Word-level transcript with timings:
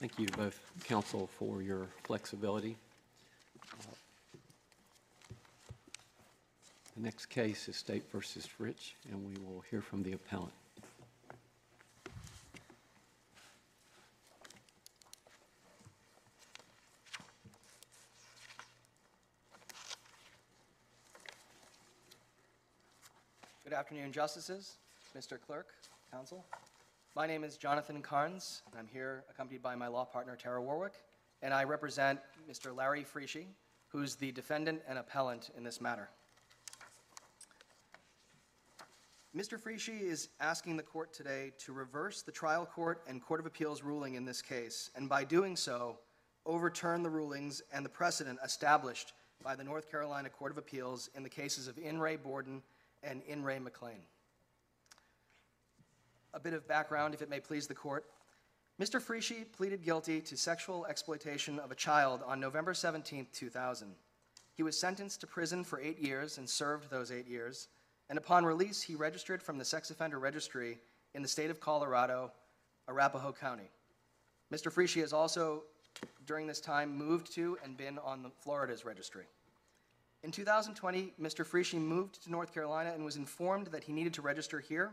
Thank 0.00 0.18
you 0.18 0.26
both 0.36 0.60
counsel 0.84 1.28
for 1.38 1.60
your 1.60 1.88
flexibility. 2.04 2.76
Uh, 3.72 3.94
The 6.98 7.04
next 7.04 7.26
case 7.26 7.68
is 7.68 7.76
State 7.76 8.10
versus 8.10 8.48
Rich, 8.58 8.96
and 9.08 9.24
we 9.24 9.34
will 9.44 9.62
hear 9.70 9.80
from 9.80 10.02
the 10.02 10.14
appellant. 10.14 10.52
Good 23.62 23.72
afternoon, 23.72 24.10
Justices, 24.10 24.76
Mr. 25.16 25.38
Clerk, 25.46 25.68
Counsel. 26.10 26.44
My 27.18 27.26
name 27.26 27.42
is 27.42 27.56
Jonathan 27.56 28.00
Carnes. 28.00 28.62
I'm 28.78 28.86
here 28.86 29.24
accompanied 29.28 29.60
by 29.60 29.74
my 29.74 29.88
law 29.88 30.04
partner, 30.04 30.36
Tara 30.36 30.62
Warwick, 30.62 31.02
and 31.42 31.52
I 31.52 31.64
represent 31.64 32.20
Mr. 32.48 32.72
Larry 32.72 33.02
Fritsche, 33.02 33.46
who's 33.88 34.14
the 34.14 34.30
defendant 34.30 34.82
and 34.88 35.00
appellant 35.00 35.50
in 35.56 35.64
this 35.64 35.80
matter. 35.80 36.10
Mr. 39.36 39.60
Fritsche 39.60 40.00
is 40.00 40.28
asking 40.38 40.76
the 40.76 40.82
court 40.84 41.12
today 41.12 41.50
to 41.58 41.72
reverse 41.72 42.22
the 42.22 42.30
trial 42.30 42.64
court 42.64 43.02
and 43.08 43.20
Court 43.20 43.40
of 43.40 43.46
Appeals 43.46 43.82
ruling 43.82 44.14
in 44.14 44.24
this 44.24 44.40
case, 44.40 44.92
and 44.94 45.08
by 45.08 45.24
doing 45.24 45.56
so, 45.56 45.98
overturn 46.46 47.02
the 47.02 47.10
rulings 47.10 47.62
and 47.72 47.84
the 47.84 47.90
precedent 47.90 48.38
established 48.44 49.14
by 49.42 49.56
the 49.56 49.64
North 49.64 49.90
Carolina 49.90 50.28
Court 50.28 50.52
of 50.52 50.58
Appeals 50.58 51.10
in 51.16 51.24
the 51.24 51.28
cases 51.28 51.66
of 51.66 51.78
In 51.78 51.98
re 51.98 52.14
Borden 52.14 52.62
and 53.02 53.22
In 53.22 53.42
re 53.42 53.58
McLean. 53.58 54.02
A 56.34 56.40
bit 56.40 56.52
of 56.52 56.68
background, 56.68 57.14
if 57.14 57.22
it 57.22 57.30
may 57.30 57.40
please 57.40 57.66
the 57.66 57.74
court. 57.74 58.04
Mr. 58.80 59.00
Fritsche 59.00 59.50
pleaded 59.56 59.82
guilty 59.82 60.20
to 60.20 60.36
sexual 60.36 60.86
exploitation 60.86 61.58
of 61.58 61.72
a 61.72 61.74
child 61.74 62.22
on 62.24 62.38
November 62.38 62.74
17, 62.74 63.26
2000. 63.32 63.94
He 64.54 64.62
was 64.62 64.78
sentenced 64.78 65.20
to 65.20 65.26
prison 65.26 65.64
for 65.64 65.80
eight 65.80 65.98
years 65.98 66.38
and 66.38 66.48
served 66.48 66.90
those 66.90 67.10
eight 67.10 67.26
years. 67.26 67.68
And 68.08 68.18
upon 68.18 68.44
release, 68.44 68.82
he 68.82 68.94
registered 68.94 69.42
from 69.42 69.58
the 69.58 69.64
sex 69.64 69.90
offender 69.90 70.18
registry 70.18 70.78
in 71.14 71.22
the 71.22 71.28
state 71.28 71.50
of 71.50 71.60
Colorado, 71.60 72.32
Arapahoe 72.88 73.32
County. 73.32 73.70
Mr. 74.52 74.72
Fritsche 74.72 75.00
has 75.00 75.12
also, 75.12 75.64
during 76.26 76.46
this 76.46 76.60
time, 76.60 76.96
moved 76.96 77.32
to 77.34 77.58
and 77.64 77.76
been 77.76 77.98
on 77.98 78.22
the 78.22 78.30
Florida's 78.30 78.84
registry. 78.84 79.24
In 80.22 80.30
2020, 80.32 81.12
Mr. 81.20 81.46
Fritsche 81.46 81.80
moved 81.80 82.22
to 82.24 82.30
North 82.30 82.52
Carolina 82.52 82.92
and 82.92 83.04
was 83.04 83.16
informed 83.16 83.68
that 83.68 83.84
he 83.84 83.92
needed 83.92 84.14
to 84.14 84.22
register 84.22 84.60
here. 84.60 84.90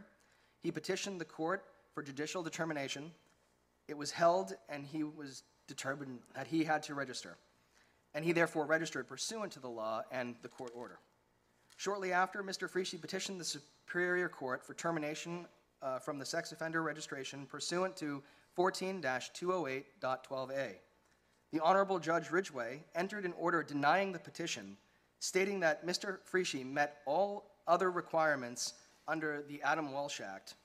He 0.66 0.72
petitioned 0.72 1.22
the 1.22 1.26
court 1.26 1.64
for 1.94 2.02
judicial 2.02 2.42
determination. 2.42 3.12
It 3.88 3.96
was 3.96 4.10
held, 4.10 4.56
and 4.68 4.84
he 4.84 5.04
was 5.04 5.44
determined 5.68 6.22
that 6.34 6.48
he 6.48 6.64
had 6.64 6.82
to 6.84 6.96
register. 6.96 7.38
And 8.16 8.26
he 8.26 8.32
therefore 8.32 8.66
registered 8.66 9.08
pursuant 9.08 9.52
to 9.52 9.60
the 9.60 9.70
law 9.70 10.02
and 10.12 10.34
the 10.42 10.48
court 10.48 10.72
order. 10.74 10.98
Shortly 11.78 12.12
after, 12.12 12.42
Mr. 12.42 12.68
Fritsche 12.68 13.00
petitioned 13.00 13.40
the 13.40 13.46
Superior 13.46 14.28
Court 14.28 14.66
for 14.66 14.74
termination 14.74 15.46
uh, 15.84 16.00
from 16.00 16.18
the 16.18 16.26
sex 16.26 16.52
offender 16.52 16.82
registration 16.82 17.46
pursuant 17.46 17.96
to 17.98 18.24
14-208.12a. 18.58 20.78
The 21.52 21.60
Honorable 21.60 22.00
Judge 22.00 22.32
Ridgway 22.32 22.84
entered 22.96 23.26
an 23.26 23.36
order 23.38 23.62
denying 23.62 24.14
the 24.14 24.18
petition, 24.18 24.78
stating 25.20 25.60
that 25.60 25.86
Mr. 25.86 26.18
Fritsche 26.28 26.66
met 26.66 27.04
all 27.06 27.52
other 27.68 27.92
requirements 27.92 28.74
under 29.08 29.44
the 29.48 29.62
Adam 29.62 29.92
Walsh 29.92 30.22
Act 30.22 30.56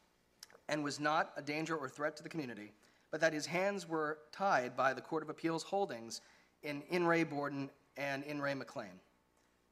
and 0.68 0.84
was 0.84 1.00
not 1.00 1.32
a 1.36 1.42
danger 1.42 1.76
or 1.76 1.88
threat 1.88 2.16
to 2.16 2.22
the 2.22 2.28
community, 2.28 2.72
but 3.10 3.20
that 3.20 3.32
his 3.32 3.46
hands 3.46 3.88
were 3.88 4.18
tied 4.32 4.76
by 4.76 4.94
the 4.94 5.00
Court 5.00 5.22
of 5.22 5.30
Appeals 5.30 5.62
holdings 5.62 6.20
in 6.62 6.82
In 6.90 7.06
re 7.06 7.24
Borden 7.24 7.70
and 7.96 8.22
In 8.24 8.40
re 8.40 8.54
McLean. 8.54 9.00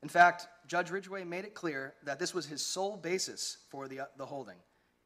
In 0.02 0.08
fact, 0.08 0.48
Judge 0.66 0.90
Ridgway 0.90 1.24
made 1.24 1.44
it 1.44 1.54
clear 1.54 1.94
that 2.04 2.18
this 2.18 2.34
was 2.34 2.46
his 2.46 2.64
sole 2.64 2.96
basis 2.96 3.58
for 3.68 3.88
the, 3.88 4.00
the 4.16 4.26
holding. 4.26 4.56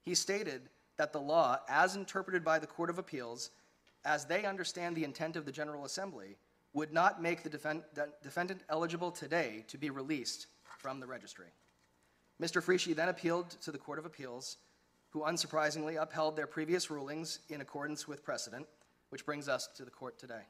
He 0.02 0.14
stated 0.14 0.62
that 0.98 1.12
the 1.12 1.20
law, 1.20 1.58
as 1.68 1.96
interpreted 1.96 2.44
by 2.44 2.58
the 2.58 2.66
Court 2.66 2.90
of 2.90 2.98
Appeals, 2.98 3.50
as 4.04 4.24
they 4.26 4.44
understand 4.44 4.96
the 4.96 5.04
intent 5.04 5.36
of 5.36 5.46
the 5.46 5.52
General 5.52 5.84
Assembly, 5.84 6.36
would 6.74 6.92
not 6.92 7.22
make 7.22 7.42
the 7.42 7.50
defen- 7.50 7.84
the 7.94 8.08
defendant 8.22 8.62
eligible 8.68 9.10
today 9.10 9.64
to 9.68 9.78
be 9.78 9.90
released 9.90 10.46
from 10.78 11.00
the 11.00 11.06
registry. 11.06 11.46
Mr. 12.42 12.60
Fritsche 12.60 12.96
then 12.96 13.08
appealed 13.08 13.50
to 13.62 13.70
the 13.70 13.78
Court 13.78 14.00
of 14.00 14.04
Appeals, 14.04 14.56
who 15.10 15.20
unsurprisingly 15.20 16.02
upheld 16.02 16.34
their 16.34 16.48
previous 16.48 16.90
rulings 16.90 17.38
in 17.50 17.60
accordance 17.60 18.08
with 18.08 18.24
precedent, 18.24 18.66
which 19.10 19.24
brings 19.24 19.48
us 19.48 19.68
to 19.76 19.84
the 19.84 19.90
court 19.92 20.18
today. 20.18 20.42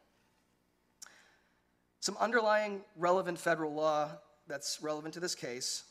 Some 2.01 2.17
underlying 2.19 2.81
relevant 2.97 3.39
federal 3.39 3.75
law 3.75 4.09
that's 4.49 4.81
relevant 4.81 5.13
to 5.15 5.21
this 5.21 5.35
case. 5.35 5.85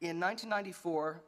In 0.00 0.20
1994, 0.20 1.20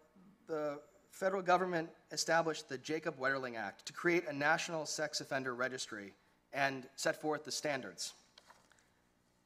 the 0.46 0.78
federal 1.10 1.42
government 1.42 1.88
established 2.12 2.68
the 2.68 2.78
Jacob 2.78 3.18
Wetterling 3.18 3.56
Act 3.56 3.84
to 3.86 3.92
create 3.92 4.28
a 4.28 4.32
national 4.32 4.86
sex 4.86 5.20
offender 5.20 5.56
registry 5.56 6.12
and 6.52 6.86
set 6.94 7.20
forth 7.20 7.44
the 7.44 7.50
standards. 7.50 8.12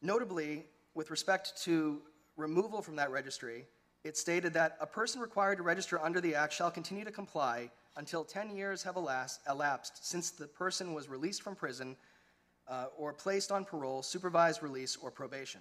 Notably, 0.03 0.67
with 0.95 1.11
respect 1.11 1.55
to 1.63 2.03
removal 2.37 2.83
from 2.83 2.97
that 2.97 3.11
registry, 3.11 3.65
it 4.05 4.17
stated 4.17 4.55
that 4.55 4.77
a 4.81 4.87
person 4.87 5.21
required 5.21 5.57
to 5.57 5.63
register 5.63 6.01
under 6.01 6.21
the 6.21 6.35
Act 6.35 6.53
shall 6.53 6.71
continue 6.71 7.05
to 7.05 7.11
comply 7.11 7.71
until 7.97 8.25
10 8.25 8.51
years 8.51 8.83
have 8.83 8.97
elapsed, 8.97 10.07
since 10.07 10.31
the 10.31 10.47
person 10.47 10.95
was 10.95 11.09
released 11.09 11.43
from 11.43 11.57
prison 11.57 11.97
uh, 12.69 12.87
or 12.97 13.13
placed 13.13 13.51
on 13.51 13.65
parole, 13.65 14.03
supervised 14.03 14.63
release, 14.63 14.97
or 14.97 15.11
probation. 15.11 15.61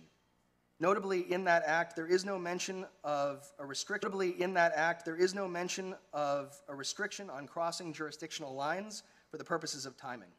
Notably, 0.80 1.32
in 1.32 1.44
that 1.46 1.64
act, 1.66 1.96
there 1.96 2.06
is 2.06 2.24
no 2.24 2.38
mention 2.38 2.86
of 3.04 3.48
a 3.58 3.66
restriction. 3.66 4.10
Notably, 4.10 4.42
in 4.42 4.54
that 4.54 4.74
act, 4.76 5.06
there 5.06 5.16
is 5.16 5.34
no 5.34 5.48
mention 5.48 5.96
of 6.14 6.56
a 6.70 6.76
restriction 6.76 7.32
on 7.32 7.48
crossing 7.48 7.92
jurisdictional 7.92 8.54
lines 8.54 9.02
for 9.32 9.38
the 9.38 9.44
purposes 9.44 9.88
of 9.88 9.98
timing. 9.98 10.30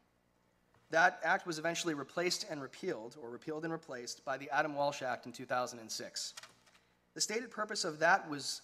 That 0.91 1.19
act 1.25 1.47
was 1.47 1.59
eventually 1.59 1.95
replaced 1.95 2.47
and 2.49 2.63
repealed, 2.63 3.17
or 3.21 3.31
repealed 3.31 3.65
and 3.65 3.73
replaced, 3.73 4.25
by 4.25 4.37
the 4.39 4.49
Adam 4.51 4.75
Walsh 4.77 5.03
Act 5.03 5.27
in 5.27 5.33
2006. 5.33 6.35
The 7.19 7.23
stated 7.23 7.51
purpose 7.51 7.85
of 7.85 7.99
that 7.99 8.31
was 8.31 8.63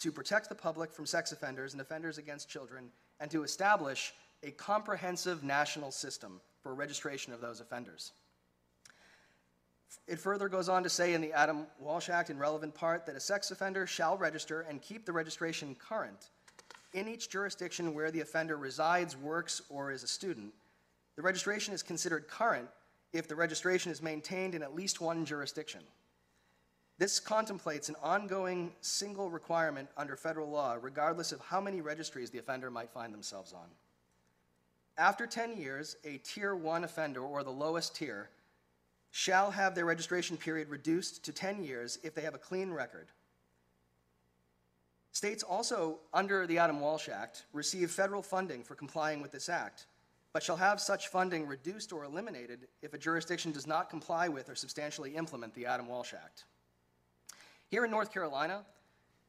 to 0.00 0.12
protect 0.12 0.50
the 0.50 0.54
public 0.54 0.92
from 0.92 1.06
sex 1.06 1.32
offenders 1.32 1.72
and 1.72 1.80
offenders 1.80 2.18
against 2.18 2.50
children, 2.50 2.90
and 3.18 3.30
to 3.30 3.44
establish 3.44 4.12
a 4.42 4.50
comprehensive 4.50 5.42
national 5.42 5.90
system 5.90 6.42
for 6.62 6.74
registration 6.74 7.32
of 7.32 7.40
those 7.40 7.62
offenders. 7.62 8.12
It 10.06 10.18
further 10.18 10.50
goes 10.50 10.68
on 10.68 10.82
to 10.82 10.90
say 10.90 11.14
in 11.14 11.22
the 11.22 11.32
Adam 11.32 11.66
Walsh 11.78 12.10
Act, 12.10 12.28
in 12.28 12.38
relevant 12.38 12.74
part, 12.74 13.06
that 13.06 13.16
a 13.16 13.20
sex 13.20 13.50
offender 13.50 13.86
shall 13.86 14.18
register 14.18 14.66
and 14.68 14.82
keep 14.82 15.06
the 15.06 15.12
registration 15.12 15.74
current 15.74 16.28
in 16.92 17.08
each 17.08 17.30
jurisdiction 17.30 17.94
where 17.94 18.10
the 18.10 18.20
offender 18.20 18.58
resides, 18.58 19.16
works, 19.16 19.62
or 19.70 19.90
is 19.90 20.02
a 20.02 20.08
student. 20.08 20.52
The 21.16 21.22
registration 21.22 21.72
is 21.72 21.82
considered 21.82 22.28
current 22.28 22.68
if 23.14 23.28
the 23.28 23.34
registration 23.34 23.90
is 23.90 24.02
maintained 24.02 24.54
in 24.54 24.62
at 24.62 24.74
least 24.74 25.00
one 25.00 25.24
jurisdiction. 25.24 25.80
This 26.96 27.18
contemplates 27.18 27.88
an 27.88 27.96
ongoing 28.02 28.72
single 28.80 29.28
requirement 29.28 29.88
under 29.96 30.16
federal 30.16 30.48
law, 30.48 30.76
regardless 30.80 31.32
of 31.32 31.40
how 31.40 31.60
many 31.60 31.80
registries 31.80 32.30
the 32.30 32.38
offender 32.38 32.70
might 32.70 32.90
find 32.90 33.12
themselves 33.12 33.52
on. 33.52 33.66
After 34.96 35.26
10 35.26 35.56
years, 35.56 35.96
a 36.04 36.18
Tier 36.18 36.54
1 36.54 36.84
offender, 36.84 37.20
or 37.20 37.42
the 37.42 37.50
lowest 37.50 37.96
tier, 37.96 38.30
shall 39.10 39.50
have 39.50 39.74
their 39.74 39.84
registration 39.84 40.36
period 40.36 40.68
reduced 40.68 41.24
to 41.24 41.32
10 41.32 41.64
years 41.64 41.98
if 42.04 42.14
they 42.14 42.22
have 42.22 42.34
a 42.34 42.38
clean 42.38 42.70
record. 42.70 43.08
States 45.10 45.42
also, 45.42 45.98
under 46.12 46.46
the 46.46 46.58
Adam 46.58 46.80
Walsh 46.80 47.08
Act, 47.08 47.44
receive 47.52 47.90
federal 47.90 48.22
funding 48.22 48.62
for 48.62 48.74
complying 48.76 49.20
with 49.20 49.32
this 49.32 49.48
act, 49.48 49.86
but 50.32 50.42
shall 50.42 50.56
have 50.56 50.80
such 50.80 51.08
funding 51.08 51.46
reduced 51.46 51.92
or 51.92 52.04
eliminated 52.04 52.66
if 52.82 52.94
a 52.94 52.98
jurisdiction 52.98 53.52
does 53.52 53.66
not 53.66 53.90
comply 53.90 54.28
with 54.28 54.48
or 54.48 54.56
substantially 54.56 55.14
implement 55.14 55.54
the 55.54 55.66
Adam 55.66 55.88
Walsh 55.88 56.14
Act. 56.14 56.44
Here 57.68 57.84
in 57.84 57.90
North 57.90 58.12
Carolina, 58.12 58.64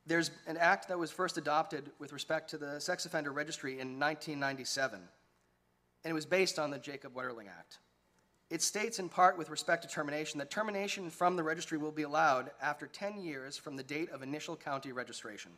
there's 0.06 0.32
an 0.46 0.58
act 0.58 0.88
that 0.90 1.00
was 1.00 1.12
first 1.12 1.38
adopted 1.38 1.92
with 2.00 2.14
respect 2.14 2.50
to 2.52 2.58
the 2.58 2.80
sex 2.80 3.06
offender 3.06 3.32
registry 3.32 3.74
in 3.74 4.00
1997, 4.00 5.00
and 5.00 6.12
it 6.12 6.14
was 6.14 6.26
based 6.26 6.60
on 6.60 6.70
the 6.70 6.78
Jacob 6.78 7.16
Wetterling 7.16 7.48
Act. 7.48 7.80
It 8.52 8.62
states 8.62 9.00
in 9.00 9.10
part 9.10 9.40
with 9.40 9.50
respect 9.50 9.82
to 9.82 9.88
termination 9.88 10.38
that 10.38 10.52
termination 10.52 11.10
from 11.10 11.36
the 11.36 11.42
registry 11.42 11.80
will 11.80 11.92
be 11.92 12.04
allowed 12.04 12.52
after 12.62 12.86
10 12.86 13.20
years 13.20 13.58
from 13.58 13.76
the 13.76 13.82
date 13.82 14.12
of 14.12 14.22
initial 14.22 14.56
county 14.56 14.92
registration. 14.92 15.52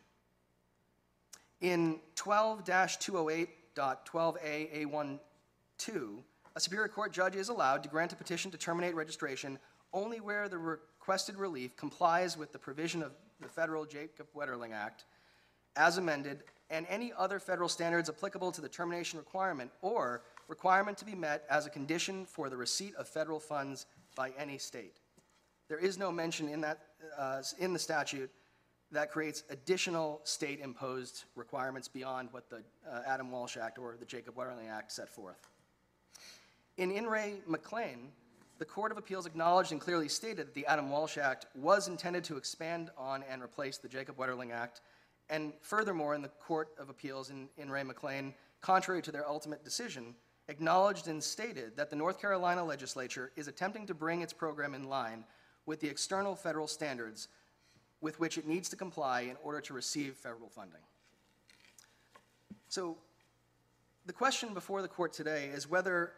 In 1.60 2.00
12 2.16 2.64
208.12a.a12, 2.64 5.20
a 6.56 6.60
Superior 6.60 6.88
Court 6.88 7.12
judge 7.12 7.36
is 7.36 7.50
allowed 7.50 7.84
to 7.84 7.90
grant 7.90 8.14
a 8.14 8.16
petition 8.16 8.50
to 8.52 8.58
terminate 8.58 8.96
registration 8.96 9.60
only 9.94 10.20
where 10.20 10.48
the 10.48 10.78
requested 11.08 11.38
relief 11.38 11.74
complies 11.78 12.38
with 12.38 12.52
the 12.52 12.60
provision 12.60 13.02
of 13.02 13.14
the 13.40 13.48
federal 13.48 13.86
Jacob 13.86 14.28
Wetterling 14.36 14.74
Act 14.74 15.06
as 15.78 15.98
amended 15.98 16.44
and 16.70 16.86
any 16.90 17.14
other 17.18 17.40
federal 17.40 17.70
standards 17.70 18.10
applicable 18.10 18.52
to 18.52 18.60
the 18.60 18.68
termination 18.68 19.18
requirement, 19.18 19.72
or 19.82 20.24
requirement 20.50 20.98
to 20.98 21.06
be 21.06 21.16
met 21.16 21.46
as 21.50 21.66
a 21.66 21.70
condition 21.70 22.26
for 22.26 22.50
the 22.50 22.58
receipt 22.58 22.94
of 22.96 23.08
federal 23.08 23.40
funds 23.40 23.86
by 24.18 24.34
any 24.38 24.58
state. 24.58 24.98
There 25.70 25.78
is 25.78 25.98
no 25.98 26.12
mention 26.12 26.50
in 26.50 26.60
that, 26.60 26.80
uh, 27.18 27.42
in 27.58 27.72
the 27.72 27.80
statute 27.80 28.30
that 28.92 29.10
creates 29.10 29.46
additional 29.50 30.20
state-imposed 30.26 31.24
requirements 31.38 31.88
beyond 31.88 32.28
what 32.34 32.50
the 32.50 32.66
uh, 32.86 33.04
Adam 33.08 33.32
Walsh 33.32 33.56
Act 33.56 33.80
or 33.80 33.96
the 33.98 34.06
Jacob 34.06 34.36
Wetterling 34.36 34.70
Act 34.70 34.92
set 34.92 35.08
forth. 35.08 35.48
In 36.76 36.92
In 36.92 37.08
re 37.08 37.36
McLean, 37.48 38.12
the 38.60 38.66
Court 38.66 38.92
of 38.92 38.98
Appeals 38.98 39.26
acknowledged 39.26 39.72
and 39.72 39.80
clearly 39.80 40.08
stated 40.08 40.48
that 40.48 40.54
the 40.54 40.66
Adam 40.66 40.90
Walsh 40.90 41.18
Act 41.18 41.46
was 41.56 41.88
intended 41.88 42.24
to 42.26 42.38
expand 42.38 42.90
on 42.98 43.24
and 43.30 43.42
replace 43.42 43.78
the 43.78 43.88
Jacob 43.88 44.18
Wetterling 44.18 44.52
Act. 44.52 44.82
And 45.30 45.54
furthermore, 45.62 46.16
in 46.16 46.22
the 46.22 46.30
Court 46.30 46.70
of 46.80 46.90
Appeals 46.90 47.30
in 47.30 47.50
In 47.58 47.70
re 47.70 47.84
McLean, 47.84 48.34
contrary 48.62 49.02
to 49.04 49.12
their 49.12 49.28
ultimate 49.28 49.64
decision, 49.64 50.16
acknowledged 50.48 51.08
and 51.08 51.24
stated 51.24 51.76
that 51.76 51.90
the 51.90 51.96
North 51.96 52.20
Carolina 52.20 52.64
legislature 52.64 53.32
is 53.36 53.48
attempting 53.48 53.86
to 53.86 53.94
bring 53.94 54.22
its 54.22 54.34
program 54.34 54.74
in 54.74 54.86
line 54.86 55.26
with 55.66 55.80
the 55.82 55.90
external 55.90 56.36
federal 56.36 56.68
standards 56.68 57.28
with 58.02 58.20
which 58.20 58.38
it 58.38 58.48
needs 58.48 58.70
to 58.70 58.76
comply 58.76 59.22
in 59.22 59.36
order 59.44 59.60
to 59.60 59.74
receive 59.74 60.16
federal 60.16 60.50
funding. 60.50 60.82
So 62.70 62.98
the 64.06 64.14
question 64.14 64.54
before 64.54 64.82
the 64.82 64.88
court 64.88 65.14
today 65.14 65.50
is 65.54 65.70
whether 65.70 66.14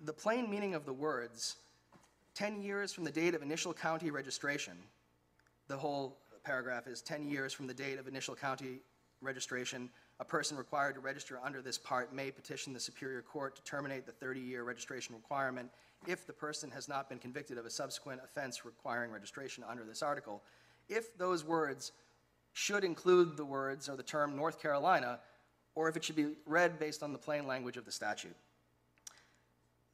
the 0.00 0.12
plain 0.12 0.50
meaning 0.50 0.74
of 0.74 0.84
the 0.84 0.92
words, 0.92 1.56
10 2.34 2.62
years 2.62 2.92
from 2.92 3.04
the 3.04 3.10
date 3.10 3.34
of 3.34 3.42
initial 3.42 3.72
county 3.72 4.10
registration, 4.10 4.74
the 5.68 5.76
whole 5.76 6.18
paragraph 6.44 6.86
is 6.86 7.00
10 7.00 7.28
years 7.28 7.52
from 7.52 7.66
the 7.66 7.74
date 7.74 7.98
of 7.98 8.06
initial 8.06 8.34
county 8.34 8.80
registration, 9.20 9.88
a 10.20 10.24
person 10.24 10.56
required 10.56 10.94
to 10.94 11.00
register 11.00 11.40
under 11.42 11.62
this 11.62 11.78
part 11.78 12.14
may 12.14 12.30
petition 12.30 12.72
the 12.72 12.80
Superior 12.80 13.22
Court 13.22 13.56
to 13.56 13.62
terminate 13.62 14.06
the 14.06 14.12
30-year 14.12 14.62
registration 14.62 15.14
requirement 15.14 15.70
if 16.06 16.26
the 16.26 16.32
person 16.32 16.70
has 16.70 16.88
not 16.88 17.08
been 17.08 17.18
convicted 17.18 17.56
of 17.56 17.64
a 17.64 17.70
subsequent 17.70 18.20
offense 18.22 18.64
requiring 18.64 19.10
registration 19.10 19.64
under 19.68 19.84
this 19.84 20.02
article. 20.02 20.42
If 20.88 21.16
those 21.16 21.44
words 21.44 21.92
should 22.52 22.84
include 22.84 23.36
the 23.36 23.44
words 23.44 23.88
or 23.88 23.96
the 23.96 24.02
term 24.02 24.36
North 24.36 24.60
Carolina, 24.60 25.18
or 25.74 25.88
if 25.88 25.96
it 25.96 26.04
should 26.04 26.16
be 26.16 26.36
read 26.46 26.78
based 26.78 27.02
on 27.02 27.12
the 27.12 27.18
plain 27.18 27.46
language 27.46 27.76
of 27.76 27.84
the 27.84 27.90
statute. 27.90 28.36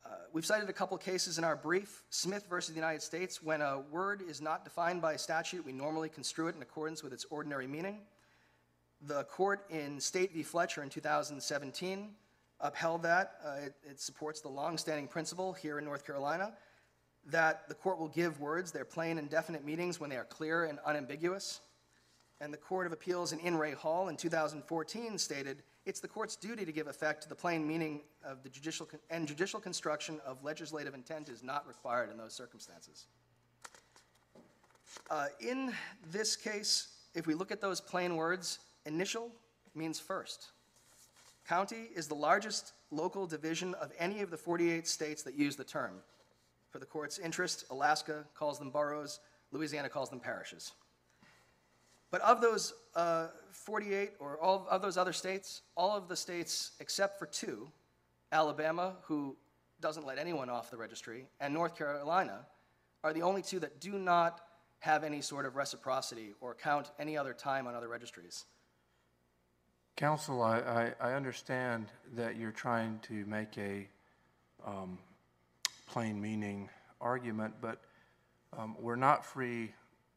Uh, 0.04 0.08
We've 0.32 0.46
cited 0.46 0.68
a 0.68 0.72
couple 0.72 0.96
cases 0.98 1.38
in 1.38 1.44
our 1.44 1.56
brief. 1.56 2.02
Smith 2.10 2.46
versus 2.48 2.70
the 2.70 2.80
United 2.80 3.02
States, 3.02 3.42
when 3.42 3.60
a 3.60 3.80
word 3.90 4.22
is 4.22 4.40
not 4.40 4.64
defined 4.64 5.02
by 5.02 5.16
statute, 5.16 5.64
we 5.64 5.72
normally 5.72 6.08
construe 6.08 6.48
it 6.48 6.56
in 6.56 6.62
accordance 6.62 7.02
with 7.02 7.12
its 7.12 7.26
ordinary 7.30 7.66
meaning. 7.66 8.00
The 9.02 9.24
court 9.24 9.66
in 9.70 10.00
State 10.00 10.32
v. 10.32 10.42
Fletcher 10.42 10.82
in 10.82 10.88
2017 10.88 12.10
upheld 12.60 13.02
that. 13.02 13.36
Uh, 13.44 13.66
It 13.66 13.74
it 13.82 14.00
supports 14.00 14.40
the 14.40 14.48
longstanding 14.48 15.08
principle 15.08 15.52
here 15.52 15.78
in 15.78 15.84
North 15.84 16.04
Carolina 16.04 16.52
that 17.26 17.68
the 17.68 17.74
court 17.74 17.98
will 17.98 18.08
give 18.08 18.40
words 18.40 18.72
their 18.72 18.84
plain 18.84 19.18
and 19.18 19.28
definite 19.28 19.64
meanings 19.64 20.00
when 20.00 20.10
they 20.10 20.16
are 20.16 20.24
clear 20.24 20.64
and 20.64 20.78
unambiguous. 20.86 21.60
And 22.40 22.52
the 22.52 22.58
Court 22.58 22.86
of 22.86 22.92
Appeals 22.92 23.32
in 23.32 23.40
In 23.40 23.56
re 23.58 23.72
Hall 23.72 24.08
in 24.08 24.16
2014 24.16 25.18
stated, 25.18 25.62
"It's 25.86 26.00
the 26.00 26.08
court's 26.08 26.36
duty 26.36 26.64
to 26.64 26.72
give 26.72 26.86
effect 26.86 27.22
to 27.22 27.28
the 27.28 27.34
plain 27.34 27.66
meaning 27.66 28.02
of 28.22 28.42
the 28.42 28.48
judicial, 28.48 28.86
con- 28.86 29.00
and 29.10 29.26
judicial 29.26 29.60
construction 29.60 30.20
of 30.24 30.42
legislative 30.44 30.94
intent 30.94 31.28
is 31.28 31.42
not 31.42 31.66
required 31.66 32.10
in 32.10 32.16
those 32.16 32.34
circumstances." 32.34 33.06
Uh, 35.08 35.28
In 35.40 35.74
this 36.10 36.36
case, 36.36 36.88
if 37.14 37.26
we 37.26 37.34
look 37.34 37.50
at 37.50 37.60
those 37.60 37.80
plain 37.80 38.16
words, 38.16 38.58
initial 38.86 39.32
means 39.74 39.98
first. 39.98 40.50
County 41.46 41.88
is 41.94 42.06
the 42.06 42.14
largest 42.14 42.72
local 42.90 43.26
division 43.26 43.74
of 43.74 43.92
any 43.98 44.20
of 44.20 44.30
the 44.30 44.36
48 44.36 44.86
states 44.86 45.22
that 45.22 45.34
use 45.34 45.56
the 45.56 45.64
term. 45.64 46.02
For 46.70 46.78
the 46.78 46.86
court's 46.86 47.18
interest, 47.18 47.64
Alaska 47.70 48.24
calls 48.34 48.58
them 48.58 48.70
boroughs, 48.70 49.20
Louisiana 49.50 49.88
calls 49.88 50.10
them 50.10 50.20
parishes. 50.20 50.72
But 52.10 52.20
of 52.22 52.40
those 52.40 52.74
uh, 52.94 53.28
48, 53.52 54.12
or 54.18 54.38
all 54.40 54.66
of 54.70 54.82
those 54.82 54.96
other 54.96 55.12
states, 55.12 55.62
all 55.76 55.96
of 55.96 56.08
the 56.08 56.16
states 56.16 56.72
except 56.80 57.18
for 57.18 57.26
two, 57.26 57.70
Alabama, 58.32 58.94
who 59.02 59.36
doesn't 59.80 60.06
let 60.06 60.18
anyone 60.18 60.50
off 60.50 60.70
the 60.70 60.76
registry, 60.76 61.26
and 61.40 61.54
North 61.54 61.76
Carolina, 61.76 62.46
are 63.02 63.12
the 63.12 63.22
only 63.22 63.42
two 63.42 63.58
that 63.60 63.80
do 63.80 63.92
not 63.92 64.40
have 64.80 65.04
any 65.04 65.20
sort 65.20 65.46
of 65.46 65.56
reciprocity 65.56 66.32
or 66.40 66.54
count 66.54 66.90
any 66.98 67.16
other 67.16 67.32
time 67.32 67.66
on 67.66 67.74
other 67.74 67.88
registries. 67.88 68.44
Counsel, 69.96 70.42
I, 70.42 70.94
I, 71.00 71.10
I 71.10 71.12
understand 71.12 71.86
that 72.14 72.36
you're 72.36 72.52
trying 72.52 72.98
to 73.02 73.24
make 73.26 73.58
a 73.58 73.86
um, 74.66 74.98
plain 75.86 76.20
meaning 76.20 76.68
argument, 77.00 77.54
but 77.60 77.80
um, 78.56 78.76
we're 78.80 78.96
not 78.96 79.24
free, 79.24 79.72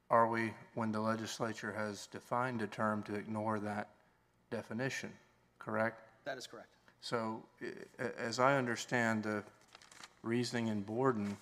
are 0.09 0.27
we, 0.27 0.53
when 0.75 0.91
the 0.91 1.00
legislature 1.00 1.71
has 1.71 2.07
defined 2.07 2.61
a 2.61 2.67
term 2.67 3.03
to 3.03 3.15
ignore 3.15 3.59
that 3.59 3.89
definition, 4.51 5.09
correct? 5.59 6.01
That 6.25 6.38
is 6.38 6.45
correct. 6.47 6.67
So, 7.01 7.41
i- 7.61 7.67
a- 8.03 8.19
as 8.19 8.39
I 8.39 8.57
understand 8.57 9.23
the 9.23 9.44
reasoning 10.21 10.67
in 10.67 10.81
Borden, 10.81 11.38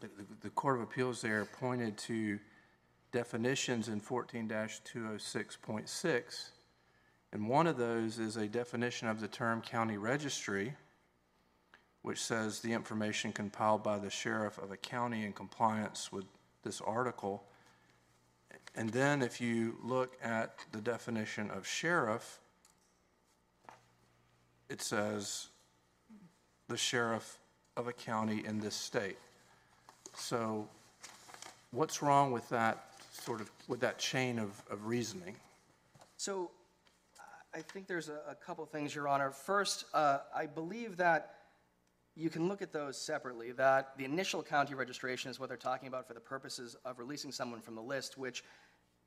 the, 0.00 0.08
the- 0.08 0.26
the 0.42 0.50
Court 0.50 0.76
of 0.76 0.82
Appeals 0.82 1.20
there 1.22 1.44
pointed 1.44 1.96
to 1.98 2.38
definitions 3.12 3.88
in 3.88 4.00
14-206.6, 4.00 6.50
And 7.32 7.48
one 7.48 7.66
of 7.66 7.76
those 7.76 8.20
is 8.20 8.36
a 8.36 8.46
definition 8.46 9.08
of 9.08 9.18
the 9.20 9.26
term 9.26 9.60
county 9.60 9.96
registry, 9.96 10.76
which 12.02 12.22
says 12.22 12.60
the 12.60 12.72
information 12.72 13.32
compiled 13.32 13.82
by 13.82 13.98
the 13.98 14.10
sheriff 14.10 14.56
of 14.58 14.70
a 14.70 14.76
county 14.76 15.24
in 15.24 15.32
compliance 15.32 16.12
with 16.12 16.26
this 16.62 16.80
article. 16.80 17.44
And 18.76 18.90
then 18.90 19.22
if 19.22 19.40
you 19.40 19.76
look 19.82 20.16
at 20.22 20.56
the 20.72 20.80
definition 20.80 21.50
of 21.50 21.66
sheriff, 21.66 22.40
it 24.68 24.82
says 24.82 25.48
the 26.68 26.76
sheriff 26.76 27.38
of 27.76 27.86
a 27.86 27.92
county 27.92 28.44
in 28.44 28.58
this 28.58 28.74
state. 28.74 29.18
So 30.16 30.68
what's 31.70 32.02
wrong 32.02 32.32
with 32.32 32.48
that 32.48 32.86
sort 33.12 33.40
of, 33.40 33.50
with 33.68 33.80
that 33.80 33.98
chain 33.98 34.38
of, 34.38 34.50
of 34.70 34.86
reasoning? 34.86 35.36
So 36.16 36.50
I 37.54 37.60
think 37.60 37.86
there's 37.86 38.08
a, 38.08 38.20
a 38.28 38.34
couple 38.34 38.64
things, 38.66 38.94
Your 38.94 39.06
Honor. 39.06 39.30
First, 39.30 39.84
uh, 39.94 40.18
I 40.34 40.46
believe 40.46 40.96
that 40.96 41.33
you 42.16 42.30
can 42.30 42.48
look 42.48 42.62
at 42.62 42.72
those 42.72 42.96
separately, 42.96 43.52
that 43.52 43.96
the 43.98 44.04
initial 44.04 44.42
county 44.42 44.74
registration 44.74 45.30
is 45.30 45.40
what 45.40 45.48
they're 45.48 45.56
talking 45.56 45.88
about 45.88 46.06
for 46.06 46.14
the 46.14 46.20
purposes 46.20 46.76
of 46.84 46.98
releasing 46.98 47.32
someone 47.32 47.60
from 47.60 47.74
the 47.74 47.82
list, 47.82 48.16
which, 48.16 48.44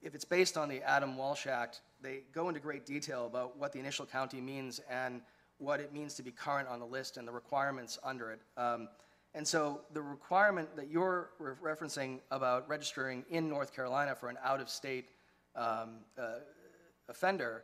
if 0.02 0.14
it's 0.14 0.26
based 0.26 0.58
on 0.58 0.70
the 0.70 0.82
Adam 0.84 1.18
Walsh 1.18 1.48
Act, 1.48 1.82
they 2.02 2.24
go 2.34 2.50
into 2.50 2.60
great 2.60 2.86
detail 2.86 3.26
about 3.26 3.58
what 3.58 3.72
the 3.72 3.80
initial 3.80 4.06
county 4.06 4.42
means 4.42 4.82
and 4.90 5.22
what 5.58 5.80
it 5.80 5.94
means 5.94 6.14
to 6.16 6.24
be 6.24 6.32
current 6.32 6.68
on 6.68 6.80
the 6.80 6.86
list 6.86 7.18
and 7.18 7.28
the 7.28 7.32
requirements 7.32 7.98
under 8.04 8.32
it. 8.32 8.42
Um, 8.58 8.90
And 9.34 9.48
so 9.48 9.82
the 9.94 10.02
requirement 10.02 10.76
that 10.76 10.90
you're 10.90 11.30
re- 11.38 11.54
referencing 11.62 12.22
about 12.32 12.68
registering 12.68 13.24
in 13.30 13.48
North 13.48 13.72
Carolina 13.76 14.16
for 14.16 14.30
an 14.30 14.38
out-of-state 14.44 15.10
um, 15.56 16.00
uh, 16.18 16.40
offender, 17.08 17.64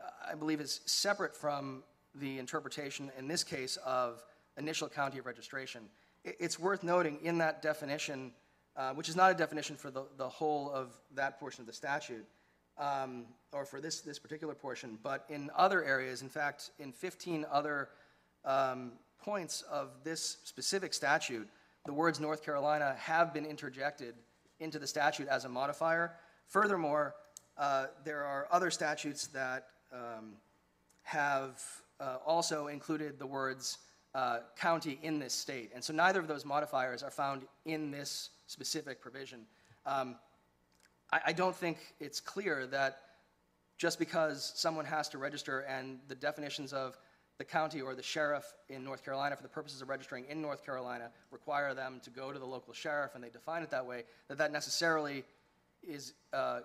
uh, 0.00 0.32
I 0.32 0.34
believe 0.34 0.60
is 0.60 0.80
separate 0.86 1.36
from 1.36 1.84
the 2.14 2.38
interpretation, 2.38 3.12
in 3.18 3.28
this 3.28 3.44
case, 3.44 3.78
of 3.84 4.24
initial 4.58 4.88
county 4.88 5.18
of 5.18 5.26
registration. 5.26 5.82
It's 6.24 6.58
worth 6.58 6.82
noting 6.82 7.18
in 7.22 7.38
that 7.38 7.62
definition, 7.62 8.32
uh, 8.76 8.92
which 8.92 9.08
is 9.08 9.16
not 9.16 9.30
a 9.30 9.34
definition 9.34 9.76
for 9.76 9.90
the, 9.90 10.04
the 10.16 10.28
whole 10.28 10.70
of 10.70 10.94
that 11.14 11.38
portion 11.38 11.60
of 11.62 11.66
the 11.66 11.72
statute, 11.72 12.24
um, 12.78 13.26
or 13.52 13.64
for 13.64 13.80
this, 13.80 14.00
this 14.00 14.18
particular 14.18 14.54
portion, 14.54 14.98
but 15.02 15.24
in 15.28 15.50
other 15.56 15.84
areas, 15.84 16.22
in 16.22 16.28
fact, 16.28 16.70
in 16.78 16.92
15 16.92 17.46
other 17.50 17.90
um, 18.44 18.92
points 19.18 19.62
of 19.62 19.90
this 20.02 20.38
specific 20.44 20.92
statute, 20.92 21.48
the 21.86 21.92
words 21.92 22.18
North 22.18 22.42
Carolina 22.42 22.96
have 22.98 23.32
been 23.32 23.44
interjected 23.44 24.14
into 24.60 24.78
the 24.78 24.86
statute 24.86 25.28
as 25.28 25.44
a 25.44 25.48
modifier. 25.48 26.12
Furthermore, 26.48 27.14
uh, 27.56 27.86
there 28.04 28.24
are 28.24 28.48
other 28.50 28.70
statutes 28.70 29.28
that 29.28 29.66
um, 29.92 30.34
have 31.02 31.62
uh, 32.00 32.16
also 32.26 32.66
included 32.68 33.18
the 33.18 33.26
words 33.26 33.78
uh, 34.14 34.38
county 34.56 34.98
in 35.02 35.18
this 35.18 35.32
state. 35.32 35.72
And 35.74 35.82
so 35.82 35.92
neither 35.92 36.20
of 36.20 36.28
those 36.28 36.44
modifiers 36.44 37.02
are 37.02 37.10
found 37.10 37.42
in 37.64 37.90
this 37.90 38.30
specific 38.46 39.00
provision. 39.00 39.40
Um, 39.86 40.16
I, 41.12 41.20
I 41.26 41.32
don't 41.32 41.56
think 41.56 41.78
it's 42.00 42.20
clear 42.20 42.66
that 42.68 43.00
just 43.76 43.98
because 43.98 44.52
someone 44.54 44.84
has 44.84 45.08
to 45.10 45.18
register 45.18 45.60
and 45.60 45.98
the 46.08 46.14
definitions 46.14 46.72
of 46.72 46.96
the 47.38 47.44
county 47.44 47.80
or 47.80 47.96
the 47.96 48.02
sheriff 48.02 48.44
in 48.68 48.84
North 48.84 49.04
Carolina 49.04 49.34
for 49.34 49.42
the 49.42 49.48
purposes 49.48 49.82
of 49.82 49.88
registering 49.88 50.24
in 50.28 50.40
North 50.40 50.64
Carolina 50.64 51.10
require 51.32 51.74
them 51.74 52.00
to 52.04 52.10
go 52.10 52.32
to 52.32 52.38
the 52.38 52.46
local 52.46 52.72
sheriff 52.72 53.16
and 53.16 53.24
they 53.24 53.30
define 53.30 53.62
it 53.64 53.70
that 53.70 53.84
way, 53.84 54.04
that 54.28 54.38
that 54.38 54.52
necessarily 54.52 55.24
is, 55.82 56.14
uh, 56.32 56.60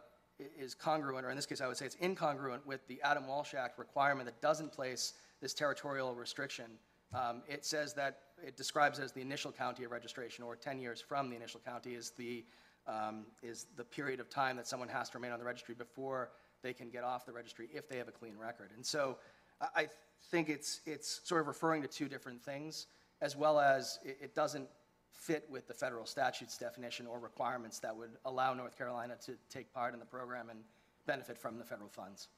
is 0.59 0.75
congruent, 0.75 1.25
or 1.25 1.31
in 1.31 1.35
this 1.35 1.47
case, 1.47 1.61
I 1.61 1.67
would 1.67 1.77
say 1.77 1.87
it's 1.87 1.95
incongruent 1.95 2.63
with 2.67 2.87
the 2.87 3.01
Adam 3.03 3.25
Walsh 3.25 3.55
Act 3.55 3.79
requirement 3.79 4.27
that 4.27 4.39
doesn't 4.41 4.71
place 4.71 5.13
this 5.41 5.55
territorial 5.55 6.13
restriction 6.13 6.65
Um, 7.13 7.41
It 7.47 7.65
says 7.65 7.93
that, 7.95 8.19
it 8.45 8.55
describes 8.55 8.99
as 8.99 9.11
the 9.11 9.21
initial 9.21 9.51
county 9.51 9.83
of 9.83 9.91
registration, 9.91 10.43
or 10.43 10.55
10 10.55 10.79
years 10.79 11.01
from 11.01 11.29
the 11.29 11.35
initial 11.35 11.59
county 11.59 11.93
is 11.93 12.11
the, 12.11 12.45
um, 12.87 13.25
is 13.41 13.67
the 13.75 13.83
period 13.83 14.19
of 14.19 14.29
time 14.29 14.55
that 14.57 14.67
someone 14.67 14.89
has 14.89 15.09
to 15.09 15.17
remain 15.17 15.31
on 15.31 15.39
the 15.39 15.45
registry 15.45 15.75
before 15.75 16.31
they 16.61 16.73
can 16.73 16.89
get 16.89 17.03
off 17.03 17.25
the 17.25 17.31
registry 17.31 17.69
if 17.73 17.89
they 17.89 17.97
have 17.97 18.07
a 18.07 18.11
clean 18.11 18.37
record. 18.37 18.71
And 18.75 18.85
so 18.85 19.17
I, 19.59 19.67
I 19.75 19.87
think 20.29 20.49
it's, 20.49 20.81
it's 20.85 21.21
sort 21.23 21.41
of 21.41 21.47
referring 21.47 21.81
to 21.81 21.87
two 21.87 22.07
different 22.07 22.41
things, 22.41 22.87
as 23.21 23.35
well 23.35 23.59
as 23.59 23.99
it, 24.03 24.17
it 24.21 24.35
doesn't 24.35 24.67
fit 25.11 25.45
with 25.49 25.67
the 25.67 25.73
federal 25.73 26.05
statutes 26.05 26.57
definition 26.57 27.05
or 27.05 27.19
requirements 27.19 27.79
that 27.79 27.95
would 27.95 28.11
allow 28.25 28.53
North 28.53 28.77
Carolina 28.77 29.15
to 29.25 29.33
take 29.49 29.73
part 29.73 29.93
in 29.93 29.99
the 29.99 30.05
program 30.05 30.49
and 30.49 30.59
benefit 31.05 31.37
from 31.37 31.57
the 31.57 31.65
federal 31.65 31.89
funds. 31.89 32.29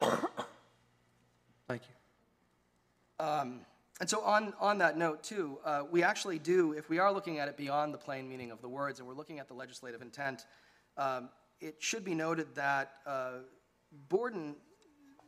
Thank 1.68 1.82
you. 1.88 3.24
And 4.02 4.10
so 4.10 4.20
on, 4.22 4.52
on 4.58 4.78
that 4.78 4.98
note, 4.98 5.22
too, 5.22 5.60
uh, 5.64 5.84
we 5.88 6.02
actually 6.02 6.40
do, 6.40 6.72
if 6.72 6.90
we 6.90 6.98
are 6.98 7.12
looking 7.12 7.38
at 7.38 7.46
it 7.46 7.56
beyond 7.56 7.94
the 7.94 7.98
plain 7.98 8.28
meaning 8.28 8.50
of 8.50 8.60
the 8.60 8.68
words, 8.68 8.98
and 8.98 9.06
we're 9.06 9.14
looking 9.14 9.38
at 9.38 9.46
the 9.46 9.54
legislative 9.54 10.02
intent, 10.02 10.44
um, 10.96 11.28
it 11.60 11.76
should 11.78 12.04
be 12.04 12.12
noted 12.12 12.52
that 12.56 12.94
uh, 13.06 13.34
Borden 14.08 14.56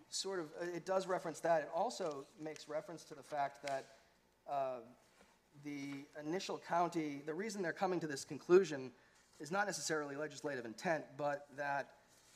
sort 0.08 0.40
of, 0.40 0.46
uh, 0.60 0.64
it 0.74 0.84
does 0.84 1.06
reference 1.06 1.38
that. 1.38 1.60
It 1.60 1.68
also 1.72 2.26
makes 2.42 2.68
reference 2.68 3.04
to 3.04 3.14
the 3.14 3.22
fact 3.22 3.64
that 3.64 3.86
uh, 4.50 4.78
the 5.62 6.04
initial 6.26 6.58
county, 6.58 7.22
the 7.24 7.32
reason 7.32 7.62
they're 7.62 7.72
coming 7.72 8.00
to 8.00 8.08
this 8.08 8.24
conclusion 8.24 8.90
is 9.38 9.52
not 9.52 9.66
necessarily 9.66 10.16
legislative 10.16 10.66
intent, 10.66 11.04
but 11.16 11.46
that 11.56 11.90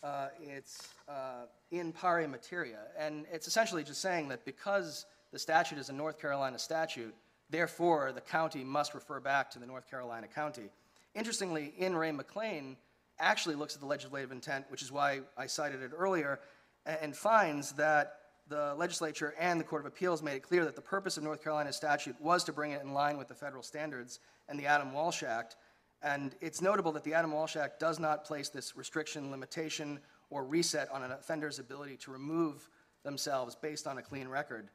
uh, 0.04 0.28
it's 0.40 0.86
uh, 1.08 1.46
in 1.72 1.90
pari 1.90 2.28
materia. 2.28 2.82
And 2.96 3.26
it's 3.32 3.48
essentially 3.48 3.82
just 3.82 4.00
saying 4.00 4.28
that 4.28 4.44
because 4.44 5.04
the 5.32 5.38
statute 5.38 5.78
is 5.78 5.88
a 5.88 5.92
North 5.92 6.20
Carolina 6.20 6.58
statute, 6.58 7.14
therefore, 7.50 8.12
the 8.12 8.20
county 8.20 8.64
must 8.64 8.94
refer 8.94 9.20
back 9.20 9.50
to 9.50 9.58
the 9.58 9.66
North 9.66 9.88
Carolina 9.88 10.26
county. 10.26 10.70
Interestingly, 11.14 11.74
in 11.78 11.96
re 11.96 12.12
McLean 12.12 12.76
actually 13.18 13.54
looks 13.54 13.74
at 13.74 13.80
the 13.80 13.86
legislative 13.86 14.32
intent, 14.32 14.64
which 14.68 14.82
is 14.82 14.92
why 14.92 15.20
I 15.36 15.46
cited 15.46 15.82
it 15.82 15.90
earlier, 15.96 16.40
and 16.86 17.16
finds 17.16 17.72
that 17.72 18.20
the 18.48 18.74
legislature 18.76 19.34
and 19.38 19.60
the 19.60 19.64
Court 19.64 19.82
of 19.82 19.86
Appeals 19.86 20.22
made 20.22 20.36
it 20.36 20.42
clear 20.42 20.64
that 20.64 20.76
the 20.76 20.80
purpose 20.80 21.16
of 21.16 21.22
North 21.22 21.42
Carolina's 21.42 21.76
statute 21.76 22.16
was 22.20 22.44
to 22.44 22.52
bring 22.52 22.72
it 22.72 22.82
in 22.82 22.94
line 22.94 23.18
with 23.18 23.28
the 23.28 23.34
federal 23.34 23.62
standards 23.62 24.20
and 24.48 24.58
the 24.58 24.66
Adam 24.66 24.92
Walsh 24.92 25.22
Act. 25.22 25.56
And 26.02 26.34
it's 26.40 26.62
notable 26.62 26.92
that 26.92 27.04
the 27.04 27.12
Adam 27.12 27.32
Walsh 27.32 27.56
Act 27.56 27.80
does 27.80 27.98
not 27.98 28.24
place 28.24 28.48
this 28.48 28.76
restriction, 28.76 29.30
limitation, 29.30 29.98
or 30.30 30.44
reset 30.44 30.90
on 30.90 31.02
an 31.02 31.10
offender's 31.10 31.58
ability 31.58 31.96
to 31.98 32.10
remove 32.10 32.68
themselves 33.02 33.54
based 33.54 33.86
on 33.86 33.98
a 33.98 34.02
clean 34.02 34.28
record, 34.28 34.70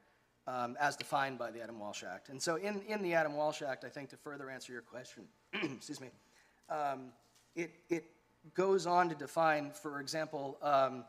um, 0.46 0.76
as 0.80 0.96
defined 0.96 1.38
by 1.38 1.50
the 1.50 1.62
Adam 1.62 1.78
Walsh 1.78 2.04
Act. 2.04 2.28
And 2.28 2.40
so 2.40 2.56
in, 2.56 2.82
in 2.88 3.02
the 3.02 3.14
Adam 3.14 3.34
Walsh 3.34 3.62
Act, 3.62 3.84
I 3.84 3.88
think 3.88 4.10
to 4.10 4.16
further 4.16 4.50
answer 4.50 4.72
your 4.72 4.82
question, 4.82 5.24
excuse 5.52 6.00
me, 6.00 6.08
um, 6.68 7.12
it, 7.54 7.72
it 7.88 8.04
goes 8.54 8.86
on 8.86 9.08
to 9.08 9.14
define, 9.14 9.70
for 9.70 10.00
example, 10.00 10.58
um, 10.62 11.04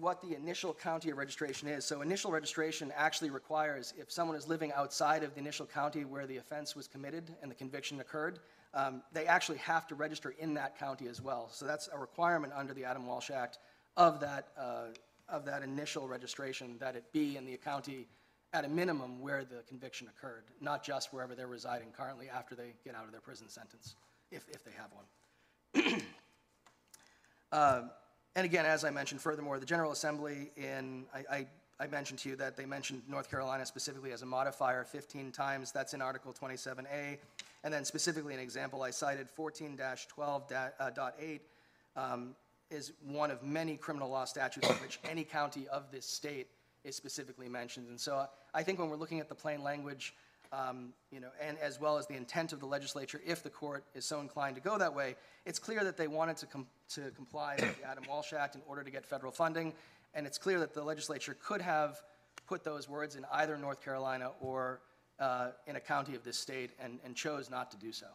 what 0.00 0.20
the 0.22 0.34
initial 0.34 0.74
county 0.74 1.10
of 1.10 1.18
registration 1.18 1.68
is. 1.68 1.84
So 1.84 2.02
initial 2.02 2.30
registration 2.32 2.92
actually 2.96 3.30
requires, 3.30 3.94
if 3.96 4.10
someone 4.10 4.36
is 4.36 4.48
living 4.48 4.72
outside 4.72 5.22
of 5.22 5.34
the 5.34 5.40
initial 5.40 5.66
county 5.66 6.04
where 6.04 6.26
the 6.26 6.38
offense 6.38 6.74
was 6.74 6.88
committed 6.88 7.34
and 7.42 7.50
the 7.50 7.54
conviction 7.54 8.00
occurred, 8.00 8.40
um, 8.72 9.02
they 9.12 9.26
actually 9.26 9.58
have 9.58 9.86
to 9.88 9.94
register 9.94 10.34
in 10.38 10.54
that 10.54 10.78
county 10.78 11.06
as 11.06 11.22
well. 11.22 11.48
So 11.50 11.64
that's 11.64 11.88
a 11.92 11.98
requirement 11.98 12.52
under 12.56 12.74
the 12.74 12.84
Adam 12.84 13.06
Walsh 13.06 13.30
Act 13.30 13.58
of 13.96 14.18
that, 14.20 14.48
uh, 14.58 14.86
of 15.28 15.44
that 15.44 15.62
initial 15.62 16.08
registration, 16.08 16.76
that 16.78 16.96
it 16.96 17.12
be 17.12 17.36
in 17.36 17.44
the 17.44 17.56
county 17.56 18.06
at 18.52 18.64
a 18.64 18.68
minimum 18.68 19.20
where 19.20 19.44
the 19.44 19.62
conviction 19.68 20.08
occurred, 20.08 20.44
not 20.60 20.84
just 20.84 21.12
wherever 21.12 21.34
they're 21.34 21.46
residing 21.46 21.88
currently 21.96 22.28
after 22.28 22.54
they 22.54 22.74
get 22.84 22.94
out 22.94 23.04
of 23.04 23.10
their 23.10 23.20
prison 23.20 23.48
sentence, 23.48 23.96
if, 24.30 24.48
if 24.48 24.64
they 24.64 24.72
have 24.72 24.90
one. 24.92 25.04
And 28.36 28.44
again, 28.44 28.66
as 28.66 28.84
I 28.84 28.90
mentioned, 28.90 29.20
furthermore, 29.20 29.60
the 29.60 29.66
General 29.66 29.92
Assembly 29.92 30.50
in, 30.56 31.04
I, 31.14 31.24
I, 31.30 31.46
I 31.78 31.86
mentioned 31.86 32.18
to 32.20 32.30
you 32.30 32.36
that 32.36 32.56
they 32.56 32.66
mentioned 32.66 33.02
North 33.08 33.30
Carolina 33.30 33.64
specifically 33.64 34.10
as 34.10 34.22
a 34.22 34.26
modifier 34.26 34.82
15 34.82 35.30
times. 35.30 35.70
That's 35.70 35.94
in 35.94 36.02
Article 36.02 36.32
27A. 36.32 37.18
And 37.62 37.72
then 37.72 37.84
specifically 37.84 38.34
an 38.34 38.40
example 38.40 38.82
I 38.82 38.90
cited, 38.90 39.28
14-12.8, 39.38 41.40
um, 41.96 42.34
is 42.70 42.92
one 43.04 43.30
of 43.30 43.42
many 43.42 43.76
criminal 43.76 44.08
law 44.08 44.24
statutes 44.24 44.68
in 44.68 44.74
which 44.76 44.98
any 45.08 45.24
county 45.24 45.66
of 45.68 45.90
this 45.90 46.06
state 46.06 46.48
is 46.84 46.96
specifically 46.96 47.48
mentioned. 47.48 47.88
And 47.88 48.00
so 48.00 48.26
I 48.52 48.62
think 48.62 48.78
when 48.78 48.88
we're 48.90 48.96
looking 48.96 49.20
at 49.20 49.28
the 49.28 49.34
plain 49.34 49.62
language, 49.62 50.14
um, 50.52 50.92
you 51.10 51.20
know, 51.20 51.30
and 51.40 51.58
as 51.58 51.80
well 51.80 51.98
as 51.98 52.06
the 52.06 52.14
intent 52.14 52.52
of 52.52 52.60
the 52.60 52.66
legislature, 52.66 53.20
if 53.26 53.42
the 53.42 53.50
court 53.50 53.84
is 53.94 54.04
so 54.04 54.20
inclined 54.20 54.56
to 54.56 54.62
go 54.62 54.78
that 54.78 54.94
way, 54.94 55.16
it's 55.46 55.58
clear 55.58 55.82
that 55.84 55.96
they 55.96 56.06
wanted 56.06 56.36
to, 56.38 56.46
com- 56.46 56.66
to 56.90 57.10
comply 57.12 57.56
with 57.58 57.80
the 57.80 57.88
Adam 57.88 58.04
Walsh 58.08 58.32
Act 58.32 58.54
in 58.54 58.62
order 58.66 58.82
to 58.82 58.90
get 58.90 59.04
federal 59.04 59.32
funding, 59.32 59.72
and 60.14 60.26
it's 60.26 60.38
clear 60.38 60.60
that 60.60 60.72
the 60.72 60.82
legislature 60.82 61.36
could 61.42 61.60
have 61.60 62.02
put 62.46 62.62
those 62.62 62.88
words 62.88 63.16
in 63.16 63.24
either 63.32 63.56
North 63.56 63.82
Carolina 63.82 64.30
or 64.40 64.80
uh, 65.18 65.48
in 65.66 65.76
a 65.76 65.80
county 65.80 66.14
of 66.14 66.24
this 66.24 66.36
state, 66.36 66.70
and, 66.78 66.98
and 67.04 67.14
chose 67.14 67.48
not 67.50 67.70
to 67.70 67.76
do 67.76 67.92
so. 67.92 68.06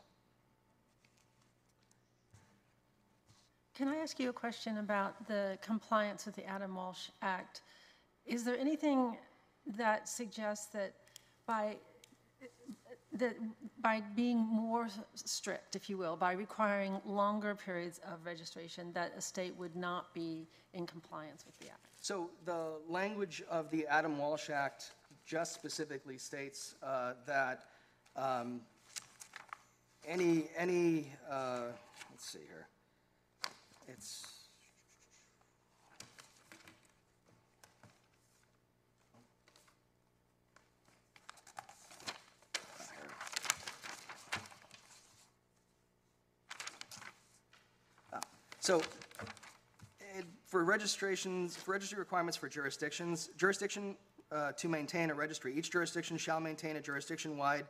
Can 3.79 3.88
I 3.88 3.95
ask 3.95 4.19
you 4.19 4.27
a 4.27 4.33
question 4.33 4.79
about 4.79 5.25
the 5.29 5.57
compliance 5.62 6.25
with 6.25 6.36
the 6.36 6.45
Adam 6.45 6.75
Walsh 6.75 7.12
Act? 7.21 7.62
Is 8.25 8.43
there 8.43 8.57
anything 8.57 9.15
that 9.77 10.09
suggests 10.09 10.65
that 10.74 10.95
by, 11.48 11.77
that 13.13 13.38
by 13.81 14.03
being 14.17 14.39
more 14.39 14.89
strict, 15.15 15.77
if 15.77 15.89
you 15.89 15.98
will, 15.98 16.17
by 16.17 16.33
requiring 16.33 17.00
longer 17.05 17.55
periods 17.55 18.01
of 18.05 18.25
registration, 18.25 18.91
that 18.91 19.13
a 19.17 19.21
state 19.21 19.55
would 19.55 19.77
not 19.77 20.13
be 20.13 20.45
in 20.74 20.86
compliance 20.86 21.45
with 21.45 21.57
the 21.59 21.67
act? 21.67 21.88
So 22.01 22.31
the 22.43 22.81
language 22.89 23.43
of 23.50 23.71
the 23.71 23.88
Adam 23.88 24.17
Walsh 24.17 24.50
Act 24.50 24.91
just 25.25 25.53
specifically 25.53 26.17
states 26.17 26.75
uh, 26.83 27.13
that 27.25 27.67
um, 28.17 28.59
any, 30.05 30.50
any, 30.57 31.13
uh, 31.31 31.67
let's 32.12 32.29
see 32.29 32.39
here. 32.45 32.67
It's, 33.91 34.24
So, 48.62 48.81
it- 50.00 50.25
for 50.46 50.63
registrations, 50.63 51.55
for 51.55 51.72
registry 51.72 51.98
requirements 51.98 52.38
for 52.38 52.48
jurisdictions, 52.48 53.29
jurisdiction 53.36 53.98
uh, 54.31 54.51
to 54.51 54.67
maintain 54.67 55.10
a 55.10 55.13
registry, 55.15 55.55
each 55.55 55.72
jurisdiction 55.72 56.17
shall 56.17 56.39
maintain 56.39 56.75
a 56.75 56.81
jurisdiction-wide 56.81 57.65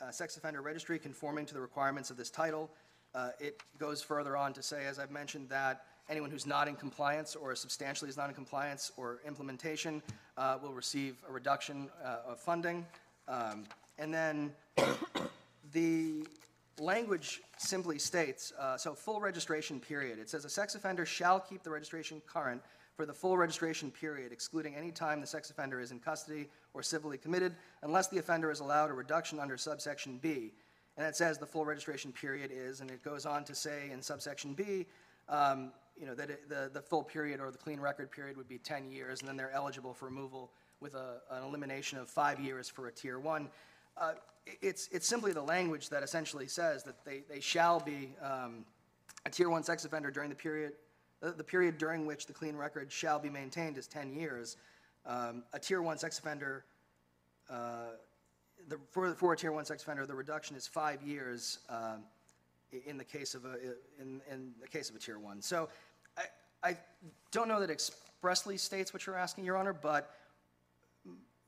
uh, 0.00 0.10
sex 0.10 0.36
offender 0.36 0.60
registry 0.60 0.98
conforming 0.98 1.46
to 1.46 1.54
the 1.54 1.60
requirements 1.60 2.10
of 2.10 2.16
this 2.16 2.30
title. 2.30 2.70
Uh, 3.14 3.30
It 3.40 3.62
goes 3.78 4.02
further 4.02 4.36
on 4.36 4.52
to 4.54 4.62
say, 4.62 4.86
as 4.86 4.98
I've 4.98 5.10
mentioned, 5.10 5.48
that 5.50 5.84
anyone 6.08 6.30
who's 6.30 6.46
not 6.46 6.68
in 6.68 6.76
compliance 6.76 7.36
or 7.36 7.54
substantially 7.54 8.08
is 8.08 8.16
not 8.16 8.28
in 8.28 8.34
compliance 8.34 8.92
or 8.96 9.20
implementation 9.26 10.02
uh, 10.36 10.58
will 10.62 10.72
receive 10.72 11.16
a 11.28 11.32
reduction 11.32 11.90
uh, 12.04 12.30
of 12.32 12.40
funding. 12.40 12.86
Um, 13.28 13.64
And 13.98 14.12
then 14.12 14.52
the 15.72 16.26
language 16.80 17.42
simply 17.58 17.98
states, 17.98 18.52
uh, 18.58 18.76
so 18.76 18.94
full 18.94 19.20
registration 19.20 19.78
period. 19.78 20.18
It 20.18 20.30
says 20.30 20.44
a 20.44 20.50
sex 20.50 20.74
offender 20.74 21.04
shall 21.06 21.38
keep 21.38 21.62
the 21.62 21.70
registration 21.70 22.22
current 22.26 22.62
for 22.96 23.06
the 23.06 23.12
full 23.12 23.36
registration 23.38 23.90
period, 23.90 24.32
excluding 24.32 24.74
any 24.74 24.90
time 24.90 25.20
the 25.20 25.26
sex 25.26 25.50
offender 25.50 25.80
is 25.80 25.92
in 25.92 25.98
custody 25.98 26.48
or 26.74 26.82
civilly 26.82 27.18
committed, 27.18 27.54
unless 27.82 28.08
the 28.08 28.18
offender 28.18 28.50
is 28.50 28.60
allowed 28.60 28.90
a 28.90 28.94
reduction 28.94 29.38
under 29.38 29.56
subsection 29.56 30.18
B. 30.18 30.52
And 30.96 31.06
it 31.06 31.16
says 31.16 31.38
the 31.38 31.46
full 31.46 31.64
registration 31.64 32.12
period 32.12 32.50
is, 32.52 32.80
and 32.80 32.90
it 32.90 33.02
goes 33.02 33.24
on 33.24 33.44
to 33.44 33.54
say 33.54 33.90
in 33.90 34.02
subsection 34.02 34.54
B, 34.54 34.86
um, 35.28 35.72
you 35.98 36.06
know, 36.06 36.14
that 36.14 36.30
it, 36.30 36.48
the, 36.48 36.70
the 36.72 36.82
full 36.82 37.02
period 37.02 37.40
or 37.40 37.50
the 37.50 37.58
clean 37.58 37.80
record 37.80 38.10
period 38.10 38.36
would 38.36 38.48
be 38.48 38.58
10 38.58 38.90
years, 38.90 39.20
and 39.20 39.28
then 39.28 39.36
they're 39.36 39.52
eligible 39.52 39.94
for 39.94 40.06
removal 40.06 40.50
with 40.80 40.94
a, 40.94 41.20
an 41.30 41.44
elimination 41.44 41.98
of 41.98 42.08
five 42.08 42.40
years 42.40 42.68
for 42.68 42.88
a 42.88 42.92
tier 42.92 43.18
one. 43.18 43.48
Uh, 43.96 44.12
It's, 44.60 44.88
it's 44.90 45.06
simply 45.06 45.32
the 45.32 45.42
language 45.42 45.88
that 45.90 46.02
essentially 46.02 46.48
says 46.48 46.82
that 46.84 47.04
they, 47.04 47.22
they 47.28 47.40
shall 47.40 47.78
be 47.78 48.14
um, 48.20 48.64
a 49.24 49.30
tier 49.30 49.48
one 49.48 49.62
sex 49.62 49.84
offender 49.84 50.10
during 50.10 50.28
the 50.28 50.36
period, 50.36 50.72
the, 51.20 51.30
the 51.30 51.44
period 51.44 51.78
during 51.78 52.06
which 52.06 52.26
the 52.26 52.32
clean 52.32 52.56
record 52.56 52.90
shall 52.90 53.18
be 53.18 53.30
maintained 53.30 53.78
is 53.78 53.86
10 53.86 54.12
years. 54.12 54.56
Um, 55.06 55.44
A 55.52 55.58
tier 55.58 55.82
one 55.82 55.98
sex 55.98 56.18
offender, 56.18 56.64
uh, 57.48 57.94
the, 58.68 58.78
for, 58.90 59.14
for 59.14 59.32
a 59.32 59.36
tier 59.36 59.52
one 59.52 59.64
sex 59.64 59.82
offender, 59.82 60.06
the 60.06 60.14
reduction 60.14 60.56
is 60.56 60.66
five 60.66 61.02
years 61.02 61.58
um, 61.68 62.04
in 62.86 62.96
the 62.96 63.04
case 63.04 63.34
of 63.34 63.44
a, 63.44 63.56
in, 64.00 64.20
in 64.30 64.52
the 64.60 64.68
case 64.68 64.90
of 64.90 64.96
a 64.96 64.98
tier 64.98 65.18
one. 65.18 65.42
So 65.42 65.68
I, 66.16 66.22
I 66.70 66.76
don't 67.30 67.48
know 67.48 67.60
that 67.60 67.70
expressly 67.70 68.56
states 68.56 68.92
what 68.92 69.06
you're 69.06 69.16
asking, 69.16 69.44
Your 69.44 69.56
Honor, 69.56 69.72
but 69.72 70.14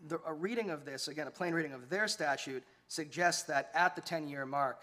the, 0.08 0.20
a 0.26 0.32
reading 0.32 0.70
of 0.70 0.84
this, 0.84 1.08
again, 1.08 1.26
a 1.26 1.30
plain 1.30 1.54
reading 1.54 1.72
of 1.72 1.88
their 1.88 2.08
statute, 2.08 2.62
suggests 2.88 3.44
that 3.44 3.70
at 3.74 3.96
the 3.96 4.02
10-year 4.02 4.44
mark, 4.44 4.82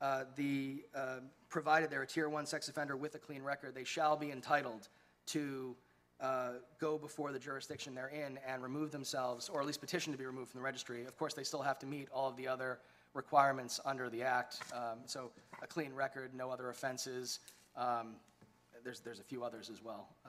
uh, 0.00 0.24
the, 0.36 0.82
uh, 0.94 1.18
provided 1.48 1.90
they're 1.90 2.02
a 2.02 2.06
Tier 2.06 2.28
1 2.28 2.46
sex 2.46 2.68
offender 2.68 2.96
with 2.96 3.14
a 3.14 3.18
clean 3.18 3.42
record, 3.42 3.74
they 3.74 3.84
shall 3.84 4.16
be 4.16 4.30
entitled 4.30 4.88
to 5.26 5.76
uh, 6.22 6.52
go 6.80 6.96
before 6.96 7.32
the 7.32 7.38
jurisdiction 7.38 7.94
they're 7.94 8.08
in 8.08 8.38
and 8.46 8.62
remove 8.62 8.90
themselves, 8.92 9.48
or 9.48 9.60
at 9.60 9.66
least 9.66 9.80
petition 9.80 10.12
to 10.12 10.18
be 10.18 10.24
removed 10.24 10.50
from 10.50 10.60
the 10.60 10.64
registry. 10.64 11.04
Of 11.04 11.18
course, 11.18 11.34
they 11.34 11.44
still 11.44 11.62
have 11.62 11.78
to 11.80 11.86
meet 11.86 12.08
all 12.14 12.28
of 12.28 12.36
the 12.36 12.48
other 12.48 12.78
requirements 13.14 13.80
under 13.84 14.08
the 14.08 14.22
act. 14.22 14.60
Um, 14.72 15.00
So 15.06 15.30
a 15.62 15.66
clean 15.66 15.92
record, 15.94 16.34
no 16.34 16.50
other 16.50 16.70
offenses. 16.70 17.40
Um, 17.76 18.16
There's, 18.84 19.00
there's 19.00 19.20
a 19.20 19.24
few 19.24 19.44
others 19.44 19.70
as 19.70 19.82
well 19.82 20.08
uh, 20.24 20.28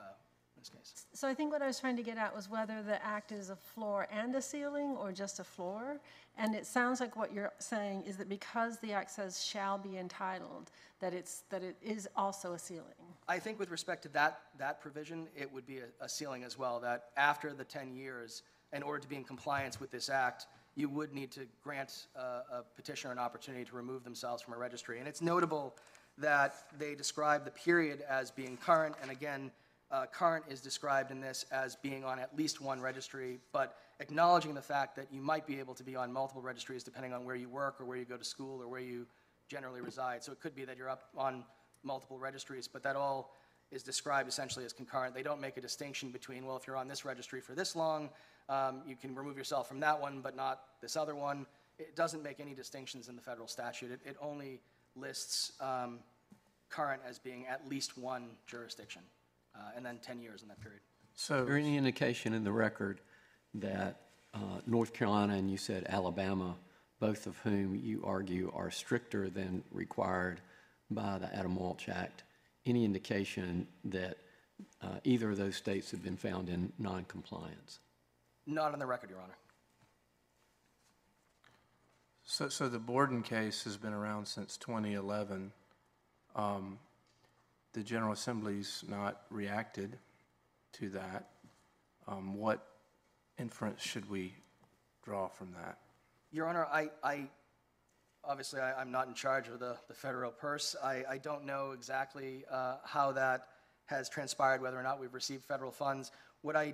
in 0.56 0.62
this 0.62 0.70
case. 0.70 1.06
So 1.14 1.28
I 1.28 1.34
think 1.34 1.52
what 1.52 1.62
I 1.62 1.68
was 1.68 1.80
trying 1.80 1.98
to 1.98 2.04
get 2.04 2.18
at 2.18 2.36
was 2.36 2.50
whether 2.50 2.84
the 2.84 3.04
act 3.04 3.32
is 3.32 3.50
a 3.50 3.56
floor 3.56 4.08
and 4.12 4.36
a 4.36 4.42
ceiling, 4.42 4.96
or 5.00 5.12
just 5.12 5.40
a 5.40 5.44
floor. 5.44 6.00
And 6.38 6.56
it 6.56 6.66
sounds 6.66 7.00
like 7.00 7.16
what 7.16 7.34
you're 7.34 7.54
saying 7.60 8.04
is 8.06 8.18
that 8.18 8.30
because 8.30 8.80
the 8.80 8.94
act 8.94 9.12
says 9.12 9.44
shall 9.44 9.78
be 9.78 9.98
entitled, 9.98 10.72
that 11.00 11.14
it's, 11.14 11.44
that 11.50 11.64
it 11.64 11.76
is 11.82 12.08
also 12.16 12.54
a 12.54 12.60
ceiling. 12.60 13.13
I 13.28 13.40
think 13.40 13.60
with 13.60 13.72
respect 13.72 14.04
to 14.04 14.10
that, 14.10 14.42
that 14.60 14.82
provision, 14.82 15.28
it 15.36 15.52
would 15.52 15.66
be 15.66 15.80
a, 15.80 16.06
a 16.06 16.10
ceiling 16.10 16.44
as 16.44 16.58
well, 16.58 16.80
that 16.82 17.06
after 17.16 17.54
the 17.54 17.64
10 17.64 17.96
years, 17.96 18.44
in 18.74 18.84
order 18.84 19.00
to 19.00 19.08
be 19.08 19.16
in 19.16 19.24
compliance 19.24 19.80
with 19.80 19.92
this 19.92 20.10
act, 20.10 20.48
you 20.76 20.90
would 20.90 21.14
need 21.14 21.32
to 21.32 21.42
grant 21.64 22.08
a, 22.16 22.20
a 22.20 22.64
petitioner 22.76 23.12
an 23.12 23.20
opportunity 23.20 23.64
to 23.64 23.76
remove 23.76 24.04
themselves 24.04 24.42
from 24.42 24.54
a 24.54 24.58
registry. 24.58 25.00
And 25.00 25.08
it's 25.08 25.22
notable 25.22 25.76
that 26.18 26.56
they 26.78 26.96
describe 26.96 27.46
the 27.46 27.52
period 27.52 28.04
as 28.10 28.32
being 28.32 28.58
current, 28.58 28.96
and 29.02 29.12
again, 29.12 29.52
uh, 29.92 30.08
current 30.08 30.44
is 30.50 30.60
described 30.60 31.12
in 31.12 31.22
this 31.22 31.46
as 31.52 31.76
being 31.76 32.04
on 32.04 32.18
at 32.18 32.36
least 32.36 32.60
one 32.60 32.82
registry, 32.82 33.40
but 33.52 33.78
acknowledging 34.00 34.56
the 34.56 34.62
fact 34.62 34.96
that 34.96 35.08
you 35.12 35.22
might 35.22 35.46
be 35.46 35.60
able 35.60 35.76
to 35.76 35.84
be 35.84 35.96
on 35.96 36.12
multiple 36.12 36.42
registries 36.42 36.84
depending 36.84 37.14
on 37.14 37.26
where 37.26 37.36
you 37.36 37.48
work 37.48 37.80
or 37.80 37.86
where 37.86 37.98
you 37.98 38.06
go 38.06 38.18
to 38.18 38.24
school 38.24 38.60
or 38.62 38.68
where 38.68 38.82
you 38.82 39.06
generally 39.48 39.82
reside. 39.82 40.24
So 40.24 40.32
it 40.32 40.40
could 40.40 40.56
be 40.56 40.66
that 40.66 40.78
you're 40.78 40.90
up 40.90 41.04
on 41.16 41.44
multiple 41.84 42.18
registries, 42.18 42.68
but 42.68 42.84
that 42.84 42.96
all 42.96 43.36
is 43.72 43.84
described 43.84 44.30
essentially 44.30 44.66
as 44.66 44.74
concurrent. 44.74 45.16
They 45.16 45.24
don't 45.24 45.42
make 45.42 45.58
a 45.58 45.62
distinction 45.62 46.12
between, 46.12 46.46
well, 46.46 46.56
if 46.56 46.68
you're 46.68 46.78
on 46.78 46.88
this 46.88 47.06
registry 47.06 47.42
for 47.42 47.54
this 47.54 47.76
long, 47.76 48.10
um, 48.50 48.82
you 48.86 48.96
can 48.96 49.16
remove 49.16 49.38
yourself 49.38 49.68
from 49.68 49.80
that 49.80 50.00
one, 50.00 50.22
but 50.22 50.36
not 50.36 50.62
this 50.82 50.96
other 50.96 51.16
one. 51.16 51.46
It 51.80 51.96
doesn't 51.96 52.22
make 52.22 52.40
any 52.40 52.54
distinctions 52.54 53.10
in 53.10 53.16
the 53.16 53.22
federal 53.22 53.48
statute. 53.48 53.92
It, 53.92 54.00
it 54.06 54.16
only 54.22 54.60
lists 54.96 55.54
um, 55.60 56.00
current 56.70 57.02
as 57.08 57.18
being 57.18 57.48
at 57.48 57.68
least 57.68 57.98
one 57.98 58.30
jurisdiction, 58.46 59.02
uh, 59.56 59.72
and 59.76 59.86
then 59.86 59.98
10 60.02 60.20
years 60.20 60.44
in 60.44 60.48
that 60.50 60.62
period. 60.62 60.82
So, 61.16 61.42
Is 61.42 61.48
there 61.48 61.58
any 61.58 61.78
indication 61.78 62.34
in 62.34 62.44
the 62.44 62.52
record 62.52 63.00
that 63.56 64.02
uh, 64.34 64.40
North 64.66 64.94
Carolina 64.94 65.36
and 65.36 65.50
you 65.50 65.58
said 65.58 65.86
Alabama, 65.88 66.56
both 67.00 67.28
of 67.28 67.38
whom 67.40 67.76
you 67.76 68.04
argue 68.04 68.52
are 68.56 68.72
stricter 68.72 69.30
than 69.30 69.64
required 69.72 70.42
by 70.94 71.18
the 71.18 71.34
Adam 71.36 71.56
Walsh 71.56 71.90
Act, 71.90 72.24
any 72.66 72.86
indication 72.86 73.68
that 73.86 74.18
uh, 74.82 75.00
either 75.04 75.32
of 75.32 75.38
those 75.38 75.56
states 75.56 75.92
have 75.92 76.04
been 76.04 76.18
found 76.18 76.50
in 76.50 76.72
noncompliance? 76.80 77.80
Not 78.46 78.74
on 78.74 78.80
the 78.80 78.86
record, 78.86 79.10
Your 79.10 79.20
Honor. 79.20 79.36
so, 82.26 82.50
so 82.50 82.68
the 82.70 82.80
Borden 82.80 83.22
case 83.22 83.64
has 83.64 83.78
been 83.78 83.94
around 83.94 84.26
since 84.28 84.58
2011. 84.58 85.52
Um, 86.36 86.80
The 87.74 87.84
General 87.84 88.14
Assembly's 88.14 88.84
not 88.88 89.22
reacted 89.30 89.98
to 90.74 90.90
that. 90.90 91.30
Um, 92.08 92.36
What 92.36 92.66
inference 93.40 93.82
should 93.82 94.10
we 94.10 94.34
draw 95.04 95.28
from 95.28 95.52
that? 95.54 95.78
Your 96.32 96.48
Honor, 96.48 96.66
I, 96.66 96.90
I, 97.04 97.28
obviously, 98.24 98.60
I, 98.60 98.80
I'm 98.80 98.92
not 98.92 99.08
in 99.08 99.14
charge 99.14 99.48
of 99.48 99.60
the, 99.60 99.78
the 99.88 99.94
federal 99.94 100.32
purse. 100.32 100.76
I, 100.84 101.04
I 101.10 101.18
don't 101.18 101.46
know 101.46 101.72
exactly 101.72 102.44
uh, 102.52 102.78
how 102.84 103.12
that 103.14 103.48
has 103.86 104.10
transpired, 104.10 104.62
whether 104.62 104.80
or 104.80 104.84
not 104.84 105.00
we've 105.00 105.14
received 105.14 105.44
federal 105.44 105.72
funds. 105.72 106.12
What 106.42 106.56
I 106.56 106.74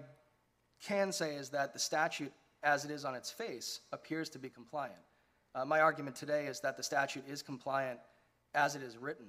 can 0.81 1.11
say 1.11 1.35
is 1.35 1.49
that 1.49 1.73
the 1.73 1.79
statute, 1.79 2.31
as 2.63 2.85
it 2.85 2.91
is 2.91 3.05
on 3.05 3.15
its 3.15 3.31
face, 3.31 3.81
appears 3.91 4.29
to 4.29 4.39
be 4.39 4.49
compliant. 4.49 4.99
Uh, 5.55 5.65
My 5.65 5.81
argument 5.81 6.15
today 6.15 6.45
is 6.45 6.59
that 6.61 6.77
the 6.77 6.83
statute 6.83 7.23
is 7.27 7.41
compliant 7.41 7.99
as 8.53 8.75
it 8.75 8.83
is 8.83 8.97
written. 8.97 9.25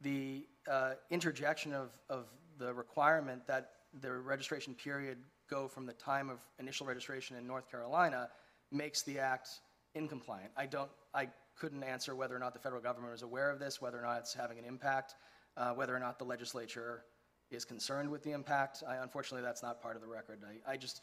The 0.00 0.46
uh, 0.70 0.92
interjection 1.10 1.74
of, 1.74 1.90
of 2.08 2.26
the 2.58 2.72
requirement 2.72 3.46
that 3.46 3.70
the 4.00 4.12
registration 4.12 4.74
period 4.74 5.18
go 5.48 5.68
from 5.68 5.84
the 5.84 5.92
time 5.92 6.30
of 6.30 6.38
initial 6.58 6.86
registration 6.86 7.36
in 7.36 7.46
North 7.46 7.70
Carolina 7.70 8.28
makes 8.70 9.02
the 9.02 9.18
act 9.18 9.48
incompliant. 9.94 10.50
I 10.56 10.66
don't, 10.66 10.90
I 11.12 11.28
couldn't 11.60 11.84
answer 11.84 12.16
whether 12.16 12.34
or 12.34 12.38
not 12.38 12.54
the 12.54 12.58
federal 12.58 12.80
government 12.80 13.14
is 13.14 13.22
aware 13.22 13.50
of 13.50 13.58
this, 13.60 13.80
whether 13.80 13.98
or 13.98 14.02
not 14.02 14.18
it's 14.18 14.32
having 14.32 14.58
an 14.58 14.64
impact, 14.64 15.14
uh, 15.56 15.72
whether 15.72 15.94
or 15.94 16.00
not 16.00 16.18
the 16.18 16.24
legislature 16.24 17.04
is 17.50 17.64
concerned 17.64 18.10
with 18.10 18.22
the 18.24 18.32
impact. 18.32 18.82
I, 18.88 18.96
unfortunately, 18.96 19.44
that's 19.44 19.62
not 19.62 19.82
part 19.82 19.94
of 19.94 20.02
the 20.02 20.08
record. 20.08 20.40
I, 20.44 20.72
I 20.72 20.76
just, 20.76 21.02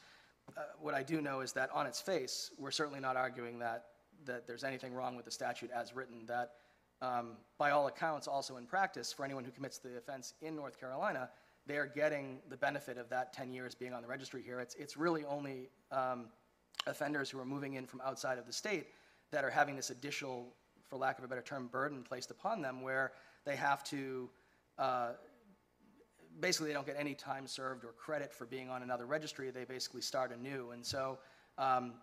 uh, 0.57 0.61
what 0.81 0.95
I 0.95 1.03
do 1.03 1.21
know 1.21 1.41
is 1.41 1.53
that 1.53 1.69
on 1.71 1.85
its 1.85 2.01
face, 2.01 2.51
we're 2.57 2.71
certainly 2.71 2.99
not 2.99 3.15
arguing 3.15 3.59
that, 3.59 3.85
that 4.25 4.47
there's 4.47 4.63
anything 4.63 4.93
wrong 4.93 5.15
with 5.15 5.25
the 5.25 5.31
statute 5.31 5.69
as 5.71 5.95
written, 5.95 6.25
that 6.25 6.53
um, 7.01 7.33
by 7.59 7.69
all 7.69 7.85
accounts, 7.87 8.27
also 8.27 8.57
in 8.57 8.65
practice, 8.65 9.13
for 9.13 9.23
anyone 9.23 9.43
who 9.43 9.51
commits 9.51 9.77
the 9.77 9.97
offense 9.97 10.33
in 10.41 10.55
North 10.55 10.79
Carolina, 10.79 11.29
they 11.67 11.77
are 11.77 11.85
getting 11.85 12.39
the 12.49 12.57
benefit 12.57 12.97
of 12.97 13.09
that 13.09 13.31
10 13.33 13.51
years 13.51 13.75
being 13.75 13.93
on 13.93 14.01
the 14.01 14.07
registry 14.07 14.41
here. 14.41 14.59
It's, 14.59 14.73
it's 14.75 14.97
really 14.97 15.23
only 15.25 15.69
um, 15.91 16.29
offenders 16.87 17.29
who 17.29 17.39
are 17.39 17.45
moving 17.45 17.73
in 17.73 17.85
from 17.85 18.01
outside 18.01 18.39
of 18.39 18.47
the 18.47 18.53
state 18.53 18.87
that 19.31 19.43
are 19.43 19.49
having 19.49 19.75
this 19.75 19.89
additional, 19.89 20.53
for 20.89 20.97
lack 20.97 21.17
of 21.17 21.23
a 21.23 21.27
better 21.27 21.41
term, 21.41 21.67
burden 21.67 22.03
placed 22.03 22.31
upon 22.31 22.61
them 22.61 22.81
where 22.81 23.11
they 23.45 23.55
have 23.55 23.83
to, 23.85 24.29
uh, 24.77 25.09
basically, 26.39 26.67
they 26.67 26.73
don't 26.73 26.85
get 26.85 26.95
any 26.97 27.13
time 27.13 27.47
served 27.47 27.83
or 27.83 27.93
credit 27.93 28.33
for 28.33 28.45
being 28.45 28.69
on 28.69 28.83
another 28.83 29.05
registry. 29.05 29.49
They 29.51 29.65
basically 29.65 30.01
start 30.01 30.31
anew. 30.31 30.71
And 30.71 30.85
so 30.85 31.17
um, 31.57 31.93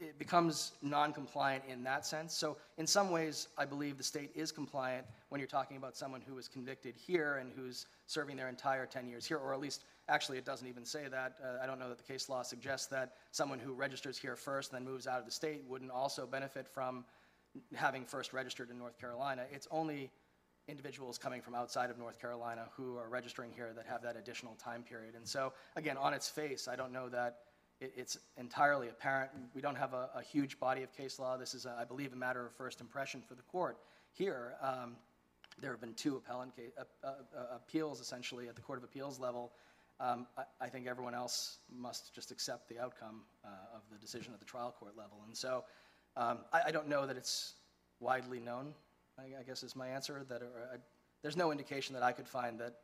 it, 0.00 0.18
becomes 0.18 0.72
non-compliant 0.82 1.64
in 1.68 1.82
that 1.84 2.06
sense. 2.06 2.34
So 2.34 2.56
in 2.78 2.86
some 2.86 3.10
ways, 3.10 3.48
I 3.58 3.64
believe 3.64 3.98
the 3.98 4.04
state 4.04 4.30
is 4.34 4.52
compliant 4.52 5.06
when 5.28 5.40
you're 5.40 5.48
talking 5.48 5.76
about 5.76 5.96
someone 5.96 6.20
who 6.20 6.34
was 6.34 6.48
convicted 6.48 6.94
here 6.96 7.36
and 7.36 7.52
who's 7.54 7.86
serving 8.06 8.36
their 8.36 8.48
entire 8.48 8.86
10 8.86 9.08
years 9.08 9.26
here, 9.26 9.38
or 9.38 9.52
at 9.52 9.60
least, 9.60 9.84
actually, 10.08 10.38
it 10.38 10.44
doesn't 10.44 10.68
even 10.68 10.84
say 10.84 11.08
that. 11.08 11.36
Uh, 11.42 11.62
I 11.62 11.66
don't 11.66 11.78
know 11.78 11.88
that 11.88 11.98
the 11.98 12.04
case 12.04 12.28
law 12.28 12.42
suggests 12.42 12.86
that 12.88 13.14
someone 13.30 13.58
who 13.58 13.72
registers 13.72 14.18
here 14.18 14.36
first, 14.36 14.72
then 14.72 14.84
moves 14.84 15.06
out 15.06 15.18
of 15.18 15.24
the 15.24 15.32
state, 15.32 15.64
wouldn't 15.68 15.90
also 15.90 16.26
benefit 16.26 16.68
from 16.68 17.04
having 17.74 18.04
first 18.04 18.32
registered 18.32 18.70
in 18.70 18.78
North 18.78 18.98
Carolina. 18.98 19.44
It's 19.50 19.66
only 19.70 20.10
individuals 20.68 21.16
coming 21.16 21.40
from 21.40 21.54
outside 21.54 21.90
of 21.90 21.98
North 21.98 22.20
Carolina 22.20 22.66
who 22.76 22.96
are 22.96 23.08
registering 23.08 23.52
here 23.54 23.72
that 23.74 23.86
have 23.86 24.02
that 24.02 24.16
additional 24.16 24.54
time 24.54 24.82
period. 24.82 25.14
And 25.14 25.26
so, 25.26 25.52
again, 25.76 25.96
on 25.96 26.12
its 26.12 26.28
face, 26.28 26.68
I 26.68 26.76
don't 26.76 26.92
know 26.92 27.08
that 27.08 27.38
it, 27.80 27.92
it's 27.96 28.18
entirely 28.36 28.88
apparent. 28.88 29.30
We 29.54 29.60
don't 29.60 29.76
have 29.76 29.94
a, 29.94 30.10
a 30.14 30.22
huge 30.22 30.58
body 30.58 30.82
of 30.82 30.92
case 30.92 31.18
law. 31.18 31.36
This 31.36 31.54
is, 31.54 31.66
a, 31.66 31.76
I 31.78 31.84
believe, 31.84 32.12
a 32.12 32.16
matter 32.16 32.44
of 32.44 32.52
first 32.52 32.80
impression 32.80 33.22
for 33.22 33.34
the 33.34 33.42
court. 33.42 33.78
Here, 34.12 34.54
um, 34.60 34.96
there 35.60 35.70
have 35.70 35.80
been 35.80 35.94
two 35.94 36.16
appellant 36.16 36.52
ca- 36.56 36.62
uh, 36.78 37.06
uh, 37.06 37.10
uh, 37.38 37.56
appeals, 37.56 38.00
essentially, 38.00 38.48
at 38.48 38.56
the 38.56 38.62
Court 38.62 38.78
of 38.78 38.84
Appeals 38.84 39.18
level. 39.18 39.52
Um, 39.98 40.26
I, 40.36 40.42
I 40.66 40.68
think 40.68 40.86
everyone 40.86 41.14
else 41.14 41.58
must 41.74 42.14
just 42.14 42.30
accept 42.30 42.68
the 42.68 42.78
outcome 42.78 43.22
uh, 43.44 43.48
of 43.76 43.82
the 43.90 43.98
decision 43.98 44.32
at 44.34 44.40
the 44.40 44.44
trial 44.46 44.74
court 44.78 44.96
level. 44.96 45.18
And 45.26 45.36
so, 45.36 45.64
um, 46.16 46.38
I, 46.52 46.62
I 46.66 46.70
don't 46.70 46.88
know 46.88 47.06
that 47.06 47.16
it's 47.16 47.54
widely 48.00 48.40
known, 48.40 48.74
I, 49.18 49.40
I 49.40 49.42
guess 49.42 49.62
is 49.62 49.74
my 49.74 49.88
answer, 49.88 50.24
that, 50.28 50.42
I- 50.42 50.76
there's 51.22 51.36
no 51.36 51.50
indication 51.50 51.94
that 51.94 52.02
I 52.02 52.12
could 52.12 52.28
find 52.28 52.60
that 52.60 52.74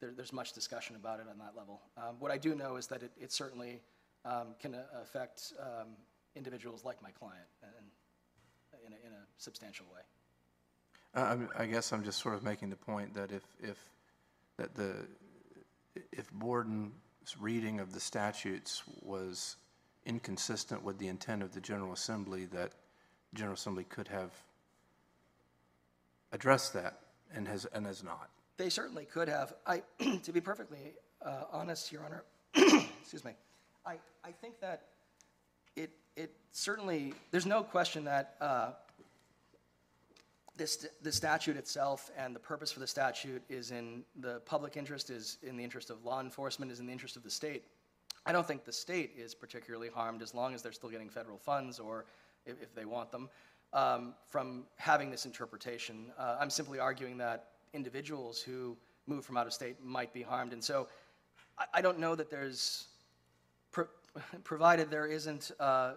there, 0.00 0.10
there's 0.10 0.32
much 0.32 0.52
discussion 0.52 0.96
about 0.96 1.20
it 1.20 1.26
on 1.30 1.38
that 1.38 1.56
level. 1.56 1.80
Um, 1.96 2.16
What 2.18 2.32
I 2.32 2.38
do 2.38 2.54
know 2.56 2.76
is 2.76 2.88
that 2.88 3.02
it, 3.04 3.12
it 3.20 3.32
certainly 3.32 3.80
um, 4.24 4.54
can 4.60 4.74
uh, 4.74 4.82
affect 5.00 5.52
um, 5.60 5.88
individuals 6.34 6.84
like 6.84 7.00
my 7.02 7.10
client 7.12 7.46
and, 7.62 7.86
in 8.84 8.92
a, 8.92 8.96
in 9.06 9.12
a 9.12 9.24
substantial 9.38 9.86
way. 9.94 10.00
Uh, 11.14 11.36
I 11.56 11.66
guess 11.66 11.92
I'm 11.92 12.02
just 12.02 12.20
sort 12.20 12.34
of 12.34 12.42
making 12.42 12.70
the 12.70 12.76
point 12.76 13.14
that 13.14 13.30
if, 13.30 13.42
if, 13.62 13.76
that 14.58 14.74
the, 14.74 15.06
if 16.12 16.30
Borden's 16.32 16.92
reading 17.38 17.80
of 17.80 17.92
the 17.92 18.00
statutes 18.00 18.82
was 19.02 19.56
inconsistent 20.04 20.82
with 20.82 20.98
the 20.98 21.08
intent 21.08 21.42
of 21.42 21.52
the 21.52 21.60
General 21.60 21.92
Assembly, 21.92 22.46
that 22.46 22.72
General 23.34 23.54
Assembly 23.54 23.84
could 23.84 24.08
have 24.08 24.30
addressed 26.32 26.72
that 26.74 26.98
and 27.34 27.46
has, 27.46 27.66
and 27.66 27.86
has 27.86 28.02
not. 28.02 28.28
They 28.56 28.68
certainly 28.68 29.04
could 29.04 29.28
have. 29.28 29.54
I, 29.66 29.82
to 30.22 30.32
be 30.32 30.40
perfectly 30.40 30.94
uh, 31.24 31.44
honest, 31.52 31.92
Your 31.92 32.02
Honor, 32.04 32.24
excuse 33.00 33.24
me, 33.24 33.32
I, 33.86 33.96
I 34.24 34.32
think 34.32 34.60
that 34.60 34.82
it, 35.76 35.90
it 36.16 36.32
certainly, 36.52 37.14
there's 37.30 37.46
no 37.46 37.62
question 37.62 38.04
that 38.04 38.36
uh, 38.40 38.72
this, 40.56 40.86
the 41.02 41.12
statute 41.12 41.56
itself 41.56 42.10
and 42.16 42.34
the 42.34 42.40
purpose 42.40 42.70
for 42.70 42.80
the 42.80 42.86
statute 42.86 43.42
is 43.48 43.70
in 43.70 44.04
the 44.20 44.40
public 44.40 44.76
interest, 44.76 45.10
is 45.10 45.38
in 45.42 45.56
the 45.56 45.64
interest 45.64 45.90
of 45.90 46.04
law 46.04 46.20
enforcement, 46.20 46.70
is 46.70 46.80
in 46.80 46.86
the 46.86 46.92
interest 46.92 47.16
of 47.16 47.22
the 47.22 47.30
state. 47.30 47.64
I 48.26 48.32
don't 48.32 48.46
think 48.46 48.64
the 48.64 48.72
state 48.72 49.12
is 49.16 49.34
particularly 49.34 49.88
harmed 49.88 50.22
as 50.22 50.34
long 50.34 50.54
as 50.54 50.62
they're 50.62 50.72
still 50.72 50.90
getting 50.90 51.08
federal 51.08 51.38
funds 51.38 51.78
or 51.78 52.04
if, 52.46 52.60
if 52.62 52.74
they 52.74 52.84
want 52.84 53.10
them 53.10 53.28
um, 53.72 54.14
from 54.26 54.64
having 54.76 55.10
this 55.10 55.24
interpretation. 55.26 56.12
Uh, 56.18 56.36
I'm 56.38 56.50
simply 56.50 56.78
arguing 56.78 57.16
that 57.18 57.48
individuals 57.72 58.40
who 58.40 58.76
move 59.06 59.24
from 59.24 59.36
out 59.36 59.46
of 59.46 59.52
state 59.52 59.82
might 59.82 60.12
be 60.12 60.22
harmed. 60.22 60.52
And 60.52 60.62
so 60.62 60.86
I, 61.58 61.64
I 61.74 61.80
don't 61.80 61.98
know 61.98 62.14
that 62.14 62.30
there's, 62.30 62.88
pro- 63.70 63.88
provided 64.44 64.90
there 64.90 65.06
isn't, 65.06 65.50
uh, 65.58 65.94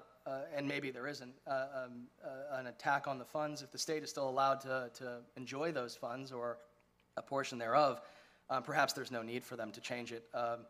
and 0.55 0.67
maybe 0.67 0.91
there 0.91 1.07
isn't, 1.07 1.33
uh, 1.47 1.67
um, 1.85 2.07
uh, 2.23 2.57
an 2.59 2.67
attack 2.67 3.07
on 3.07 3.19
the 3.19 3.25
funds, 3.25 3.61
if 3.61 3.71
the 3.71 3.77
state 3.77 4.03
is 4.03 4.09
still 4.09 4.27
allowed 4.27 4.59
to, 4.61 4.89
to 4.95 5.19
enjoy 5.37 5.71
those 5.71 5.95
funds 5.95 6.31
or 6.31 6.57
a 7.17 7.21
portion 7.21 7.57
thereof, 7.57 8.01
um, 8.49 8.63
perhaps 8.63 8.93
there's 8.93 9.11
no 9.11 9.21
need 9.21 9.43
for 9.43 9.55
them 9.55 9.71
to 9.71 9.81
change 9.81 10.11
it. 10.11 10.23
Um, 10.33 10.65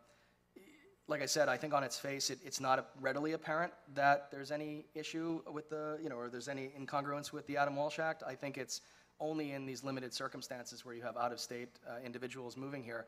like 1.08 1.22
I 1.22 1.26
said, 1.26 1.48
I 1.48 1.56
think 1.56 1.72
on 1.72 1.84
its 1.84 1.98
face, 1.98 2.30
it, 2.30 2.38
it's 2.44 2.60
not 2.60 2.90
readily 3.00 3.32
apparent 3.32 3.72
that 3.94 4.28
there's 4.30 4.50
any 4.50 4.86
issue 4.94 5.40
with 5.50 5.70
the, 5.70 5.98
you 6.02 6.08
know, 6.08 6.16
or 6.16 6.28
there's 6.28 6.48
any 6.48 6.72
incongruence 6.78 7.32
with 7.32 7.46
the 7.46 7.56
Adam 7.56 7.76
Walsh 7.76 7.98
Act. 7.98 8.22
I 8.26 8.34
think 8.34 8.58
it's 8.58 8.80
only 9.20 9.52
in 9.52 9.66
these 9.66 9.84
limited 9.84 10.12
circumstances 10.12 10.84
where 10.84 10.94
you 10.94 11.02
have 11.02 11.16
out-of-state 11.16 11.68
uh, 11.88 12.04
individuals 12.04 12.56
moving 12.56 12.82
here. 12.82 13.06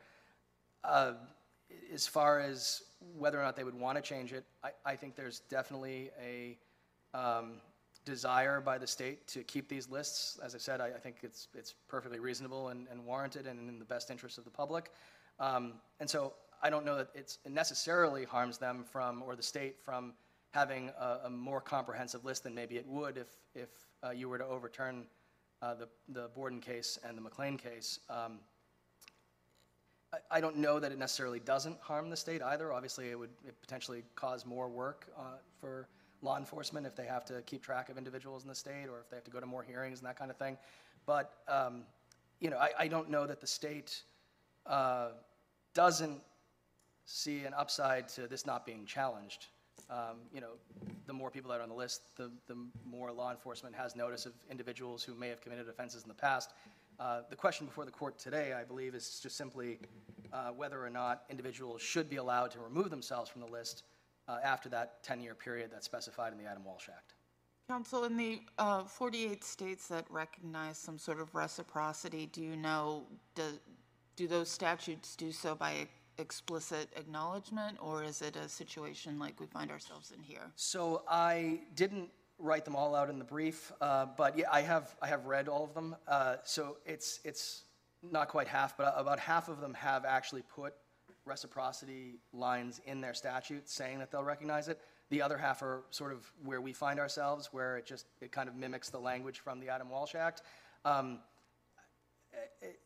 Uh, 0.83 1.13
as 1.93 2.07
far 2.07 2.39
as 2.39 2.83
whether 3.17 3.39
or 3.39 3.43
not 3.43 3.55
they 3.55 3.63
would 3.63 3.79
want 3.79 3.97
to 3.97 4.01
change 4.01 4.33
it, 4.33 4.43
I, 4.63 4.71
I 4.85 4.95
think 4.95 5.15
there's 5.15 5.39
definitely 5.49 6.11
a 6.21 6.57
um, 7.13 7.53
desire 8.05 8.61
by 8.61 8.77
the 8.77 8.87
state 8.87 9.27
to 9.27 9.43
keep 9.43 9.69
these 9.69 9.89
lists. 9.89 10.39
As 10.43 10.55
I 10.55 10.57
said, 10.57 10.81
I, 10.81 10.87
I 10.87 10.99
think 10.99 11.17
it's, 11.23 11.47
it's 11.53 11.75
perfectly 11.87 12.19
reasonable 12.19 12.69
and, 12.69 12.87
and 12.91 13.05
warranted 13.05 13.47
and 13.47 13.69
in 13.69 13.79
the 13.79 13.85
best 13.85 14.09
interest 14.09 14.37
of 14.37 14.43
the 14.43 14.49
public. 14.49 14.91
Um, 15.39 15.73
and 15.99 16.09
so 16.09 16.33
I 16.61 16.69
don't 16.69 16.85
know 16.85 16.97
that 16.97 17.09
it 17.15 17.37
necessarily 17.47 18.25
harms 18.25 18.57
them 18.57 18.83
from, 18.83 19.23
or 19.23 19.35
the 19.35 19.43
state 19.43 19.77
from 19.83 20.13
having 20.51 20.89
a, 20.99 21.19
a 21.25 21.29
more 21.29 21.61
comprehensive 21.61 22.25
list 22.25 22.43
than 22.43 22.55
maybe 22.55 22.77
it 22.77 22.87
would 22.87 23.17
if, 23.17 23.27
if 23.55 23.69
uh, 24.03 24.11
you 24.11 24.27
were 24.27 24.37
to 24.37 24.45
overturn 24.45 25.05
uh, 25.61 25.75
the, 25.75 25.87
the 26.09 26.29
Borden 26.35 26.59
case 26.59 26.97
and 27.07 27.17
the 27.17 27.21
McLean 27.21 27.57
case. 27.57 27.99
Um, 28.09 28.39
I- 30.11 30.37
I 30.37 30.41
don't 30.41 30.57
know 30.57 30.79
that 30.79 30.91
it 30.91 30.97
necessarily 30.97 31.39
doesn't 31.39 31.79
harm 31.81 32.09
the 32.09 32.17
state 32.17 32.41
either. 32.41 32.73
Obviously, 32.73 33.09
it 33.11 33.19
would 33.19 33.29
it 33.45 33.59
potentially 33.61 34.03
cause 34.15 34.45
more 34.45 34.67
work 34.67 35.07
uh, 35.17 35.37
for 35.59 35.87
law 36.21 36.37
enforcement 36.37 36.85
if 36.85 36.95
they 36.95 37.05
have 37.05 37.23
to 37.25 37.41
keep 37.43 37.61
track 37.63 37.89
of 37.89 37.97
individuals 37.97 38.43
in 38.43 38.49
the 38.49 38.55
state 38.55 38.87
or 38.89 38.99
if 38.99 39.09
they 39.09 39.15
have 39.15 39.23
to 39.23 39.31
go 39.31 39.39
to 39.39 39.45
more 39.45 39.63
hearings 39.63 39.99
and 39.99 40.07
that 40.07 40.17
kind 40.17 40.31
of 40.31 40.37
thing. 40.37 40.57
But, 41.05 41.33
um, 41.47 41.83
you 42.39 42.49
know, 42.49 42.57
I, 42.57 42.71
I 42.77 42.87
don't 42.87 43.09
know 43.09 43.25
that 43.25 43.39
the 43.39 43.47
state 43.47 44.01
uh, 44.65 45.09
doesn't 45.73 46.21
see 47.05 47.45
an 47.45 47.53
upside 47.53 48.09
to 48.09 48.27
this 48.27 48.45
not 48.45 48.65
being 48.65 48.85
challenged. 48.85 49.47
Um, 49.89 50.17
You 50.33 50.41
know, 50.41 50.51
the 51.07 51.13
more 51.13 51.31
people 51.31 51.49
that 51.51 51.59
are 51.59 51.63
on 51.63 51.69
the 51.69 51.75
list, 51.75 52.15
the, 52.17 52.29
the 52.47 52.55
more 52.85 53.11
law 53.11 53.31
enforcement 53.31 53.75
has 53.75 53.95
notice 53.95 54.25
of 54.25 54.33
individuals 54.51 55.03
who 55.03 55.15
may 55.15 55.29
have 55.29 55.41
committed 55.41 55.67
offenses 55.69 56.03
in 56.03 56.09
the 56.09 56.13
past. 56.13 56.51
Uh, 56.99 57.21
The 57.29 57.35
question 57.35 57.65
before 57.65 57.85
the 57.85 57.91
court 57.91 58.19
today, 58.19 58.53
I 58.53 58.63
believe, 58.63 58.93
is 58.93 59.19
just 59.21 59.37
simply 59.37 59.79
uh, 60.33 60.49
whether 60.49 60.83
or 60.85 60.89
not 60.89 61.23
individuals 61.29 61.81
should 61.81 62.09
be 62.09 62.17
allowed 62.17 62.51
to 62.51 62.59
remove 62.59 62.89
themselves 62.89 63.29
from 63.29 63.41
the 63.41 63.47
list 63.47 63.83
uh, 64.27 64.37
after 64.43 64.69
that 64.69 65.03
10-year 65.03 65.33
period 65.33 65.71
that's 65.71 65.85
specified 65.85 66.33
in 66.33 66.37
the 66.37 66.45
Adam 66.45 66.63
Walsh 66.65 66.89
Act. 66.89 67.13
Council, 67.69 68.03
in 68.03 68.17
the 68.17 68.41
uh, 68.57 68.83
48 68.83 69.43
states 69.43 69.87
that 69.87 70.05
recognize 70.09 70.77
some 70.77 70.97
sort 70.97 71.19
of 71.19 71.33
reciprocity, 71.35 72.25
do 72.25 72.41
you 72.41 72.55
know, 72.57 73.03
do, 73.35 73.43
do 74.15 74.27
those 74.27 74.49
statutes 74.49 75.15
do 75.15 75.31
so 75.31 75.55
by 75.55 75.87
explicit 76.17 76.89
acknowledgement, 76.97 77.77
or 77.79 78.03
is 78.03 78.21
it 78.21 78.35
a 78.35 78.49
situation 78.49 79.17
like 79.19 79.39
we 79.39 79.45
find 79.45 79.71
ourselves 79.71 80.11
in 80.11 80.21
here? 80.21 80.51
So 80.55 81.03
I 81.07 81.61
didn't 81.75 82.09
write 82.39 82.65
them 82.65 82.75
all 82.75 82.95
out 82.95 83.09
in 83.09 83.19
the 83.19 83.25
brief, 83.25 83.71
uh, 83.81 84.07
but 84.17 84.37
yeah, 84.37 84.45
I 84.51 84.61
have, 84.61 84.95
I 85.01 85.07
have 85.07 85.25
read 85.25 85.47
all 85.47 85.63
of 85.63 85.73
them. 85.73 85.95
Uh, 86.07 86.37
So 86.43 86.77
it's, 86.85 87.19
it's 87.23 87.63
not 88.01 88.29
quite 88.29 88.47
half, 88.47 88.77
but 88.77 88.93
about 88.95 89.19
half 89.19 89.49
of 89.49 89.59
them 89.59 89.73
have 89.73 90.05
actually 90.05 90.43
put 90.43 90.73
reciprocity 91.25 92.15
lines 92.33 92.81
in 92.85 93.01
their 93.01 93.13
statute 93.13 93.69
saying 93.69 93.99
that 93.99 94.09
they'll 94.11 94.23
recognize 94.23 94.67
it. 94.67 94.79
The 95.09 95.21
other 95.21 95.37
half 95.37 95.61
are 95.61 95.83
sort 95.89 96.13
of 96.13 96.31
where 96.43 96.61
we 96.61 96.71
find 96.71 96.99
ourselves, 96.99 97.49
where 97.51 97.77
it 97.77 97.85
just, 97.85 98.05
it 98.21 98.31
kind 98.31 98.47
of 98.47 98.55
mimics 98.55 98.89
the 98.89 98.99
language 98.99 99.39
from 99.39 99.59
the 99.59 99.69
Adam 99.69 99.89
Walsh 99.89 100.15
Act. 100.15 100.41
Um, 100.85 101.19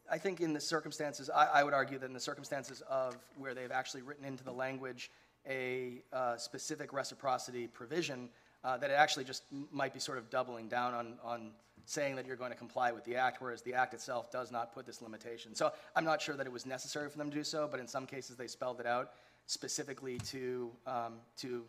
I 0.09 0.17
think 0.17 0.41
in 0.41 0.53
the 0.53 0.59
circumstances, 0.59 1.29
I, 1.29 1.45
I 1.45 1.63
would 1.63 1.73
argue 1.73 1.99
that 1.99 2.05
in 2.05 2.13
the 2.13 2.19
circumstances 2.19 2.81
of 2.89 3.15
where 3.37 3.53
they've 3.53 3.71
actually 3.71 4.01
written 4.01 4.25
into 4.25 4.43
the 4.43 4.51
language 4.53 5.11
a 5.47 6.01
uh, 6.13 6.37
specific 6.37 6.93
reciprocity 6.93 7.67
provision, 7.67 8.29
uh, 8.63 8.77
that 8.77 8.89
it 8.89 8.93
actually 8.93 9.25
just 9.25 9.43
might 9.71 9.93
be 9.93 9.99
sort 9.99 10.17
of 10.17 10.29
doubling 10.29 10.67
down 10.67 10.93
on, 10.93 11.13
on 11.23 11.51
saying 11.85 12.15
that 12.15 12.25
you're 12.25 12.37
going 12.37 12.51
to 12.51 12.57
comply 12.57 12.91
with 12.91 13.03
the 13.03 13.15
act, 13.15 13.41
whereas 13.41 13.61
the 13.61 13.73
act 13.73 13.93
itself 13.93 14.31
does 14.31 14.51
not 14.51 14.73
put 14.73 14.85
this 14.85 15.01
limitation. 15.01 15.53
So 15.55 15.71
I'm 15.95 16.05
not 16.05 16.21
sure 16.21 16.35
that 16.35 16.47
it 16.47 16.53
was 16.53 16.65
necessary 16.65 17.09
for 17.09 17.17
them 17.17 17.29
to 17.29 17.35
do 17.35 17.43
so, 17.43 17.67
but 17.69 17.79
in 17.79 17.87
some 17.87 18.05
cases 18.05 18.37
they 18.37 18.47
spelled 18.47 18.79
it 18.79 18.85
out 18.85 19.11
specifically 19.47 20.17
to, 20.19 20.71
um, 20.87 21.13
to 21.37 21.63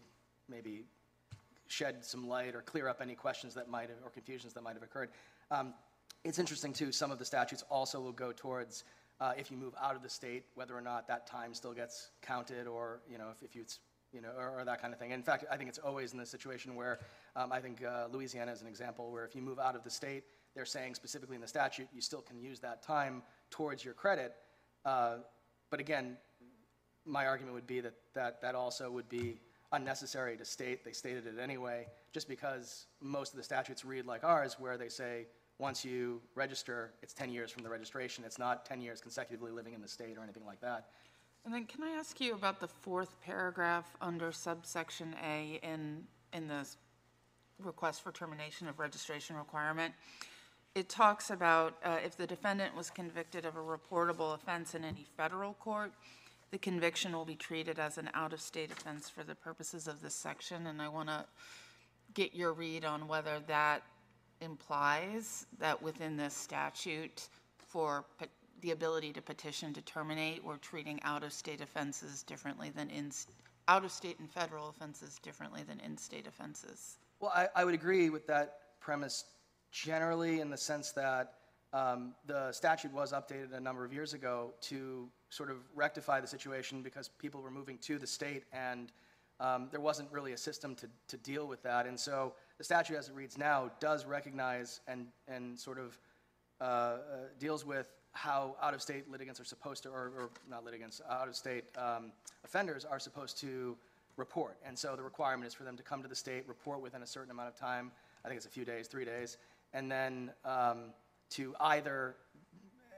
maybe 0.48 0.84
shed 1.66 2.04
some 2.04 2.28
light 2.28 2.54
or 2.54 2.62
clear 2.62 2.86
up 2.88 3.00
any 3.00 3.14
questions 3.14 3.54
that 3.54 3.68
might 3.68 3.88
have, 3.88 3.98
or 4.04 4.10
confusions 4.10 4.52
that 4.54 4.62
might 4.62 4.74
have 4.74 4.82
occurred. 4.82 5.10
Um, 5.50 5.74
It's 6.24 6.38
interesting, 6.38 6.72
too, 6.72 6.90
some 6.92 7.12
of 7.12 7.18
the 7.18 7.24
statutes 7.24 7.64
also 7.68 8.00
will 8.00 8.12
go 8.12 8.32
towards, 8.32 8.84
uh, 9.20 9.34
if 9.36 9.50
you 9.50 9.58
move 9.58 9.74
out 9.78 9.94
of 9.94 10.02
the 10.02 10.08
state, 10.08 10.44
whether 10.54 10.74
or 10.74 10.80
not 10.80 11.06
that 11.08 11.26
time 11.26 11.52
still 11.52 11.74
gets 11.74 12.10
counted, 12.22 12.66
or, 12.66 13.00
you 13.10 13.18
know, 13.18 13.28
if 13.34 13.42
if 13.42 13.54
you, 13.56 13.64
you 14.14 14.20
know, 14.20 14.30
or 14.38 14.60
or 14.60 14.64
that 14.64 14.80
kind 14.80 14.92
of 14.94 14.98
thing. 15.00 15.10
In 15.10 15.22
fact, 15.22 15.44
I 15.50 15.56
think 15.56 15.68
it's 15.68 15.78
always 15.78 16.12
in 16.12 16.18
the 16.18 16.26
situation 16.26 16.74
where, 16.76 17.00
um, 17.36 17.52
I 17.52 17.60
think 17.60 17.82
uh, 17.84 18.06
Louisiana 18.12 18.52
is 18.52 18.62
an 18.62 18.68
example, 18.68 19.10
where 19.10 19.24
if 19.24 19.34
you 19.34 19.42
move 19.42 19.58
out 19.58 19.74
of 19.74 19.82
the 19.82 19.90
state, 19.90 20.24
they're 20.54 20.64
saying 20.64 20.94
specifically 20.94 21.34
in 21.34 21.42
the 21.42 21.48
statute, 21.48 21.88
you 21.92 22.00
still 22.00 22.20
can 22.22 22.38
use 22.38 22.60
that 22.60 22.82
time 22.82 23.22
towards 23.50 23.84
your 23.84 23.94
credit. 23.94 24.36
Uh, 24.84 25.16
But 25.70 25.80
again, 25.80 26.16
my 27.04 27.26
argument 27.26 27.54
would 27.54 27.66
be 27.66 27.80
that, 27.80 27.94
that 28.14 28.40
that 28.42 28.54
also 28.54 28.90
would 28.90 29.08
be 29.08 29.40
unnecessary 29.72 30.36
to 30.36 30.44
state. 30.44 30.84
They 30.84 30.92
stated 30.92 31.26
it 31.26 31.38
anyway, 31.40 31.86
just 32.12 32.28
because 32.28 32.86
most 33.00 33.32
of 33.32 33.38
the 33.38 33.42
statutes 33.42 33.84
read 33.84 34.06
like 34.06 34.22
ours, 34.24 34.56
where 34.58 34.76
they 34.78 34.88
say, 34.88 35.26
once 35.58 35.84
you 35.84 36.20
register, 36.34 36.92
it's 37.02 37.14
10 37.14 37.30
years 37.30 37.50
from 37.50 37.62
the 37.62 37.70
registration. 37.70 38.24
It's 38.24 38.38
not 38.38 38.64
10 38.64 38.80
years 38.80 39.00
consecutively 39.00 39.52
living 39.52 39.74
in 39.74 39.80
the 39.80 39.88
state 39.88 40.16
or 40.18 40.22
anything 40.22 40.46
like 40.46 40.60
that. 40.60 40.90
And 41.44 41.52
then 41.52 41.66
can 41.66 41.82
I 41.82 41.90
ask 41.90 42.20
you 42.20 42.34
about 42.34 42.58
the 42.58 42.68
fourth 42.68 43.20
paragraph 43.20 43.84
under 44.00 44.32
subsection 44.32 45.14
A 45.22 45.60
in, 45.62 46.04
in 46.32 46.48
the 46.48 46.66
request 47.58 48.02
for 48.02 48.12
termination 48.12 48.66
of 48.66 48.78
registration 48.78 49.36
requirement? 49.36 49.92
It 50.74 50.88
talks 50.88 51.30
about 51.30 51.74
uh, 51.84 51.98
if 52.04 52.16
the 52.16 52.26
defendant 52.26 52.74
was 52.74 52.88
convicted 52.88 53.44
of 53.44 53.56
a 53.56 53.60
reportable 53.60 54.34
offense 54.34 54.74
in 54.74 54.84
any 54.84 55.06
federal 55.16 55.52
court, 55.54 55.92
the 56.50 56.58
conviction 56.58 57.12
will 57.12 57.26
be 57.26 57.36
treated 57.36 57.78
as 57.78 57.98
an 57.98 58.08
out-of-state 58.14 58.70
offense 58.72 59.10
for 59.10 59.22
the 59.22 59.34
purposes 59.34 59.86
of 59.86 60.00
this 60.00 60.14
section, 60.14 60.66
and 60.66 60.80
I 60.80 60.88
want 60.88 61.08
to 61.10 61.26
get 62.14 62.34
your 62.34 62.54
read 62.54 62.84
on 62.84 63.06
whether 63.06 63.40
that 63.48 63.82
implies 64.40 65.46
that 65.58 65.82
within 65.82 66.16
this 66.16 66.34
statute 66.34 67.28
for 67.58 68.04
the 68.64 68.70
ability 68.70 69.12
to 69.12 69.20
petition 69.20 69.74
to 69.74 69.82
terminate, 69.82 70.42
we're 70.42 70.56
treating 70.56 70.98
out-of-state 71.02 71.60
offenses 71.60 72.22
differently 72.22 72.70
than 72.74 72.88
in, 72.88 73.12
out-of-state 73.68 74.18
and 74.20 74.30
federal 74.30 74.70
offenses 74.70 75.20
differently 75.22 75.62
than 75.62 75.78
in-state 75.80 76.26
offenses. 76.26 76.96
Well, 77.20 77.30
I, 77.34 77.48
I 77.54 77.64
would 77.66 77.74
agree 77.74 78.08
with 78.08 78.26
that 78.28 78.80
premise 78.80 79.26
generally 79.70 80.40
in 80.40 80.48
the 80.48 80.56
sense 80.56 80.92
that 80.92 81.34
um, 81.74 82.14
the 82.26 82.52
statute 82.52 82.90
was 82.90 83.12
updated 83.12 83.52
a 83.52 83.60
number 83.60 83.84
of 83.84 83.92
years 83.92 84.14
ago 84.14 84.54
to 84.62 85.10
sort 85.28 85.50
of 85.50 85.58
rectify 85.74 86.22
the 86.22 86.26
situation 86.26 86.80
because 86.80 87.08
people 87.08 87.42
were 87.42 87.50
moving 87.50 87.76
to 87.78 87.98
the 87.98 88.06
state 88.06 88.44
and 88.50 88.92
um, 89.40 89.68
there 89.72 89.80
wasn't 89.80 90.10
really 90.10 90.32
a 90.32 90.38
system 90.38 90.74
to, 90.76 90.88
to 91.08 91.18
deal 91.18 91.46
with 91.46 91.62
that. 91.64 91.84
And 91.86 92.00
so 92.00 92.32
the 92.56 92.64
statute 92.64 92.96
as 92.96 93.10
it 93.10 93.14
reads 93.14 93.36
now 93.36 93.70
does 93.78 94.06
recognize 94.06 94.80
and, 94.88 95.08
and 95.28 95.58
sort 95.58 95.78
of 95.78 95.98
uh, 96.60 96.64
uh, 96.64 96.98
deals 97.38 97.66
with 97.66 97.88
how 98.14 98.56
out-of-state 98.62 99.10
litigants 99.10 99.40
are 99.40 99.44
supposed 99.44 99.82
to, 99.82 99.90
or, 99.90 100.12
or 100.16 100.30
not 100.48 100.64
litigants, 100.64 101.00
out-of-state 101.10 101.64
um, 101.76 102.12
offenders 102.44 102.84
are 102.84 102.98
supposed 102.98 103.38
to 103.40 103.76
report. 104.16 104.56
And 104.64 104.78
so 104.78 104.96
the 104.96 105.02
requirement 105.02 105.46
is 105.46 105.54
for 105.54 105.64
them 105.64 105.76
to 105.76 105.82
come 105.82 106.02
to 106.02 106.08
the 106.08 106.14
state, 106.14 106.48
report 106.48 106.80
within 106.80 107.02
a 107.02 107.06
certain 107.06 107.30
amount 107.30 107.48
of 107.48 107.56
time, 107.56 107.90
I 108.24 108.28
think 108.28 108.36
it's 108.36 108.46
a 108.46 108.50
few 108.50 108.64
days, 108.64 108.86
three 108.86 109.04
days, 109.04 109.36
and 109.72 109.90
then 109.90 110.30
um, 110.44 110.92
to 111.30 111.54
either 111.60 112.14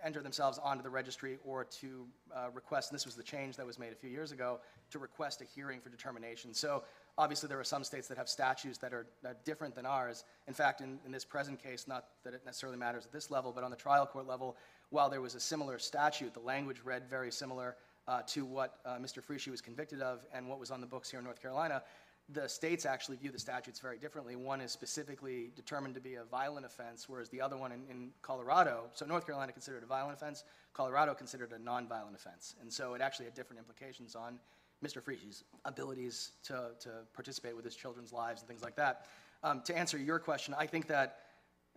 enter 0.04 0.22
themselves 0.22 0.58
onto 0.62 0.82
the 0.82 0.90
registry 0.90 1.38
or 1.44 1.64
to 1.64 2.06
uh, 2.34 2.50
request, 2.54 2.90
and 2.90 2.94
this 2.94 3.06
was 3.06 3.16
the 3.16 3.22
change 3.22 3.56
that 3.56 3.66
was 3.66 3.78
made 3.78 3.92
a 3.92 3.96
few 3.96 4.10
years 4.10 4.30
ago, 4.30 4.60
to 4.90 4.98
request 4.98 5.40
a 5.40 5.44
hearing 5.44 5.80
for 5.80 5.88
determination. 5.88 6.54
So 6.54 6.84
obviously, 7.18 7.48
there 7.48 7.58
are 7.58 7.64
some 7.64 7.82
states 7.82 8.06
that 8.08 8.18
have 8.18 8.28
statutes 8.28 8.78
that 8.78 8.92
are 8.92 9.06
uh, 9.24 9.30
different 9.44 9.74
than 9.74 9.86
ours. 9.86 10.24
In 10.46 10.54
fact, 10.54 10.80
in, 10.80 10.98
in 11.04 11.10
this 11.10 11.24
present 11.24 11.60
case, 11.60 11.88
not 11.88 12.04
that 12.24 12.34
it 12.34 12.42
necessarily 12.44 12.78
matters 12.78 13.04
at 13.06 13.12
this 13.12 13.30
level, 13.30 13.52
but 13.52 13.64
on 13.64 13.70
the 13.70 13.76
trial 13.76 14.06
court 14.06 14.28
level, 14.28 14.56
while 14.90 15.10
there 15.10 15.20
was 15.20 15.34
a 15.34 15.40
similar 15.40 15.78
statute, 15.78 16.34
the 16.34 16.40
language 16.40 16.80
read 16.84 17.08
very 17.08 17.30
similar, 17.30 17.76
uh, 18.08 18.22
to 18.22 18.44
what 18.44 18.78
uh, 18.84 18.96
Mr. 18.96 19.22
Fritsche 19.22 19.48
was 19.48 19.60
convicted 19.60 20.00
of 20.00 20.24
and 20.32 20.48
what 20.48 20.60
was 20.60 20.70
on 20.70 20.80
the 20.80 20.86
books 20.86 21.10
here 21.10 21.18
in 21.18 21.24
North 21.24 21.42
Carolina, 21.42 21.82
the 22.28 22.48
states 22.48 22.84
actually 22.86 23.16
view 23.16 23.30
the 23.30 23.38
statutes 23.38 23.78
very 23.78 23.98
differently. 23.98 24.34
One 24.34 24.60
is 24.60 24.72
specifically 24.72 25.52
determined 25.54 25.94
to 25.94 26.00
be 26.00 26.16
a 26.16 26.24
violent 26.24 26.66
offense, 26.66 27.08
whereas 27.08 27.28
the 27.28 27.40
other 27.40 27.56
one 27.56 27.72
in, 27.72 27.82
in 27.88 28.10
Colorado, 28.22 28.84
so 28.94 29.06
North 29.06 29.26
Carolina 29.26 29.52
considered 29.52 29.82
a 29.84 29.86
violent 29.86 30.16
offense, 30.16 30.42
Colorado 30.72 31.14
considered 31.14 31.52
a 31.52 31.58
nonviolent 31.58 32.14
offense. 32.14 32.56
And 32.60 32.72
so 32.72 32.94
it 32.94 33.00
actually 33.00 33.26
had 33.26 33.34
different 33.34 33.60
implications 33.60 34.16
on 34.16 34.40
Mr. 34.84 35.00
Fritsche's 35.00 35.44
abilities 35.64 36.32
to, 36.44 36.70
to 36.80 36.90
participate 37.14 37.54
with 37.54 37.64
his 37.64 37.76
children's 37.76 38.12
lives 38.12 38.42
and 38.42 38.48
things 38.48 38.62
like 38.62 38.76
that. 38.76 39.06
Um, 39.42 39.62
to 39.64 39.76
answer 39.76 39.96
your 39.96 40.18
question, 40.18 40.54
I 40.58 40.66
think 40.66 40.88
that 40.88 41.18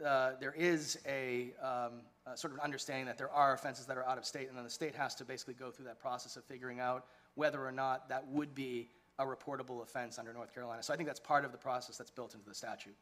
uh, 0.05 0.31
there 0.39 0.53
is 0.57 0.97
a, 1.07 1.53
um, 1.61 2.01
a 2.25 2.37
sort 2.37 2.53
of 2.53 2.59
an 2.59 2.63
understanding 2.63 3.05
that 3.05 3.17
there 3.17 3.31
are 3.31 3.53
offenses 3.53 3.85
that 3.85 3.97
are 3.97 4.07
out 4.07 4.17
of 4.17 4.25
state, 4.25 4.47
and 4.47 4.57
then 4.57 4.63
the 4.63 4.69
state 4.69 4.95
has 4.95 5.15
to 5.15 5.25
basically 5.25 5.53
go 5.53 5.71
through 5.71 5.85
that 5.85 5.99
process 5.99 6.35
of 6.35 6.43
figuring 6.45 6.79
out 6.79 7.05
whether 7.35 7.65
or 7.65 7.71
not 7.71 8.09
that 8.09 8.27
would 8.27 8.53
be 8.55 8.89
a 9.19 9.25
reportable 9.25 9.83
offense 9.83 10.17
under 10.17 10.33
North 10.33 10.53
Carolina. 10.53 10.81
So 10.81 10.93
I 10.93 10.97
think 10.97 11.07
that's 11.07 11.19
part 11.19 11.45
of 11.45 11.51
the 11.51 11.57
process 11.57 11.97
that's 11.97 12.11
built 12.11 12.33
into 12.33 12.47
the 12.47 12.55
statute. 12.55 12.95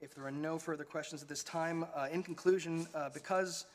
If 0.00 0.14
there 0.14 0.24
are 0.24 0.30
no 0.30 0.58
further 0.58 0.84
questions 0.84 1.22
at 1.22 1.28
this 1.28 1.44
time, 1.44 1.84
uh, 1.94 2.08
in 2.10 2.22
conclusion, 2.22 2.88
uh, 2.94 3.10
because 3.12 3.66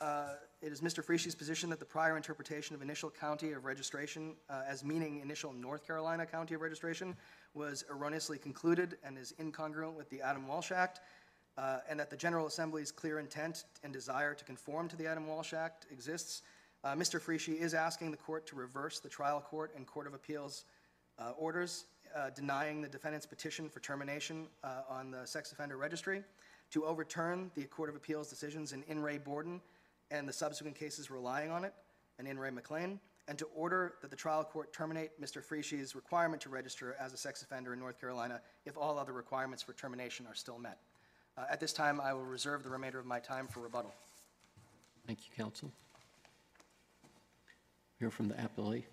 uh, 0.00 0.34
it 0.64 0.72
is 0.72 0.80
Mr. 0.80 1.04
Fritsche's 1.04 1.34
position 1.34 1.68
that 1.68 1.78
the 1.78 1.84
prior 1.84 2.16
interpretation 2.16 2.74
of 2.74 2.80
initial 2.80 3.10
county 3.10 3.52
of 3.52 3.66
registration 3.66 4.34
uh, 4.48 4.62
as 4.66 4.82
meaning 4.82 5.20
initial 5.20 5.52
North 5.52 5.86
Carolina 5.86 6.24
county 6.24 6.54
of 6.54 6.62
registration 6.62 7.14
was 7.52 7.84
erroneously 7.90 8.38
concluded 8.38 8.96
and 9.04 9.18
is 9.18 9.34
incongruent 9.38 9.92
with 9.92 10.08
the 10.08 10.22
Adam 10.22 10.48
Walsh 10.48 10.72
Act, 10.72 11.00
uh, 11.58 11.80
and 11.86 12.00
that 12.00 12.08
the 12.08 12.16
General 12.16 12.46
Assembly's 12.46 12.90
clear 12.90 13.18
intent 13.18 13.64
and 13.82 13.92
desire 13.92 14.32
to 14.32 14.42
conform 14.42 14.88
to 14.88 14.96
the 14.96 15.06
Adam 15.06 15.26
Walsh 15.26 15.52
Act 15.52 15.86
exists, 15.90 16.40
uh, 16.82 16.94
Mr. 16.94 17.20
Frischie 17.20 17.60
is 17.60 17.74
asking 17.74 18.10
the 18.10 18.16
court 18.16 18.46
to 18.46 18.56
reverse 18.56 19.00
the 19.00 19.08
trial 19.08 19.42
court 19.42 19.70
and 19.76 19.86
Court 19.86 20.06
of 20.06 20.14
Appeals 20.14 20.64
uh, 21.18 21.32
orders 21.36 21.84
uh, 22.16 22.30
denying 22.30 22.80
the 22.80 22.88
defendant's 22.88 23.26
petition 23.26 23.68
for 23.68 23.80
termination 23.80 24.46
uh, 24.62 24.80
on 24.88 25.10
the 25.10 25.26
sex 25.26 25.52
offender 25.52 25.76
registry, 25.76 26.22
to 26.70 26.86
overturn 26.86 27.50
the 27.54 27.64
Court 27.64 27.90
of 27.90 27.96
Appeals 27.96 28.30
decisions 28.30 28.72
in 28.72 28.82
In 28.84 29.02
re 29.02 29.18
Borden 29.18 29.60
and 30.10 30.28
the 30.28 30.32
subsequent 30.32 30.76
cases 30.76 31.10
relying 31.10 31.50
on 31.50 31.64
it, 31.64 31.74
and 32.18 32.28
In 32.28 32.38
re 32.38 32.50
McLean, 32.50 33.00
and 33.28 33.38
to 33.38 33.46
order 33.54 33.94
that 34.02 34.10
the 34.10 34.16
trial 34.16 34.44
court 34.44 34.72
terminate 34.72 35.20
Mr. 35.20 35.42
Fritsche's 35.42 35.94
requirement 35.94 36.42
to 36.42 36.48
register 36.48 36.96
as 37.00 37.12
a 37.12 37.16
sex 37.16 37.42
offender 37.42 37.72
in 37.72 37.78
North 37.78 38.00
Carolina 38.00 38.40
if 38.66 38.76
all 38.76 38.98
other 38.98 39.12
requirements 39.12 39.62
for 39.62 39.72
termination 39.72 40.26
are 40.26 40.34
still 40.34 40.58
met. 40.58 40.78
Uh, 41.36 41.44
At 41.50 41.58
this 41.58 41.72
time, 41.72 42.00
I 42.00 42.12
will 42.12 42.24
reserve 42.24 42.62
the 42.62 42.70
remainder 42.70 42.98
of 42.98 43.06
my 43.06 43.18
time 43.18 43.48
for 43.48 43.60
rebuttal. 43.60 43.92
Thank 45.06 45.20
you, 45.20 45.30
counsel. 45.36 45.72
Hear 47.98 48.10
from 48.10 48.28
the 48.28 48.34
appellee. 48.34 48.84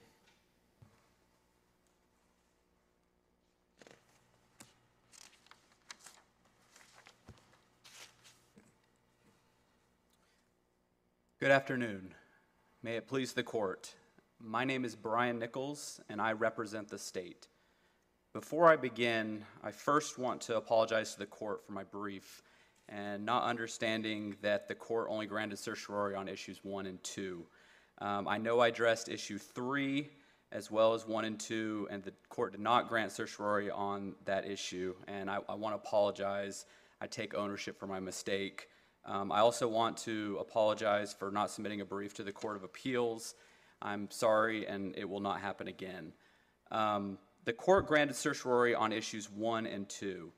Good 11.41 11.49
afternoon. 11.49 12.13
May 12.83 12.97
it 12.97 13.07
please 13.07 13.33
the 13.33 13.41
court. 13.41 13.95
My 14.39 14.63
name 14.63 14.85
is 14.85 14.95
Brian 14.95 15.39
Nichols, 15.39 15.99
and 16.07 16.21
I 16.21 16.33
represent 16.33 16.87
the 16.87 16.99
state. 16.99 17.47
Before 18.31 18.67
I 18.67 18.75
begin, 18.75 19.43
I 19.63 19.71
first 19.71 20.19
want 20.19 20.39
to 20.41 20.57
apologize 20.57 21.13
to 21.13 21.17
the 21.19 21.25
court 21.25 21.65
for 21.65 21.71
my 21.71 21.83
brief 21.83 22.43
and 22.89 23.25
not 23.25 23.45
understanding 23.45 24.35
that 24.43 24.67
the 24.67 24.75
court 24.75 25.07
only 25.09 25.25
granted 25.25 25.57
certiorari 25.57 26.13
on 26.13 26.27
issues 26.27 26.59
one 26.63 26.85
and 26.85 27.03
two. 27.03 27.43
Um, 27.97 28.27
I 28.27 28.37
know 28.37 28.59
I 28.59 28.67
addressed 28.67 29.09
issue 29.09 29.39
three 29.39 30.11
as 30.51 30.69
well 30.69 30.93
as 30.93 31.07
one 31.07 31.25
and 31.25 31.39
two, 31.39 31.87
and 31.89 32.03
the 32.03 32.13
court 32.29 32.51
did 32.51 32.61
not 32.61 32.87
grant 32.87 33.11
certiorari 33.11 33.71
on 33.71 34.13
that 34.25 34.45
issue, 34.45 34.93
and 35.07 35.27
I, 35.27 35.39
I 35.49 35.55
want 35.55 35.73
to 35.73 35.81
apologize. 35.87 36.67
I 37.01 37.07
take 37.07 37.33
ownership 37.33 37.79
for 37.79 37.87
my 37.87 37.99
mistake. 37.99 38.67
Um, 39.05 39.31
I 39.31 39.39
also 39.39 39.67
want 39.67 39.97
to 39.99 40.37
apologize 40.39 41.13
for 41.13 41.31
not 41.31 41.49
submitting 41.49 41.81
a 41.81 41.85
brief 41.85 42.13
to 42.15 42.23
the 42.23 42.31
Court 42.31 42.55
of 42.55 42.63
Appeals. 42.63 43.35
I'm 43.81 44.11
sorry, 44.11 44.67
and 44.67 44.95
it 44.95 45.09
will 45.09 45.19
not 45.19 45.41
happen 45.41 45.67
again. 45.67 46.13
Um, 46.69 47.17
the 47.45 47.53
court 47.53 47.87
granted 47.87 48.15
certiorari 48.15 48.75
on 48.75 48.93
issues 48.93 49.29
one 49.29 49.65
and 49.65 49.89
two. 49.89 50.31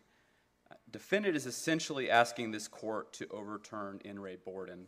Defendant 0.91 1.35
is 1.35 1.45
essentially 1.45 2.09
asking 2.09 2.51
this 2.51 2.67
court 2.67 3.13
to 3.13 3.27
overturn 3.29 4.01
In 4.03 4.19
re 4.19 4.37
Borden. 4.43 4.87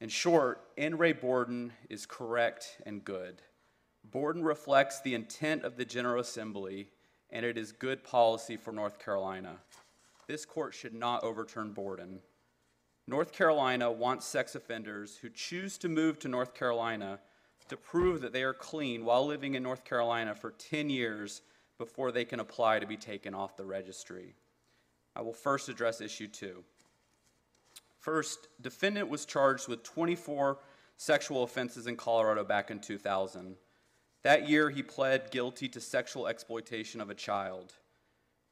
In 0.00 0.08
short, 0.08 0.68
In 0.76 0.96
re 0.98 1.12
Borden 1.12 1.72
is 1.88 2.06
correct 2.06 2.80
and 2.86 3.04
good. 3.04 3.42
Borden 4.04 4.42
reflects 4.42 5.00
the 5.00 5.14
intent 5.14 5.64
of 5.64 5.76
the 5.76 5.84
General 5.84 6.20
Assembly, 6.20 6.88
and 7.30 7.44
it 7.44 7.58
is 7.58 7.72
good 7.72 8.04
policy 8.04 8.56
for 8.56 8.72
North 8.72 8.98
Carolina. 8.98 9.56
This 10.26 10.44
court 10.44 10.74
should 10.74 10.94
not 10.94 11.24
overturn 11.24 11.72
Borden. 11.72 12.20
North 13.06 13.32
Carolina 13.32 13.90
wants 13.90 14.26
sex 14.26 14.54
offenders 14.54 15.16
who 15.16 15.30
choose 15.30 15.78
to 15.78 15.88
move 15.88 16.18
to 16.18 16.28
North 16.28 16.54
Carolina 16.54 17.18
to 17.68 17.76
prove 17.76 18.20
that 18.20 18.32
they 18.32 18.42
are 18.42 18.54
clean 18.54 19.04
while 19.04 19.26
living 19.26 19.54
in 19.54 19.62
North 19.62 19.84
Carolina 19.84 20.34
for 20.34 20.52
10 20.52 20.90
years 20.90 21.42
before 21.78 22.10
they 22.10 22.24
can 22.24 22.40
apply 22.40 22.78
to 22.78 22.86
be 22.86 22.96
taken 22.96 23.34
off 23.34 23.56
the 23.56 23.64
registry. 23.64 24.34
I 25.14 25.22
will 25.22 25.32
first 25.32 25.68
address 25.68 26.00
issue 26.00 26.28
two. 26.28 26.64
First, 27.98 28.48
defendant 28.60 29.08
was 29.08 29.24
charged 29.24 29.68
with 29.68 29.82
24 29.82 30.58
sexual 30.96 31.42
offenses 31.42 31.86
in 31.86 31.96
Colorado 31.96 32.44
back 32.44 32.70
in 32.70 32.80
2000. 32.80 33.56
That 34.22 34.48
year, 34.48 34.70
he 34.70 34.82
pled 34.82 35.30
guilty 35.30 35.68
to 35.68 35.80
sexual 35.80 36.26
exploitation 36.26 37.00
of 37.00 37.10
a 37.10 37.14
child. 37.14 37.72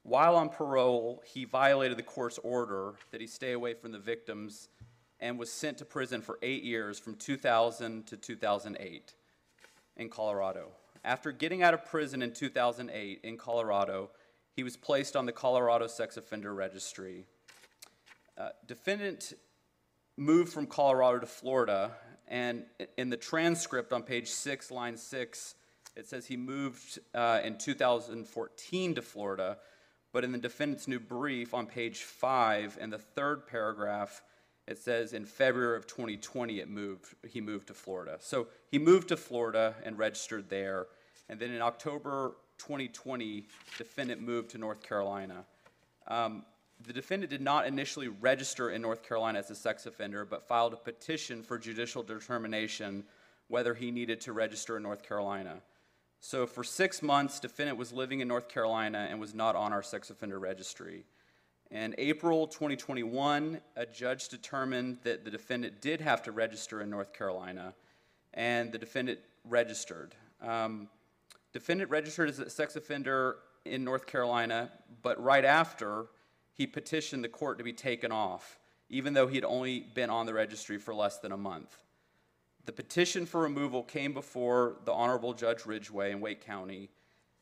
While 0.02 0.36
on 0.36 0.48
parole, 0.48 1.22
he 1.26 1.44
violated 1.44 1.98
the 1.98 2.02
court's 2.04 2.38
order 2.38 2.94
that 3.10 3.20
he 3.20 3.26
stay 3.26 3.52
away 3.52 3.74
from 3.74 3.90
the 3.90 3.98
victims 3.98 4.68
and 5.20 5.38
was 5.38 5.50
sent 5.50 5.78
to 5.78 5.84
prison 5.84 6.20
for 6.20 6.38
eight 6.42 6.62
years 6.62 6.98
from 6.98 7.14
2000 7.16 8.06
to 8.06 8.16
2008 8.16 9.14
in 9.96 10.08
Colorado. 10.08 10.68
After 11.04 11.32
getting 11.32 11.62
out 11.62 11.74
of 11.74 11.84
prison 11.84 12.22
in 12.22 12.32
2008 12.32 13.20
in 13.22 13.36
Colorado, 13.36 14.10
he 14.52 14.62
was 14.62 14.76
placed 14.76 15.16
on 15.16 15.26
the 15.26 15.32
Colorado 15.32 15.86
Sex 15.86 16.16
Offender 16.16 16.54
Registry. 16.54 17.26
Uh, 18.36 18.48
defendant 18.66 19.34
moved 20.16 20.52
from 20.52 20.66
Colorado 20.66 21.20
to 21.20 21.26
Florida, 21.26 21.92
and 22.28 22.64
in 22.96 23.10
the 23.10 23.16
transcript 23.16 23.92
on 23.92 24.02
page 24.02 24.28
six, 24.28 24.70
line 24.70 24.96
six, 24.96 25.54
it 25.94 26.06
says 26.06 26.26
he 26.26 26.36
moved 26.36 26.98
uh, 27.14 27.40
in 27.42 27.56
2014 27.56 28.94
to 28.94 29.02
Florida, 29.02 29.58
but 30.12 30.24
in 30.24 30.32
the 30.32 30.38
defendant's 30.38 30.88
new 30.88 31.00
brief 31.00 31.54
on 31.54 31.66
page 31.66 32.02
five, 32.02 32.76
in 32.80 32.90
the 32.90 32.98
third 32.98 33.46
paragraph, 33.46 34.22
it 34.66 34.78
says 34.78 35.12
in 35.12 35.24
February 35.24 35.76
of 35.76 35.86
2020 35.86 36.60
it 36.60 36.68
moved, 36.68 37.14
he 37.28 37.40
moved 37.40 37.68
to 37.68 37.74
Florida. 37.74 38.16
So 38.20 38.48
he 38.70 38.78
moved 38.78 39.08
to 39.08 39.16
Florida 39.16 39.74
and 39.84 39.98
registered 39.98 40.48
there, 40.48 40.86
and 41.28 41.38
then 41.38 41.52
in 41.52 41.62
October 41.62 42.36
2020, 42.58 43.46
defendant 43.78 44.22
moved 44.22 44.50
to 44.50 44.58
North 44.58 44.82
Carolina. 44.82 45.44
Um, 46.08 46.44
the 46.86 46.92
defendant 46.92 47.30
did 47.30 47.40
not 47.40 47.66
initially 47.66 48.08
register 48.08 48.70
in 48.70 48.82
North 48.82 49.02
Carolina 49.02 49.38
as 49.38 49.50
a 49.50 49.54
sex 49.54 49.86
offender, 49.86 50.24
but 50.24 50.46
filed 50.46 50.72
a 50.72 50.76
petition 50.76 51.42
for 51.42 51.58
judicial 51.58 52.02
determination 52.02 53.04
whether 53.48 53.74
he 53.74 53.90
needed 53.90 54.20
to 54.22 54.32
register 54.32 54.76
in 54.76 54.82
North 54.82 55.02
Carolina. 55.02 55.60
So 56.20 56.46
for 56.46 56.64
six 56.64 57.02
months, 57.02 57.38
defendant 57.38 57.78
was 57.78 57.92
living 57.92 58.20
in 58.20 58.28
North 58.28 58.48
Carolina 58.48 59.06
and 59.08 59.20
was 59.20 59.34
not 59.34 59.54
on 59.54 59.72
our 59.72 59.82
sex 59.82 60.10
offender 60.10 60.38
registry. 60.38 61.04
In 61.70 61.96
April 61.98 62.46
2021, 62.46 63.60
a 63.74 63.86
judge 63.86 64.28
determined 64.28 64.98
that 65.02 65.24
the 65.24 65.30
defendant 65.30 65.80
did 65.80 66.00
have 66.00 66.22
to 66.22 66.32
register 66.32 66.80
in 66.80 66.88
North 66.88 67.12
Carolina, 67.12 67.74
and 68.34 68.70
the 68.70 68.78
defendant 68.78 69.18
registered. 69.44 70.14
Um, 70.40 70.88
defendant 71.52 71.90
registered 71.90 72.28
as 72.28 72.38
a 72.38 72.48
sex 72.48 72.76
offender 72.76 73.38
in 73.64 73.82
North 73.82 74.06
Carolina, 74.06 74.70
but 75.02 75.20
right 75.20 75.44
after, 75.44 76.06
he 76.52 76.68
petitioned 76.68 77.24
the 77.24 77.28
court 77.28 77.58
to 77.58 77.64
be 77.64 77.72
taken 77.72 78.12
off, 78.12 78.60
even 78.88 79.12
though 79.12 79.26
he'd 79.26 79.44
only 79.44 79.80
been 79.80 80.08
on 80.08 80.24
the 80.26 80.34
registry 80.34 80.78
for 80.78 80.94
less 80.94 81.18
than 81.18 81.32
a 81.32 81.36
month. 81.36 81.82
the 82.64 82.72
petition 82.72 83.26
for 83.26 83.42
removal 83.42 83.84
came 83.84 84.12
before 84.12 84.76
the 84.84 84.92
Honorable 84.92 85.32
Judge 85.32 85.66
Ridgway 85.66 86.10
in 86.10 86.20
Wake 86.20 86.44
County, 86.44 86.90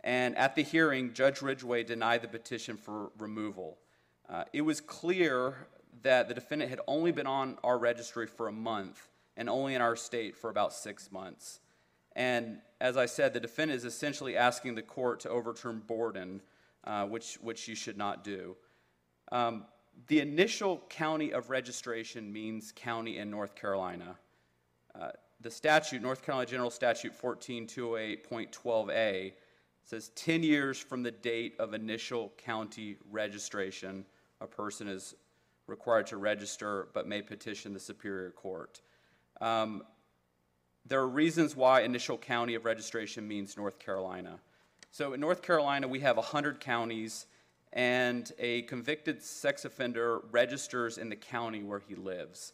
and 0.03 0.37
at 0.37 0.55
the 0.55 0.63
hearing, 0.63 1.15
Judge 1.15 1.41
Ridgway 1.41 1.83
denied 1.83 2.21
the 2.21 2.29
petition 2.29 2.77
for 2.77 3.11
removal. 3.19 3.79
Uh, 4.29 4.45
It 4.53 4.63
was 4.63 4.81
clear 4.81 5.67
that 6.03 6.29
the 6.29 6.35
defendant 6.35 6.71
had 6.71 6.81
only 6.87 7.13
been 7.13 7.27
on 7.27 7.59
our 7.63 7.79
registry 7.79 8.27
for 8.27 8.49
a 8.49 8.53
month 8.53 9.09
and 9.37 9.49
only 9.49 9.75
in 9.75 9.83
our 9.83 9.97
state 9.97 10.37
for 10.37 10.51
about 10.51 10.73
six 10.73 11.11
months. 11.11 11.61
And 12.17 12.59
as 12.81 12.97
I 12.97 13.07
said, 13.07 13.33
the 13.33 13.41
defendant 13.41 13.77
is 13.77 13.85
essentially 13.85 14.37
asking 14.37 14.77
the 14.77 14.83
court 14.83 15.21
to 15.21 15.29
overturn 15.29 15.83
Borden, 15.87 16.41
uh, 16.85 17.07
which, 17.07 17.35
which 17.37 17.69
you 17.69 17.75
should 17.75 17.99
not 17.99 18.23
do. 18.23 18.57
Um, 19.33 19.65
the 20.07 20.21
initial 20.21 20.83
county 20.89 21.33
of 21.33 21.51
registration 21.51 22.33
means 22.33 22.73
county 22.75 23.19
in 23.19 23.31
North 23.31 23.55
Carolina. 23.55 24.17
Uh, 24.95 25.11
the 25.41 25.51
statute, 25.51 26.03
North 26.03 26.23
Carolina 26.23 26.49
General 26.49 26.71
Statute 26.71 27.13
14208.12a, 27.21 29.33
says 29.83 30.11
10 30.15 30.43
years 30.43 30.79
from 30.79 31.03
the 31.03 31.11
date 31.11 31.55
of 31.59 31.75
initial 31.75 32.33
county 32.39 32.97
registration, 33.11 34.07
a 34.45 34.47
person 34.47 34.87
is 34.87 35.15
required 35.67 36.07
to 36.07 36.17
register 36.17 36.89
but 36.95 37.09
may 37.09 37.23
petition 37.23 37.73
the 37.73 37.81
Superior 37.81 38.31
Court. 38.31 38.81
Um, 39.41 39.83
there 40.87 41.01
are 41.01 41.09
reasons 41.09 41.57
why 41.57 41.81
initial 41.81 42.19
county 42.19 42.55
of 42.55 42.65
registration 42.65 43.27
means 43.27 43.57
North 43.57 43.79
Carolina. 43.79 44.39
So 44.91 45.15
in 45.15 45.21
North 45.21 45.43
Carolina, 45.43 45.89
we 45.89 46.01
have 46.01 46.17
100 46.17 46.61
counties, 46.61 47.27
and 47.73 48.31
a 48.39 48.63
convicted 48.63 49.23
sex 49.23 49.65
offender 49.65 50.21
registers 50.31 50.99
in 50.99 51.09
the 51.09 51.17
county 51.17 51.63
where 51.63 51.81
he 51.81 51.97
lives. 51.97 52.53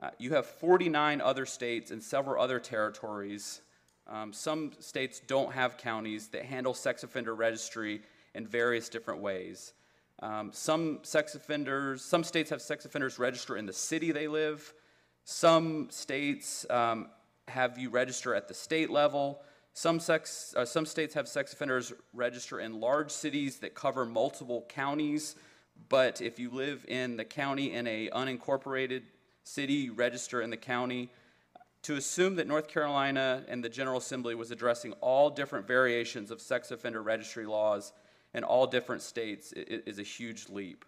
Uh, 0.00 0.10
you 0.18 0.34
have 0.34 0.44
49 0.44 1.20
other 1.20 1.46
states 1.46 1.90
and 1.90 2.02
several 2.02 2.42
other 2.42 2.60
territories. 2.60 3.62
Um, 4.06 4.32
some 4.32 4.72
states 4.78 5.20
don't 5.26 5.52
have 5.52 5.78
counties 5.78 6.28
that 6.28 6.44
handle 6.44 6.74
sex 6.74 7.02
offender 7.02 7.34
registry 7.34 8.02
in 8.34 8.46
various 8.46 8.88
different 8.88 9.20
ways. 9.20 9.72
Um, 10.20 10.50
some 10.52 10.98
sex 11.02 11.34
offenders, 11.34 12.04
some 12.04 12.24
states 12.24 12.50
have 12.50 12.60
sex 12.60 12.84
offenders 12.84 13.18
register 13.18 13.56
in 13.56 13.66
the 13.66 13.72
city 13.72 14.10
they 14.10 14.26
live. 14.26 14.74
Some 15.24 15.88
states 15.90 16.66
um, 16.70 17.08
have 17.46 17.78
you 17.78 17.90
register 17.90 18.34
at 18.34 18.48
the 18.48 18.54
state 18.54 18.90
level. 18.90 19.42
Some, 19.74 20.00
sex, 20.00 20.54
uh, 20.56 20.64
some 20.64 20.86
states 20.86 21.14
have 21.14 21.28
sex 21.28 21.52
offenders 21.52 21.92
register 22.12 22.58
in 22.58 22.80
large 22.80 23.12
cities 23.12 23.58
that 23.58 23.74
cover 23.74 24.04
multiple 24.04 24.66
counties, 24.68 25.36
but 25.88 26.20
if 26.20 26.40
you 26.40 26.50
live 26.50 26.84
in 26.88 27.16
the 27.16 27.24
county 27.24 27.72
in 27.72 27.86
a 27.86 28.08
unincorporated 28.10 29.02
city, 29.44 29.74
you 29.74 29.92
register 29.92 30.42
in 30.42 30.50
the 30.50 30.56
county. 30.56 31.10
To 31.82 31.94
assume 31.94 32.34
that 32.36 32.48
North 32.48 32.66
Carolina 32.66 33.44
and 33.46 33.62
the 33.62 33.68
General 33.68 33.98
Assembly 33.98 34.34
was 34.34 34.50
addressing 34.50 34.92
all 34.94 35.30
different 35.30 35.68
variations 35.68 36.32
of 36.32 36.40
sex 36.40 36.72
offender 36.72 37.02
registry 37.02 37.46
laws 37.46 37.92
in 38.34 38.44
all 38.44 38.66
different 38.66 39.02
states 39.02 39.52
is 39.52 39.98
a 39.98 40.02
huge 40.02 40.48
leap. 40.48 40.84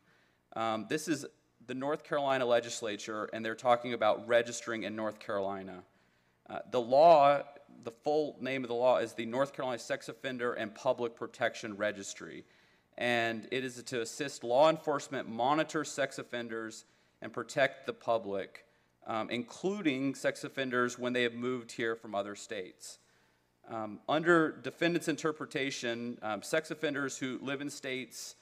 Um, 0.54 0.86
this 0.88 1.08
is 1.08 1.26
the 1.66 1.74
North 1.74 2.04
Carolina 2.04 2.44
legislature, 2.44 3.28
and 3.32 3.44
they're 3.44 3.54
talking 3.54 3.92
about 3.92 4.26
registering 4.26 4.84
in 4.84 4.96
North 4.96 5.18
Carolina. 5.18 5.82
Uh, 6.48 6.58
the 6.70 6.80
law, 6.80 7.42
the 7.84 7.90
full 7.90 8.36
name 8.40 8.64
of 8.64 8.68
the 8.68 8.74
law 8.74 8.98
is 8.98 9.12
the 9.12 9.26
North 9.26 9.52
Carolina 9.52 9.78
Sex 9.78 10.08
Offender 10.08 10.54
and 10.54 10.74
Public 10.74 11.14
Protection 11.14 11.76
Registry. 11.76 12.44
And 12.98 13.46
it 13.50 13.64
is 13.64 13.82
to 13.82 14.02
assist 14.02 14.44
law 14.44 14.68
enforcement 14.68 15.28
monitor 15.28 15.84
sex 15.84 16.18
offenders 16.18 16.84
and 17.22 17.32
protect 17.32 17.86
the 17.86 17.92
public, 17.92 18.64
um, 19.06 19.30
including 19.30 20.14
sex 20.14 20.44
offenders 20.44 20.98
when 20.98 21.12
they 21.12 21.22
have 21.22 21.34
moved 21.34 21.72
here 21.72 21.94
from 21.94 22.14
other 22.14 22.34
states. 22.34 22.98
Um, 23.70 24.00
under 24.08 24.50
defendant's 24.50 25.06
interpretation, 25.06 26.18
um, 26.22 26.42
sex 26.42 26.72
offenders 26.72 27.16
who 27.16 27.38
live 27.40 27.60
in 27.60 27.70
states 27.70 28.34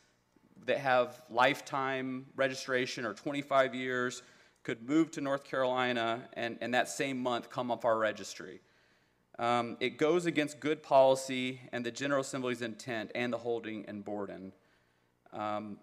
that 0.64 0.78
have 0.78 1.20
lifetime 1.28 2.24
registration 2.34 3.04
or 3.04 3.12
25 3.12 3.74
years 3.74 4.22
could 4.62 4.88
move 4.88 5.10
to 5.12 5.20
North 5.20 5.44
Carolina 5.44 6.26
and, 6.32 6.56
and 6.62 6.72
that 6.72 6.88
same 6.88 7.18
month 7.18 7.50
come 7.50 7.70
off 7.70 7.84
our 7.84 7.98
registry. 7.98 8.60
Um, 9.38 9.76
it 9.80 9.98
goes 9.98 10.24
against 10.24 10.60
good 10.60 10.82
policy 10.82 11.60
and 11.72 11.84
the 11.84 11.90
General 11.90 12.22
Assembly's 12.22 12.62
intent 12.62 13.12
and 13.14 13.30
the 13.30 13.38
holding 13.38 13.84
in 13.84 14.00
Borden. 14.00 14.52
Um, 15.32 15.78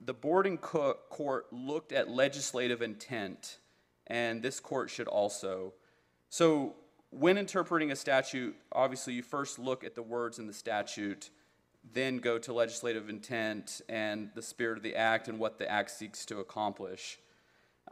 the 0.00 0.14
Borden 0.14 0.56
co- 0.56 0.98
court 1.10 1.52
looked 1.52 1.92
at 1.92 2.08
legislative 2.08 2.80
intent, 2.80 3.58
and 4.06 4.42
this 4.42 4.58
court 4.58 4.90
should 4.90 5.06
also. 5.06 5.74
So, 6.30 6.74
when 7.18 7.38
interpreting 7.38 7.92
a 7.92 7.96
statute, 7.96 8.56
obviously 8.72 9.14
you 9.14 9.22
first 9.22 9.58
look 9.58 9.84
at 9.84 9.94
the 9.94 10.02
words 10.02 10.38
in 10.38 10.46
the 10.46 10.52
statute, 10.52 11.30
then 11.92 12.18
go 12.18 12.38
to 12.38 12.52
legislative 12.52 13.08
intent 13.08 13.80
and 13.88 14.30
the 14.34 14.42
spirit 14.42 14.76
of 14.76 14.82
the 14.82 14.96
act 14.96 15.28
and 15.28 15.38
what 15.38 15.58
the 15.58 15.70
act 15.70 15.90
seeks 15.90 16.24
to 16.26 16.38
accomplish. 16.38 17.18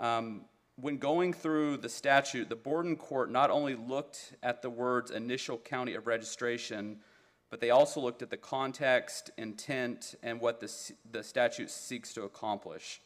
Um, 0.01 0.43
when 0.77 0.97
going 0.97 1.33
through 1.33 1.77
the 1.77 1.89
statute, 1.89 2.49
the 2.49 2.57
Borden 2.57 2.97
court 2.97 3.31
not 3.31 3.51
only 3.51 3.75
looked 3.75 4.35
at 4.43 4.63
the 4.63 4.71
words 4.71 5.11
initial 5.11 5.59
county 5.59 5.95
of 5.95 6.07
registration, 6.07 6.99
but 7.51 7.61
they 7.61 7.71
also 7.71 8.01
looked 8.01 8.23
at 8.23 8.31
the 8.31 8.37
context, 8.37 9.31
intent, 9.37 10.15
and 10.23 10.41
what 10.41 10.59
the, 10.59 10.73
the 11.11 11.23
statute 11.23 11.71
seeks 11.71 12.15
to 12.15 12.23
accomplish. 12.23 13.03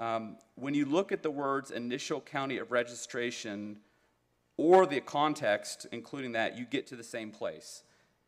Um, 0.00 0.38
when 0.54 0.74
you 0.74 0.86
look 0.86 1.12
at 1.12 1.22
the 1.22 1.30
words 1.30 1.70
initial 1.70 2.20
county 2.20 2.56
of 2.58 2.72
registration 2.72 3.78
or 4.58 4.86
the 4.86 5.00
context, 5.00 5.86
including 5.92 6.32
that, 6.32 6.58
you 6.58 6.66
get 6.66 6.86
to 6.88 6.96
the 6.96 7.04
same 7.04 7.30
place. 7.30 7.84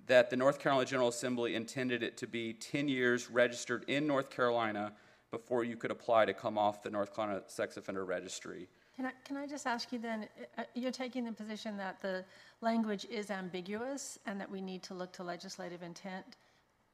That 0.06 0.30
the 0.30 0.36
North 0.36 0.58
Carolina 0.58 0.86
General 0.86 1.08
Assembly 1.08 1.54
intended 1.54 2.02
it 2.02 2.16
to 2.18 2.26
be 2.26 2.54
10 2.54 2.88
years 2.88 3.30
registered 3.30 3.84
in 3.88 4.06
North 4.06 4.30
Carolina 4.30 4.92
before 5.30 5.64
you 5.64 5.76
could 5.76 5.90
apply 5.90 6.24
to 6.24 6.32
come 6.32 6.56
off 6.56 6.82
the 6.82 6.90
North 6.90 7.14
Carolina 7.14 7.42
Sex 7.46 7.76
Offender 7.76 8.04
Registry. 8.04 8.68
Can 8.96 9.06
I, 9.06 9.12
can 9.24 9.36
I 9.36 9.46
just 9.46 9.66
ask 9.66 9.92
you 9.92 9.98
then, 9.98 10.28
uh, 10.58 10.64
you're 10.74 10.90
taking 10.90 11.24
the 11.24 11.32
position 11.32 11.76
that 11.76 12.00
the 12.00 12.24
language 12.60 13.06
is 13.10 13.30
ambiguous 13.30 14.18
and 14.26 14.40
that 14.40 14.50
we 14.50 14.60
need 14.60 14.82
to 14.84 14.94
look 14.94 15.12
to 15.14 15.22
legislative 15.22 15.82
intent 15.82 16.36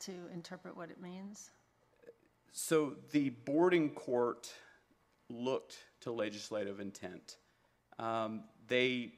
to 0.01 0.13
interpret 0.33 0.77
what 0.77 0.91
it 0.91 1.01
means? 1.01 1.51
So 2.53 2.95
the 3.13 3.31
Borden 3.31 3.91
court 3.91 4.53
looked 5.29 5.79
to 6.01 6.13
legislative 6.13 6.81
intent. 6.81 7.37
Um, 7.99 8.45
they 8.69 9.13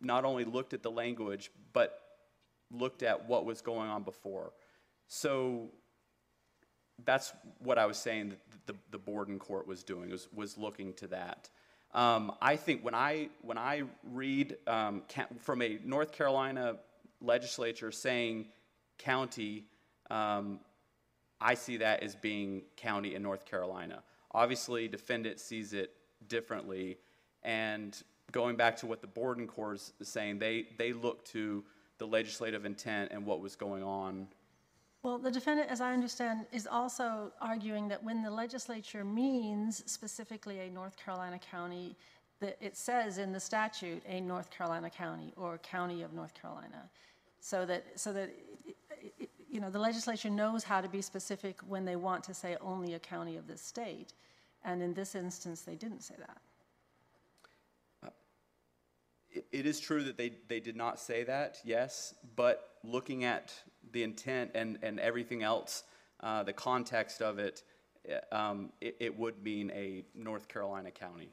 not 0.00 0.24
only 0.24 0.44
looked 0.44 0.72
at 0.72 0.82
the 0.82 0.90
language, 0.90 1.50
but 1.72 2.00
looked 2.70 3.02
at 3.02 3.28
what 3.28 3.44
was 3.44 3.60
going 3.60 3.88
on 3.90 4.02
before. 4.02 4.52
So 5.08 5.70
that's 7.04 7.32
what 7.58 7.78
I 7.78 7.86
was 7.86 7.98
saying 7.98 8.30
that 8.30 8.38
the, 8.66 8.74
the 8.90 8.98
Borden 8.98 9.38
court 9.38 9.66
was 9.66 9.82
doing, 9.82 10.10
was, 10.10 10.28
was 10.32 10.56
looking 10.56 10.92
to 10.94 11.08
that. 11.08 11.48
Um, 11.92 12.32
I 12.40 12.56
think 12.56 12.84
when 12.84 12.94
I, 12.94 13.30
when 13.42 13.58
I 13.58 13.82
read 14.04 14.56
um, 14.66 15.02
from 15.40 15.62
a 15.62 15.78
North 15.84 16.12
Carolina 16.12 16.76
legislature 17.20 17.90
saying 17.90 18.46
county, 18.98 19.64
um, 20.10 20.60
I 21.40 21.54
see 21.54 21.78
that 21.78 22.02
as 22.02 22.14
being 22.14 22.62
county 22.76 23.14
in 23.14 23.22
North 23.22 23.44
Carolina. 23.44 24.02
Obviously, 24.32 24.86
defendant 24.86 25.40
sees 25.40 25.72
it 25.72 25.92
differently, 26.28 26.98
and 27.42 28.00
going 28.32 28.56
back 28.56 28.76
to 28.78 28.86
what 28.86 29.00
the 29.00 29.06
Borden 29.06 29.46
court 29.46 29.76
is 29.76 30.08
saying, 30.08 30.38
they, 30.38 30.66
they 30.78 30.92
look 30.92 31.24
to 31.26 31.64
the 31.98 32.06
legislative 32.06 32.64
intent 32.64 33.10
and 33.12 33.24
what 33.24 33.40
was 33.40 33.56
going 33.56 33.82
on. 33.82 34.26
Well, 35.02 35.18
the 35.18 35.30
defendant, 35.30 35.70
as 35.70 35.80
I 35.80 35.92
understand, 35.94 36.46
is 36.52 36.66
also 36.66 37.32
arguing 37.40 37.88
that 37.88 38.02
when 38.02 38.22
the 38.22 38.30
legislature 38.30 39.04
means 39.04 39.82
specifically 39.90 40.60
a 40.60 40.70
North 40.70 40.96
Carolina 40.96 41.38
county, 41.38 41.96
that 42.40 42.56
it 42.60 42.76
says 42.76 43.18
in 43.18 43.32
the 43.32 43.40
statute, 43.40 44.02
a 44.06 44.20
North 44.20 44.50
Carolina 44.50 44.90
county 44.90 45.32
or 45.36 45.58
county 45.58 46.02
of 46.02 46.12
North 46.12 46.34
Carolina. 46.34 46.88
So 47.40 47.64
that, 47.66 47.84
so 47.98 48.12
that, 48.12 48.30
i- 48.68 49.12
i- 49.22 49.28
you 49.50 49.60
know, 49.60 49.70
the 49.70 49.78
legislature 49.78 50.30
knows 50.30 50.62
how 50.64 50.80
to 50.80 50.88
be 50.88 51.02
specific 51.02 51.60
when 51.66 51.84
they 51.84 51.96
want 51.96 52.22
to 52.24 52.34
say 52.34 52.56
only 52.60 52.94
a 52.94 52.98
county 52.98 53.36
of 53.36 53.46
this 53.46 53.60
state. 53.62 54.12
And 54.64 54.82
in 54.82 54.92
this 54.94 55.14
instance, 55.14 55.62
they 55.62 55.74
didn't 55.74 56.00
say 56.02 56.14
that. 56.18 56.38
It- 59.32 59.66
is 59.66 59.80
true 59.80 60.04
that 60.04 60.16
they, 60.16 60.32
they 60.48 60.60
did 60.60 60.76
not 60.76 60.98
say 60.98 61.24
that, 61.24 61.58
yes, 61.64 62.14
but 62.36 62.76
looking 62.82 63.24
at 63.24 63.54
the 63.92 64.02
intent 64.02 64.52
and, 64.54 64.78
and 64.82 64.98
everything 64.98 65.42
else, 65.42 65.84
uh, 66.20 66.42
the 66.42 66.52
context 66.52 67.22
of 67.22 67.38
it, 67.38 67.62
uh, 68.10 68.34
um, 68.34 68.72
it, 68.80 68.96
it 69.00 69.18
would 69.18 69.42
mean 69.42 69.70
a 69.70 70.04
North 70.14 70.48
Carolina 70.48 70.90
county. 70.90 71.30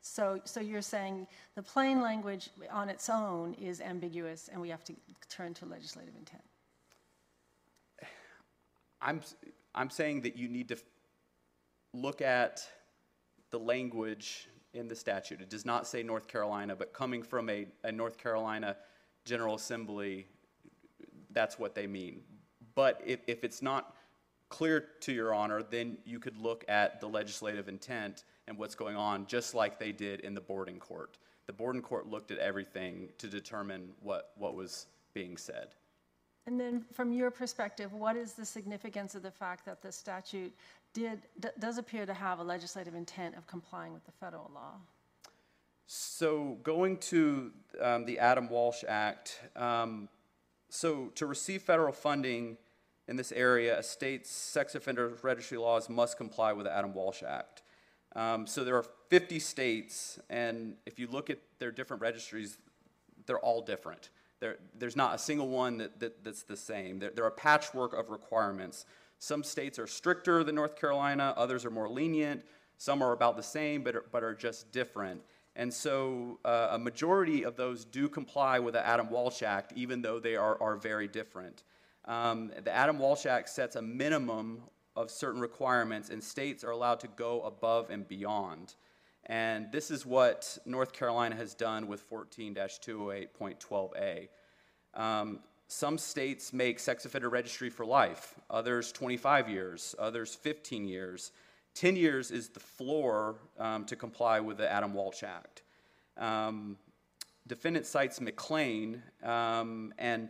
So, 0.00 0.40
so 0.44 0.60
you're 0.60 0.82
saying 0.82 1.28
the 1.54 1.62
plain 1.62 2.00
language 2.00 2.50
on 2.70 2.88
its 2.88 3.08
own 3.08 3.54
is 3.54 3.80
ambiguous 3.80 4.48
and 4.50 4.60
we 4.60 4.68
have 4.68 4.82
to 4.84 4.94
turn 5.28 5.54
to 5.54 5.66
legislative 5.66 6.14
intent? 6.16 6.42
I'm, 9.00 9.20
I'm 9.74 9.90
saying 9.90 10.22
that 10.22 10.36
you 10.36 10.48
need 10.48 10.68
to 10.68 10.76
look 11.92 12.20
at 12.20 12.66
the 13.50 13.58
language 13.58 14.48
in 14.74 14.88
the 14.88 14.96
statute. 14.96 15.40
It 15.40 15.50
does 15.50 15.64
not 15.64 15.86
say 15.86 16.02
North 16.02 16.28
Carolina, 16.28 16.74
but 16.76 16.92
coming 16.92 17.22
from 17.22 17.48
a, 17.48 17.66
a 17.84 17.92
North 17.92 18.18
Carolina 18.18 18.76
General 19.24 19.54
Assembly, 19.54 20.26
that's 21.30 21.58
what 21.58 21.74
they 21.74 21.86
mean. 21.86 22.20
But 22.74 23.00
if, 23.04 23.20
if 23.26 23.44
it's 23.44 23.62
not 23.62 23.94
clear 24.48 24.86
to 25.00 25.12
your 25.12 25.34
honor, 25.34 25.62
then 25.62 25.98
you 26.04 26.18
could 26.18 26.36
look 26.36 26.64
at 26.68 27.00
the 27.00 27.08
legislative 27.08 27.68
intent 27.68 28.24
and 28.48 28.58
what's 28.58 28.74
going 28.74 28.96
on, 28.96 29.26
just 29.26 29.54
like 29.54 29.78
they 29.78 29.92
did 29.92 30.20
in 30.20 30.34
the 30.34 30.40
Borden 30.40 30.78
court. 30.78 31.18
The 31.46 31.52
Borden 31.52 31.82
court 31.82 32.06
looked 32.06 32.30
at 32.30 32.38
everything 32.38 33.08
to 33.18 33.28
determine 33.28 33.90
what, 34.00 34.32
what 34.36 34.54
was 34.54 34.86
being 35.14 35.36
said. 35.36 35.68
And 36.46 36.58
then, 36.58 36.84
from 36.92 37.12
your 37.12 37.30
perspective, 37.30 37.92
what 37.92 38.16
is 38.16 38.32
the 38.32 38.44
significance 38.44 39.14
of 39.14 39.22
the 39.22 39.30
fact 39.30 39.64
that 39.66 39.80
the 39.80 39.92
statute 39.92 40.52
did, 40.92 41.22
does 41.58 41.78
appear 41.78 42.04
to 42.04 42.14
have 42.14 42.40
a 42.40 42.42
legislative 42.42 42.94
intent 42.94 43.36
of 43.36 43.46
complying 43.46 43.92
with 43.92 44.04
the 44.04 44.12
federal 44.12 44.50
law? 44.52 44.74
So 45.86 46.58
going 46.62 46.98
to 46.98 47.52
um, 47.80 48.04
the 48.06 48.18
Adam 48.18 48.48
Walsh 48.48 48.82
Act, 48.88 49.40
um, 49.56 50.08
so 50.68 51.12
to 51.14 51.26
receive 51.26 51.62
federal 51.62 51.92
funding 51.92 52.56
in 53.08 53.16
this 53.16 53.32
area, 53.32 53.78
a 53.78 53.82
state's 53.82 54.30
sex 54.30 54.74
offender 54.74 55.12
registry 55.22 55.58
laws 55.58 55.88
must 55.88 56.16
comply 56.16 56.52
with 56.52 56.66
the 56.66 56.72
Adam 56.72 56.94
Walsh 56.94 57.22
Act. 57.22 57.62
Um, 58.14 58.46
so 58.46 58.64
there 58.64 58.76
are 58.76 58.84
50 59.10 59.38
states, 59.38 60.18
and 60.28 60.76
if 60.86 60.98
you 60.98 61.06
look 61.06 61.30
at 61.30 61.38
their 61.58 61.70
different 61.70 62.02
registries, 62.02 62.58
they're 63.26 63.38
all 63.38 63.62
different. 63.62 64.10
There, 64.42 64.56
there's 64.76 64.96
not 64.96 65.14
a 65.14 65.18
single 65.18 65.48
one 65.48 65.78
that, 65.78 66.00
that, 66.00 66.24
that's 66.24 66.42
the 66.42 66.56
same. 66.56 66.98
There, 66.98 67.22
are 67.22 67.28
a 67.28 67.30
patchwork 67.30 67.92
of 67.92 68.10
requirements. 68.10 68.86
Some 69.20 69.44
states 69.44 69.78
are 69.78 69.86
stricter 69.86 70.42
than 70.42 70.56
North 70.56 70.74
Carolina, 70.74 71.32
others 71.36 71.64
are 71.64 71.70
more 71.70 71.88
lenient, 71.88 72.42
some 72.76 73.02
are 73.02 73.12
about 73.12 73.36
the 73.36 73.42
same 73.44 73.84
but 73.84 73.94
are, 73.94 74.04
but 74.10 74.24
are 74.24 74.34
just 74.34 74.72
different. 74.72 75.20
And 75.54 75.72
so 75.72 76.40
uh, 76.44 76.70
a 76.72 76.78
majority 76.78 77.44
of 77.44 77.54
those 77.54 77.84
do 77.84 78.08
comply 78.08 78.58
with 78.58 78.74
the 78.74 78.84
Adam 78.84 79.10
Walsh 79.10 79.44
Act, 79.44 79.74
even 79.76 80.02
though 80.02 80.18
they 80.18 80.34
are, 80.34 80.60
are 80.60 80.74
very 80.74 81.06
different. 81.06 81.62
Um, 82.06 82.50
the 82.64 82.74
Adam 82.74 82.98
Walsh 82.98 83.26
Act 83.26 83.48
sets 83.48 83.76
a 83.76 83.82
minimum 83.82 84.62
of 84.96 85.08
certain 85.08 85.40
requirements, 85.40 86.10
and 86.10 86.20
states 86.20 86.64
are 86.64 86.72
allowed 86.72 86.98
to 86.98 87.08
go 87.14 87.42
above 87.42 87.90
and 87.90 88.08
beyond. 88.08 88.74
And 89.26 89.70
this 89.70 89.90
is 89.90 90.04
what 90.04 90.58
North 90.66 90.92
Carolina 90.92 91.36
has 91.36 91.54
done 91.54 91.86
with 91.86 92.00
14 92.00 92.54
208.12a. 92.54 94.28
Um, 94.94 95.40
some 95.68 95.96
states 95.96 96.52
make 96.52 96.78
sex 96.78 97.06
offender 97.06 97.30
registry 97.30 97.70
for 97.70 97.86
life, 97.86 98.34
others 98.50 98.92
25 98.92 99.48
years, 99.48 99.94
others 99.98 100.34
15 100.34 100.86
years. 100.86 101.32
10 101.74 101.96
years 101.96 102.30
is 102.30 102.48
the 102.48 102.60
floor 102.60 103.36
um, 103.58 103.84
to 103.86 103.96
comply 103.96 104.40
with 104.40 104.58
the 104.58 104.70
Adam 104.70 104.92
Walsh 104.92 105.22
Act. 105.22 105.62
Um, 106.18 106.76
defendant 107.46 107.86
cites 107.86 108.20
McLean, 108.20 109.02
um, 109.22 109.94
and 109.98 110.28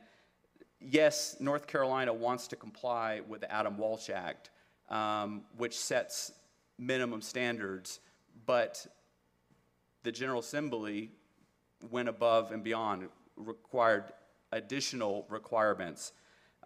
yes, 0.81 1.37
North 1.41 1.67
Carolina 1.67 2.13
wants 2.13 2.47
to 2.49 2.57
comply 2.57 3.21
with 3.27 3.41
the 3.41 3.53
Adam 3.53 3.77
Walsh 3.77 4.11
Act, 4.11 4.51
um, 4.91 5.43
which 5.57 5.77
sets 5.77 6.33
minimum 6.79 7.21
standards, 7.21 8.01
but 8.47 8.87
the 10.03 10.13
General 10.13 10.41
Assembly 10.41 11.11
went 11.91 12.09
above 12.09 12.53
and 12.53 12.63
beyond, 12.63 13.09
required 13.37 14.05
additional 14.53 15.27
requirements. 15.29 16.13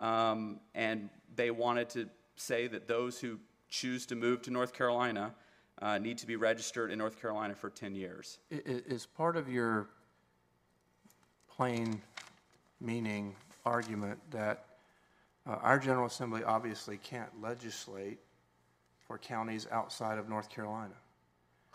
Um, 0.01 0.61
and 0.75 1.09
they 1.35 1.51
wanted 1.51 1.89
to 1.91 2.09
say 2.37 2.67
that 2.67 2.87
those 2.87 3.21
who 3.21 3.39
choose 3.69 4.07
to 4.07 4.15
move 4.15 4.43
to 4.43 4.51
North 4.51 4.73
Carolina 4.73 5.35
uh, 5.81 5.99
need 5.99 6.19
to 6.19 6.27
be 6.27 6.37
registered 6.37 6.91
in 6.91 6.99
North 6.99 7.21
Carolina 7.21 7.55
for 7.55 7.71
10 7.71 7.95
years. 7.95 8.39
Is 8.51 9.07
part 9.07 9.37
of 9.37 9.49
your 9.49 9.89
plain 11.49 12.01
meaning 12.81 13.35
argument 13.65 14.19
that 14.31 14.65
uh, 15.47 15.57
our 15.63 15.79
General 15.79 16.07
Assembly 16.07 16.43
obviously 16.45 16.97
can't 16.99 17.31
legislate 17.41 18.19
for 19.07 19.19
counties 19.19 19.67
outside 19.71 20.19
of 20.19 20.29
North 20.29 20.49
Carolina? 20.49 20.95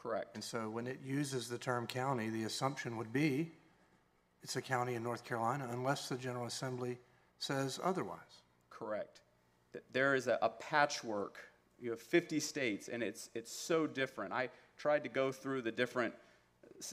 Correct. 0.02 0.34
And 0.34 0.43
so 0.43 0.70
when 0.70 0.88
it 0.88 0.99
uses 1.04 1.47
the 1.47 1.58
term 1.58 1.86
county, 1.86 2.30
the 2.30 2.45
assumption 2.45 2.97
would 2.97 3.14
be 3.14 3.52
it's 4.41 4.56
a 4.56 4.62
county 4.62 4.95
in 4.95 5.04
North 5.04 5.24
Carolina 5.24 5.70
unless 5.72 6.10
the 6.10 6.16
General 6.16 6.47
Assembly 6.47 6.97
says 7.38 7.80
otherwise. 7.84 8.41
Correct. 8.70 9.22
There 9.93 10.16
is 10.16 10.28
a, 10.28 10.39
a 10.41 10.49
patchwork. 10.49 11.38
You 11.80 11.91
have 11.91 12.02
50 12.02 12.39
states, 12.39 12.88
and 12.88 13.04
it's 13.04 13.30
it's 13.36 13.52
so 13.52 13.86
different. 13.86 14.34
I 14.34 14.49
tried 14.78 15.04
to 15.04 15.10
go 15.10 15.32
through 15.32 15.62
the 15.62 15.72
different 15.72 16.14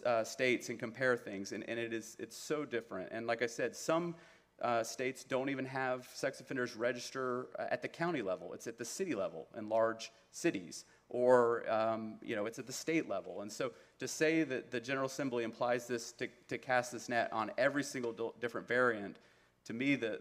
uh, 0.05 0.23
states 0.25 0.69
and 0.69 0.79
compare 0.79 1.17
things, 1.17 1.53
and, 1.53 1.67
and 1.69 1.79
it 1.79 1.93
is 1.95 2.17
it's 2.19 2.37
so 2.37 2.65
different. 2.65 3.09
And 3.11 3.27
like 3.27 3.43
I 3.43 3.47
said, 3.47 3.75
some 3.75 4.15
uh, 4.61 4.83
states 4.83 5.25
don't 5.25 5.49
even 5.49 5.65
have 5.65 6.09
sex 6.13 6.41
offenders 6.41 6.77
register 6.77 7.49
uh, 7.59 7.65
at 7.71 7.81
the 7.81 7.89
county 7.89 8.23
level. 8.23 8.53
It's 8.53 8.67
at 8.67 8.77
the 8.77 8.85
city 8.85 9.15
level 9.15 9.49
in 9.57 9.69
large 9.69 10.11
cities, 10.31 10.85
or 11.09 11.69
um, 11.71 12.15
you 12.23 12.37
know, 12.37 12.47
it's 12.47 12.59
at 12.59 12.67
the 12.67 12.73
state 12.73 13.09
level. 13.09 13.41
And 13.43 13.51
so 13.51 13.73
to 13.99 14.07
say 14.07 14.45
that 14.45 14.71
the 14.71 14.81
General 14.81 15.07
Assembly 15.07 15.45
implies 15.45 15.87
this 15.87 16.13
to, 16.13 16.29
to 16.49 16.59
cast 16.59 16.93
this 16.93 17.09
net 17.09 17.33
on 17.33 17.51
every 17.57 17.83
single 17.83 18.35
different 18.41 18.69
variant, 18.69 19.17
to 19.65 19.73
me, 19.73 19.97
the 19.97 20.21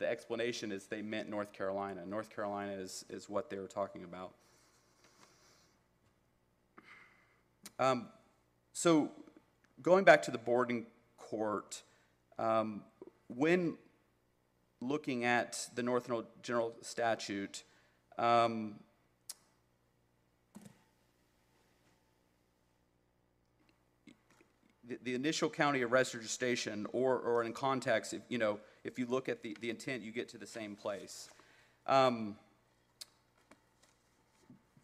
the 0.00 0.08
explanation 0.08 0.72
is 0.72 0.86
they 0.86 1.02
meant 1.02 1.28
North 1.28 1.52
Carolina. 1.52 2.04
North 2.06 2.34
Carolina 2.34 2.72
is, 2.72 3.04
is 3.10 3.28
what 3.28 3.50
they 3.50 3.58
were 3.58 3.68
talking 3.68 4.02
about. 4.02 4.32
Um, 7.78 8.08
so, 8.72 9.10
going 9.82 10.04
back 10.04 10.22
to 10.22 10.30
the 10.30 10.38
Borden 10.38 10.86
court, 11.18 11.82
um, 12.38 12.82
when 13.28 13.76
looking 14.80 15.24
at 15.24 15.68
the 15.74 15.82
North 15.82 16.10
General 16.42 16.74
Statute, 16.80 17.62
um, 18.18 18.76
the, 25.02 25.14
initial 25.14 25.48
county 25.48 25.82
of 25.82 25.92
registration, 25.92 26.86
or, 26.92 27.18
or 27.18 27.44
in 27.44 27.52
context, 27.52 28.14
if, 28.14 28.22
you 28.28 28.38
know, 28.38 28.58
if 28.84 28.98
you 28.98 29.06
look 29.06 29.28
at 29.28 29.42
the, 29.42 29.56
the 29.60 29.70
intent, 29.70 30.02
you 30.02 30.12
get 30.12 30.28
to 30.30 30.38
the 30.38 30.46
same 30.46 30.76
place. 30.76 31.28
Um, 31.86 32.36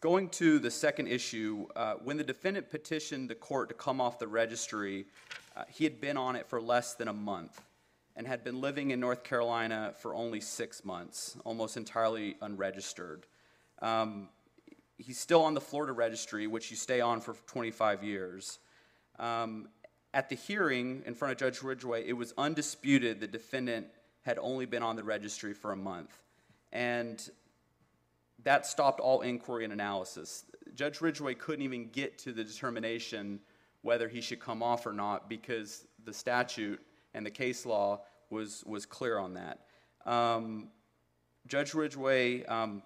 going 0.00 0.28
to 0.30 0.59
the 0.59 0.70
second 0.70 1.09
issue, 1.09 1.66
uh, 1.74 1.94
when 2.04 2.16
the 2.16 2.24
defendant 2.24 2.70
petitioned 2.70 3.28
the 3.28 3.34
court 3.34 3.68
to 3.68 3.74
come 3.74 4.00
off 4.00 4.18
the 4.18 4.28
registry, 4.28 5.07
uh, 5.57 5.64
he 5.68 5.84
had 5.84 6.00
been 6.00 6.16
on 6.16 6.36
it 6.36 6.46
for 6.46 6.61
less 6.61 6.94
than 6.94 7.09
a 7.09 7.12
month 7.12 7.61
and 8.16 8.26
had 8.26 8.42
been 8.42 8.61
living 8.61 8.90
in 8.90 9.00
North 9.00 9.24
Carolina 9.24 9.92
for 9.98 10.14
only 10.14 10.40
six 10.40 10.84
months, 10.84 11.36
almost 11.44 11.76
entirely 11.76 12.36
unregistered. 12.40 13.26
Um, 13.82 14.28
he's 14.96 15.18
still 15.18 15.42
on 15.42 15.54
the 15.54 15.61
Florida 15.61 15.92
registry, 15.92 16.46
which 16.46 16.70
you 16.70 16.76
stay 16.76 17.00
on 17.00 17.20
for 17.20 17.34
25 17.46 18.02
years. 18.02 18.59
Um, 19.18 19.68
at 20.16 20.30
the 20.30 20.34
hearing 20.34 21.02
in 21.04 21.14
front 21.14 21.30
of 21.30 21.38
Judge 21.38 21.62
Ridgway, 21.62 22.08
it 22.08 22.14
was 22.14 22.32
undisputed 22.38 23.20
the 23.20 23.26
defendant 23.26 23.86
had 24.22 24.38
only 24.38 24.64
been 24.64 24.82
on 24.82 24.96
the 24.96 25.04
registry 25.04 25.52
for 25.52 25.72
a 25.72 25.76
month. 25.76 26.10
And 26.72 27.22
that 28.42 28.64
stopped 28.64 28.98
all 28.98 29.20
inquiry 29.20 29.64
and 29.64 29.74
analysis. 29.74 30.46
Judge 30.74 31.02
Ridgway 31.02 31.34
couldn't 31.34 31.62
even 31.62 31.90
get 31.90 32.16
to 32.20 32.32
the 32.32 32.42
determination 32.42 33.40
whether 33.82 34.08
he 34.08 34.22
should 34.22 34.40
come 34.40 34.62
off 34.62 34.86
or 34.86 34.94
not 34.94 35.28
because 35.28 35.86
the 36.06 36.14
statute 36.14 36.80
and 37.12 37.26
the 37.26 37.30
case 37.30 37.66
law 37.66 38.00
was, 38.30 38.64
was 38.66 38.86
clear 38.86 39.18
on 39.18 39.34
that. 39.34 39.66
Um, 40.06 40.68
Judge 41.46 41.74
Ridgway 41.74 42.42
um, 42.46 42.82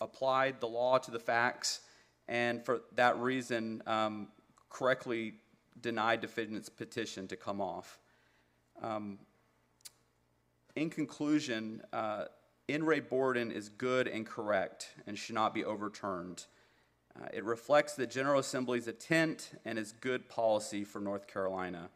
applied 0.00 0.58
the 0.58 0.68
law 0.68 0.96
to 0.96 1.10
the 1.10 1.20
facts, 1.20 1.80
and 2.28 2.64
for 2.64 2.80
that 2.94 3.18
reason, 3.18 3.82
um, 3.86 4.28
correctly 4.70 5.34
denied 5.80 6.20
defendant's 6.20 6.68
petition 6.68 7.26
to 7.28 7.36
come 7.36 7.60
off. 7.60 7.98
Um, 8.80 9.18
in 10.74 10.90
conclusion, 10.90 11.82
uh, 11.92 12.26
In 12.68 12.84
re 12.84 13.00
Borden 13.00 13.50
is 13.50 13.68
good 13.68 14.06
and 14.08 14.26
correct 14.26 14.90
and 15.06 15.18
should 15.18 15.34
not 15.34 15.52
be 15.52 15.64
overturned. 15.64 16.46
Uh, 17.14 17.26
it 17.32 17.44
reflects 17.44 17.94
the 17.94 18.06
General 18.06 18.40
Assembly's 18.40 18.88
intent 18.88 19.50
and 19.64 19.78
is 19.78 19.92
good 19.92 20.28
policy 20.28 20.84
for 20.84 21.00
North 21.00 21.26
Carolina. 21.26 21.90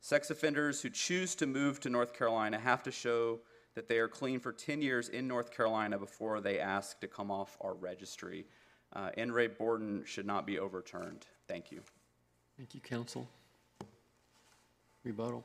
Sex 0.00 0.30
offenders 0.30 0.80
who 0.80 0.90
choose 0.90 1.34
to 1.34 1.46
move 1.46 1.80
to 1.80 1.90
North 1.90 2.12
Carolina 2.14 2.58
have 2.58 2.82
to 2.84 2.90
show 2.90 3.40
that 3.74 3.88
they 3.88 3.98
are 3.98 4.08
clean 4.08 4.38
for 4.38 4.52
10 4.52 4.80
years 4.80 5.08
in 5.08 5.26
North 5.26 5.50
Carolina 5.50 5.98
before 5.98 6.40
they 6.40 6.60
ask 6.60 7.00
to 7.00 7.08
come 7.08 7.30
off 7.30 7.56
our 7.60 7.74
registry. 7.74 8.46
Uh, 8.92 9.10
In 9.16 9.32
re 9.32 9.48
Borden 9.48 10.04
should 10.04 10.26
not 10.26 10.46
be 10.46 10.58
overturned. 10.58 11.26
Thank 11.48 11.72
you. 11.72 11.82
Thank 12.56 12.74
you, 12.74 12.80
counsel. 12.80 13.28
Rebuttal? 15.02 15.44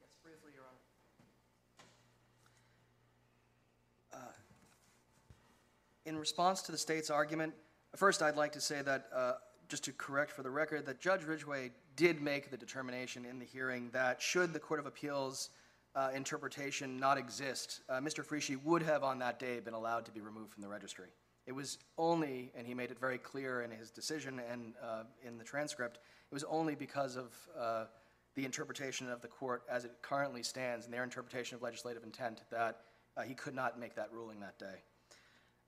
Yes, 0.00 0.10
briefly, 0.22 0.52
Your 0.54 0.64
Honor. 4.12 4.24
Uh, 4.24 4.32
In 6.04 6.16
response 6.16 6.62
to 6.62 6.72
the 6.72 6.78
state's 6.78 7.10
argument, 7.10 7.52
first, 7.96 8.22
I'd 8.22 8.36
like 8.36 8.52
to 8.52 8.60
say 8.60 8.80
that 8.82 9.08
uh, 9.14 9.32
just 9.68 9.84
to 9.84 9.92
correct 9.92 10.30
for 10.30 10.42
the 10.42 10.50
record, 10.50 10.86
that 10.86 11.00
Judge 11.00 11.24
Ridgway 11.24 11.72
did 11.96 12.22
make 12.22 12.50
the 12.50 12.56
determination 12.56 13.24
in 13.24 13.38
the 13.38 13.44
hearing 13.44 13.90
that 13.92 14.22
should 14.22 14.52
the 14.52 14.60
Court 14.60 14.78
of 14.78 14.86
Appeals 14.86 15.50
uh, 15.96 16.10
interpretation 16.14 16.98
not 16.98 17.18
exist, 17.18 17.80
uh, 17.88 17.94
Mr. 17.94 18.24
Fritsche 18.24 18.62
would 18.62 18.82
have 18.82 19.02
on 19.02 19.18
that 19.18 19.38
day 19.40 19.60
been 19.60 19.74
allowed 19.74 20.04
to 20.04 20.12
be 20.12 20.20
removed 20.20 20.52
from 20.52 20.62
the 20.62 20.68
registry. 20.68 21.08
It 21.46 21.54
was 21.54 21.78
only, 21.96 22.50
and 22.56 22.66
he 22.66 22.74
made 22.74 22.90
it 22.90 22.98
very 22.98 23.18
clear 23.18 23.62
in 23.62 23.70
his 23.70 23.90
decision 23.90 24.40
and 24.50 24.74
uh, 24.82 25.04
in 25.24 25.38
the 25.38 25.44
transcript, 25.44 25.98
it 26.30 26.34
was 26.34 26.44
only 26.44 26.74
because 26.74 27.16
of 27.16 27.32
uh, 27.58 27.84
the 28.34 28.44
interpretation 28.44 29.08
of 29.10 29.22
the 29.22 29.28
court 29.28 29.62
as 29.70 29.84
it 29.84 29.92
currently 30.02 30.42
stands 30.42 30.84
and 30.84 30.92
their 30.92 31.04
interpretation 31.04 31.54
of 31.54 31.62
legislative 31.62 32.02
intent 32.02 32.42
that 32.50 32.80
uh, 33.16 33.22
he 33.22 33.34
could 33.34 33.54
not 33.54 33.78
make 33.78 33.94
that 33.94 34.12
ruling 34.12 34.40
that 34.40 34.58
day. 34.58 34.82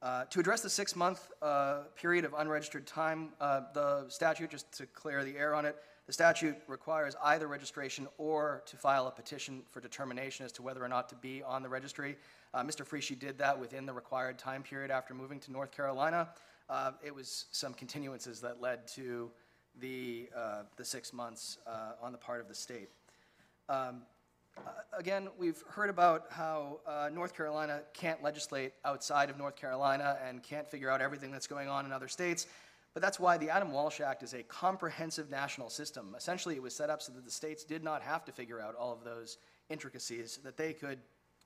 Uh, 0.03 0.24
To 0.26 0.41
address 0.41 0.61
the 0.61 0.70
six-month 0.70 1.31
uh, 1.43 1.85
period 1.97 2.24
of 2.24 2.35
unregistered 2.37 2.87
time, 2.87 3.31
uh, 3.41 3.62
the 3.72 4.05
statute, 4.09 4.51
just 4.51 4.70
to 4.72 4.87
clear 4.87 5.24
the 5.24 5.37
air 5.37 5.55
on 5.55 5.64
it, 5.64 5.76
the 6.09 6.12
statute 6.14 6.56
requires 6.66 7.14
either 7.22 7.46
registration 7.46 8.09
or 8.16 8.62
to 8.64 8.76
file 8.78 9.06
a 9.09 9.11
petition 9.11 9.61
for 9.70 9.80
determination 9.82 10.46
as 10.46 10.52
to 10.52 10.62
whether 10.62 10.82
or 10.82 10.88
not 10.88 11.06
to 11.11 11.14
be 11.16 11.42
on 11.42 11.62
the 11.62 11.68
registry. 11.68 12.16
Uh, 12.54 12.62
Mr. 12.62 12.82
Fritsche 12.82 13.16
did 13.18 13.36
that 13.36 13.61
within 13.61 13.84
the 13.84 13.92
required 13.92 14.38
time 14.38 14.62
period 14.62 14.90
after 14.90 15.12
moving 15.12 15.38
to 15.38 15.52
North 15.52 15.70
Carolina. 15.70 16.30
Uh, 16.70 16.92
It 17.04 17.14
was 17.14 17.44
some 17.52 17.74
continuances 17.74 18.40
that 18.40 18.59
led 18.59 18.88
to 18.94 19.30
the, 19.80 20.30
uh, 20.34 20.62
the 20.78 20.84
six 20.84 21.12
months 21.12 21.59
uh, 21.66 21.92
on 22.02 22.12
the 22.12 22.18
part 22.18 22.40
of 22.40 22.48
the 22.48 22.54
state. 22.54 22.88
Um, 23.68 24.00
Again, 24.98 25.28
we've 25.38 25.62
heard 25.68 25.88
about 25.88 26.26
how 26.30 26.80
uh, 26.84 27.11
North 27.12 27.36
Carolina 27.36 27.82
can't 27.92 28.20
legislate 28.24 28.72
outside 28.84 29.30
of 29.30 29.38
North 29.38 29.54
Carolina 29.54 30.18
and 30.26 30.42
can't 30.42 30.68
figure 30.68 30.90
out 30.90 31.00
everything 31.00 31.30
that's 31.30 31.46
going 31.46 31.68
on 31.68 31.84
in 31.84 31.92
other 31.92 32.09
states, 32.09 32.48
but 32.99 33.03
that's 33.03 33.20
why 33.20 33.38
the 33.38 33.49
Adam 33.49 33.70
Walsh 33.70 34.01
Act 34.01 34.24
is 34.24 34.34
a 34.34 34.42
comprehensive 34.42 35.30
national 35.30 35.70
system. 35.70 36.16
Essentially, 36.16 36.57
it 36.57 36.62
was 36.62 36.74
set 36.74 36.90
up 36.90 37.01
so 37.01 37.12
that 37.12 37.24
the 37.24 37.30
states 37.30 37.62
did 37.62 37.84
not 37.84 38.03
have 38.03 38.24
to 38.24 38.32
figure 38.32 38.61
out 38.61 38.74
all 38.74 38.92
of 38.92 39.05
those 39.05 39.38
intricacies, 39.70 40.40
that 40.42 40.57
they 40.57 40.72
could 40.72 40.99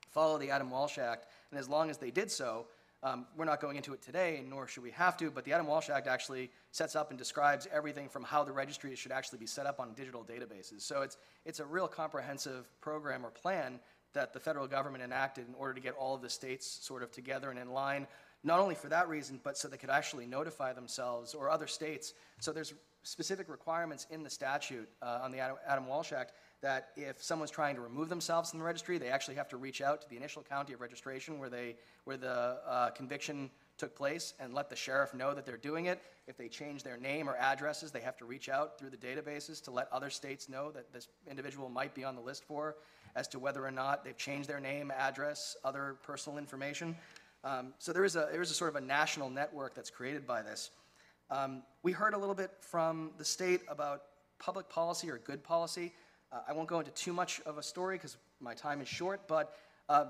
follow 0.09 0.39
the 0.39 0.49
Adam 0.49 0.71
Walsh 0.71 0.97
Act, 0.97 1.27
and 1.51 1.61
as 1.61 1.69
long 1.69 1.91
as 1.91 1.99
they 1.99 2.11
did 2.11 2.31
so, 2.31 2.69
um, 3.03 3.27
we're 3.37 3.45
not 3.45 3.61
going 3.61 3.77
into 3.77 3.93
it 3.93 4.01
today, 4.01 4.43
nor 4.49 4.67
should 4.67 4.83
we 4.83 4.93
have 4.93 5.15
to, 5.19 5.31
but 5.31 5.45
the 5.45 5.53
Adam 5.53 5.67
Walsh 5.67 5.91
Act 5.91 6.07
actually 6.07 6.51
sets 6.71 6.97
up 6.97 7.11
and 7.11 7.19
describes 7.19 7.69
everything 7.71 8.09
from 8.09 8.25
how 8.25 8.43
the 8.43 8.53
registry 8.53 8.97
should 8.97 9.13
actually 9.13 9.39
be 9.39 9.45
set 9.45 9.67
up 9.67 9.79
on 9.79 9.93
digital 9.93 10.25
databases. 10.25 10.81
So 10.81 11.03
it's, 11.03 11.19
it's 11.45 11.61
a 11.61 11.67
real 11.67 11.87
comprehensive 11.87 12.67
program 12.81 13.27
or 13.27 13.31
plan 13.31 13.79
that 14.15 14.33
the 14.33 14.41
federal 14.41 14.67
government 14.67 15.05
enacted 15.05 15.47
in 15.49 15.55
order 15.55 15.75
to 15.75 15.81
get 15.83 15.93
all 15.97 16.15
of 16.15 16.23
the 16.23 16.31
states 16.31 16.67
sort 16.81 17.03
of 17.03 17.13
together 17.13 17.51
and 17.51 17.59
in 17.59 17.73
line, 17.73 18.07
not 18.45 18.59
only 18.59 18.75
for 18.75 18.89
that 18.89 19.09
reason, 19.09 19.41
but 19.43 19.57
so 19.57 19.69
they 19.69 19.77
could 19.77 19.91
actually 19.91 20.27
notify 20.27 20.73
themselves 20.73 21.35
or 21.35 21.51
other 21.51 21.67
states. 21.67 22.15
So 22.41 22.53
there's 22.53 22.75
specific 23.05 23.49
requirements 23.49 24.07
in 24.11 24.23
the 24.23 24.31
statute 24.31 24.89
uh, 25.01 25.21
on 25.23 25.33
the 25.33 25.39
Adam- 25.39 25.87
Walsh 25.87 26.13
Act 26.13 26.33
that 26.61 26.91
if 26.97 27.23
someone's 27.23 27.51
trying 27.51 27.75
to 27.75 27.81
remove 27.81 28.09
themselves 28.09 28.51
from 28.51 28.61
the 28.61 28.65
registry, 28.65 28.99
they 28.99 29.09
actually 29.09 29.35
have 29.35 29.49
to 29.49 29.57
reach 29.57 29.81
out 29.81 30.03
to 30.03 30.09
the 30.09 30.17
initial 30.17 30.43
county 30.43 30.73
of 30.73 30.81
registration 30.81 31.39
where 31.39 31.49
they, 31.49 31.75
where 32.05 32.17
the 32.17 32.59
uh, 32.67 32.91
conviction 32.91 33.51
took 33.79 33.97
place 33.97 34.35
and 34.39 34.55
let 34.55 34.71
the 34.71 34.77
sheriff 34.77 35.13
know 35.13 35.35
that 35.35 35.45
they're 35.45 35.57
doing 35.57 35.87
it. 35.87 36.01
If 36.29 36.37
they 36.37 36.49
change 36.49 36.85
their 36.85 36.97
name 36.97 37.29
or 37.29 37.37
addresses, 37.37 37.91
they 37.91 38.01
have 38.01 38.17
to 38.19 38.25
reach 38.25 38.49
out 38.49 38.79
through 38.79 38.91
the 38.91 38.97
databases 38.97 39.63
to 39.65 39.73
let 39.73 39.89
other 39.91 40.11
states 40.11 40.49
know 40.49 40.71
that 40.71 40.93
this 40.93 41.09
individual 41.29 41.69
might 41.69 41.95
be 41.95 42.05
on 42.05 42.15
the 42.15 42.21
list 42.21 42.45
for 42.45 42.77
as 43.17 43.27
to 43.29 43.41
whether 43.41 43.67
or 43.67 43.73
not 43.73 44.05
they've 44.05 44.17
changed 44.17 44.49
their 44.49 44.61
name, 44.61 44.93
address, 44.97 45.57
other 45.65 45.97
personal 46.05 46.39
information. 46.39 46.97
Um, 47.45 47.75
So 47.79 47.93
there 47.93 48.05
is 48.05 48.17
a, 48.17 48.29
there 48.31 48.43
is 48.43 48.51
a 48.51 48.55
sort 48.55 48.71
of 48.71 48.77
a 48.77 48.81
national 48.81 49.31
network 49.31 49.75
that's 49.75 49.91
created 49.91 50.27
by 50.27 50.43
this. 50.43 50.71
Um, 51.31 51.63
We 51.83 51.93
heard 51.93 52.15
a 52.15 52.19
little 52.19 52.35
bit 52.35 52.51
from 52.61 53.13
the 53.19 53.25
state 53.25 53.63
about 53.69 54.03
public 54.39 54.69
policy 54.69 55.11
or 55.11 55.19
good 55.19 55.43
policy. 55.43 55.93
Uh, 56.33 56.41
I 56.49 56.53
won't 56.53 56.69
go 56.69 56.79
into 56.79 56.91
too 56.93 57.13
much 57.13 57.41
of 57.47 57.59
a 57.59 57.63
story 57.63 57.97
because 57.97 58.17
my 58.41 58.55
time 58.55 58.81
is 58.81 58.89
short, 58.89 59.29
but 59.29 59.55
uh, 59.89 60.07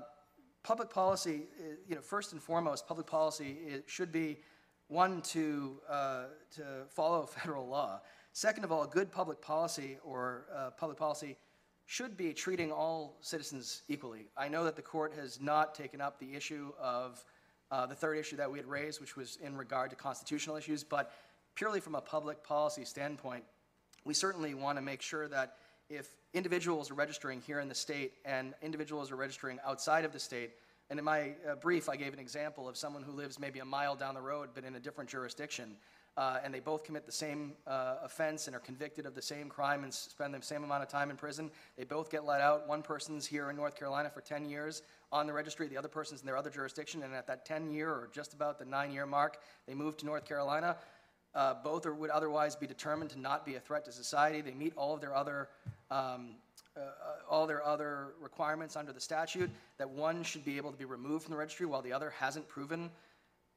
public 0.63 0.89
policy, 0.89 1.43
uh, 1.59 1.75
you 1.87 1.95
know, 1.95 2.01
first 2.01 2.31
and 2.33 2.41
foremost, 2.41 2.87
public 2.87 3.07
policy 3.07 3.83
should 3.85 4.11
be 4.11 4.39
one 4.87 5.21
to 5.21 5.79
uh, 5.89 6.25
to 6.55 6.85
follow 6.89 7.25
federal 7.39 7.67
law. 7.67 8.01
Second 8.31 8.63
of 8.63 8.71
all, 8.71 8.85
good 8.85 9.11
public 9.11 9.41
policy 9.41 9.97
or 10.03 10.45
uh, 10.55 10.71
public 10.71 10.97
policy 10.97 11.37
should 11.85 12.15
be 12.17 12.33
treating 12.33 12.71
all 12.71 13.17
citizens 13.21 13.83
equally. 13.87 14.27
I 14.37 14.47
know 14.47 14.63
that 14.63 14.75
the 14.75 14.81
court 14.81 15.13
has 15.15 15.41
not 15.41 15.75
taken 15.75 16.01
up 16.01 16.19
the 16.19 16.33
issue 16.33 16.71
of 16.79 17.23
uh, 17.71 17.85
the 17.85 17.95
third 17.95 18.17
issue 18.17 18.35
that 18.37 18.51
we 18.51 18.57
had 18.57 18.67
raised, 18.67 19.01
which 19.01 19.15
was 19.15 19.37
in 19.41 19.57
regard 19.57 19.89
to 19.89 19.95
constitutional 19.95 20.55
issues, 20.55 20.83
but 20.83 21.11
purely 21.55 21.79
from 21.79 21.95
a 21.95 22.01
public 22.01 22.43
policy 22.43 22.85
standpoint, 22.85 23.43
we 24.05 24.13
certainly 24.13 24.53
want 24.53 24.77
to 24.77 24.81
make 24.81 25.01
sure 25.01 25.27
that 25.27 25.57
if 25.89 26.15
individuals 26.33 26.89
are 26.89 26.95
registering 26.95 27.41
here 27.41 27.59
in 27.59 27.67
the 27.67 27.75
state 27.75 28.13
and 28.25 28.53
individuals 28.61 29.11
are 29.11 29.15
registering 29.15 29.59
outside 29.65 30.05
of 30.05 30.11
the 30.11 30.19
state, 30.19 30.51
and 30.89 30.99
in 30.99 31.05
my 31.05 31.33
uh, 31.49 31.55
brief, 31.55 31.89
I 31.89 31.95
gave 31.95 32.13
an 32.13 32.19
example 32.19 32.67
of 32.67 32.77
someone 32.77 33.03
who 33.03 33.11
lives 33.11 33.39
maybe 33.39 33.59
a 33.59 33.65
mile 33.65 33.95
down 33.95 34.13
the 34.13 34.21
road 34.21 34.49
but 34.53 34.63
in 34.63 34.75
a 34.75 34.79
different 34.79 35.09
jurisdiction, 35.09 35.75
uh, 36.15 36.39
and 36.43 36.53
they 36.53 36.59
both 36.59 36.83
commit 36.83 37.05
the 37.05 37.11
same 37.11 37.53
uh, 37.65 37.95
offense 38.03 38.47
and 38.47 38.55
are 38.55 38.59
convicted 38.59 39.05
of 39.05 39.15
the 39.15 39.21
same 39.21 39.49
crime 39.49 39.83
and 39.83 39.93
spend 39.93 40.33
the 40.33 40.41
same 40.41 40.63
amount 40.63 40.83
of 40.83 40.89
time 40.89 41.09
in 41.09 41.17
prison. 41.17 41.49
They 41.77 41.83
both 41.83 42.11
get 42.11 42.25
let 42.25 42.39
out. 42.39 42.67
One 42.67 42.83
person's 42.83 43.25
here 43.25 43.49
in 43.49 43.55
North 43.55 43.75
Carolina 43.75 44.09
for 44.09 44.21
10 44.21 44.45
years 44.45 44.83
on 45.11 45.25
the 45.25 45.33
registry, 45.33 45.67
the 45.67 45.77
other 45.77 45.87
person's 45.87 46.21
in 46.21 46.25
their 46.27 46.37
other 46.37 46.49
jurisdiction, 46.49 47.03
and 47.03 47.13
at 47.13 47.27
that 47.27 47.45
10 47.45 47.71
year 47.71 47.89
or 47.89 48.09
just 48.13 48.33
about 48.33 48.59
the 48.59 48.65
nine 48.65 48.91
year 48.91 49.05
mark, 49.05 49.37
they 49.67 49.73
move 49.73 49.97
to 49.97 50.05
North 50.05 50.25
Carolina. 50.25 50.77
Uh, 51.35 51.55
both 51.63 51.85
are, 51.87 51.95
would 51.95 52.11
otherwise 52.11 52.55
be 52.55 52.67
determined 52.67 53.09
to 53.09 53.19
not 53.19 53.43
be 53.43 53.55
a 53.55 53.59
threat 53.59 53.83
to 53.85 53.91
society. 53.91 54.41
They 54.41 54.53
meet 54.53 54.73
all 54.75 54.93
of 54.93 55.01
their 55.01 55.15
other 55.15 55.49
um, 55.89 56.35
uh, 56.75 56.81
all 57.29 57.45
their 57.45 57.63
other 57.63 58.13
requirements 58.19 58.75
under 58.75 58.91
the 58.91 58.99
statute, 58.99 59.49
that 59.77 59.89
one 59.89 60.23
should 60.23 60.43
be 60.43 60.57
able 60.57 60.71
to 60.71 60.77
be 60.77 60.85
removed 60.85 61.23
from 61.23 61.31
the 61.31 61.37
registry 61.37 61.65
while 61.67 61.81
the 61.81 61.93
other 61.93 62.11
hasn't 62.17 62.47
proven 62.47 62.89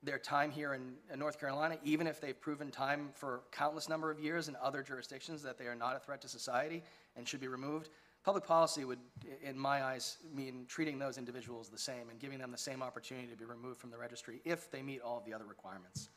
their 0.06 0.18
time 0.18 0.50
here 0.50 0.74
in, 0.74 0.94
in 1.12 1.18
North 1.18 1.38
Carolina, 1.38 1.76
even 1.84 2.06
if 2.06 2.20
they've 2.20 2.40
proven 2.40 2.70
time 2.70 3.10
for 3.12 3.42
countless 3.52 3.88
number 3.88 4.10
of 4.10 4.18
years 4.18 4.48
in 4.48 4.56
other 4.62 4.82
jurisdictions 4.82 5.42
that 5.42 5.58
they 5.58 5.66
are 5.66 5.74
not 5.74 5.96
a 5.96 5.98
threat 5.98 6.20
to 6.22 6.28
society 6.28 6.82
and 7.16 7.28
should 7.28 7.40
be 7.40 7.48
removed. 7.48 7.90
Public 8.24 8.44
policy 8.44 8.84
would, 8.84 8.98
in 9.42 9.58
my 9.58 9.84
eyes, 9.84 10.18
mean 10.34 10.64
treating 10.68 10.98
those 10.98 11.18
individuals 11.18 11.68
the 11.68 11.78
same 11.78 12.08
and 12.10 12.18
giving 12.18 12.38
them 12.38 12.50
the 12.50 12.58
same 12.58 12.82
opportunity 12.82 13.28
to 13.28 13.36
be 13.36 13.44
removed 13.44 13.78
from 13.78 13.90
the 13.90 13.98
registry 13.98 14.40
if 14.44 14.70
they 14.70 14.82
meet 14.82 15.00
all 15.00 15.18
of 15.18 15.24
the 15.24 15.34
other 15.34 15.44
requirements. 15.44 16.08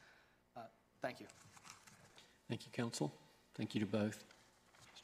Uh, 0.56 0.62
Thank 1.02 1.20
you. 1.20 1.28
Thank 2.48 2.66
you, 2.66 2.72
Counsel. 2.72 3.12
Thank 3.56 3.76
you 3.76 3.82
to 3.82 3.86
both. 3.86 4.24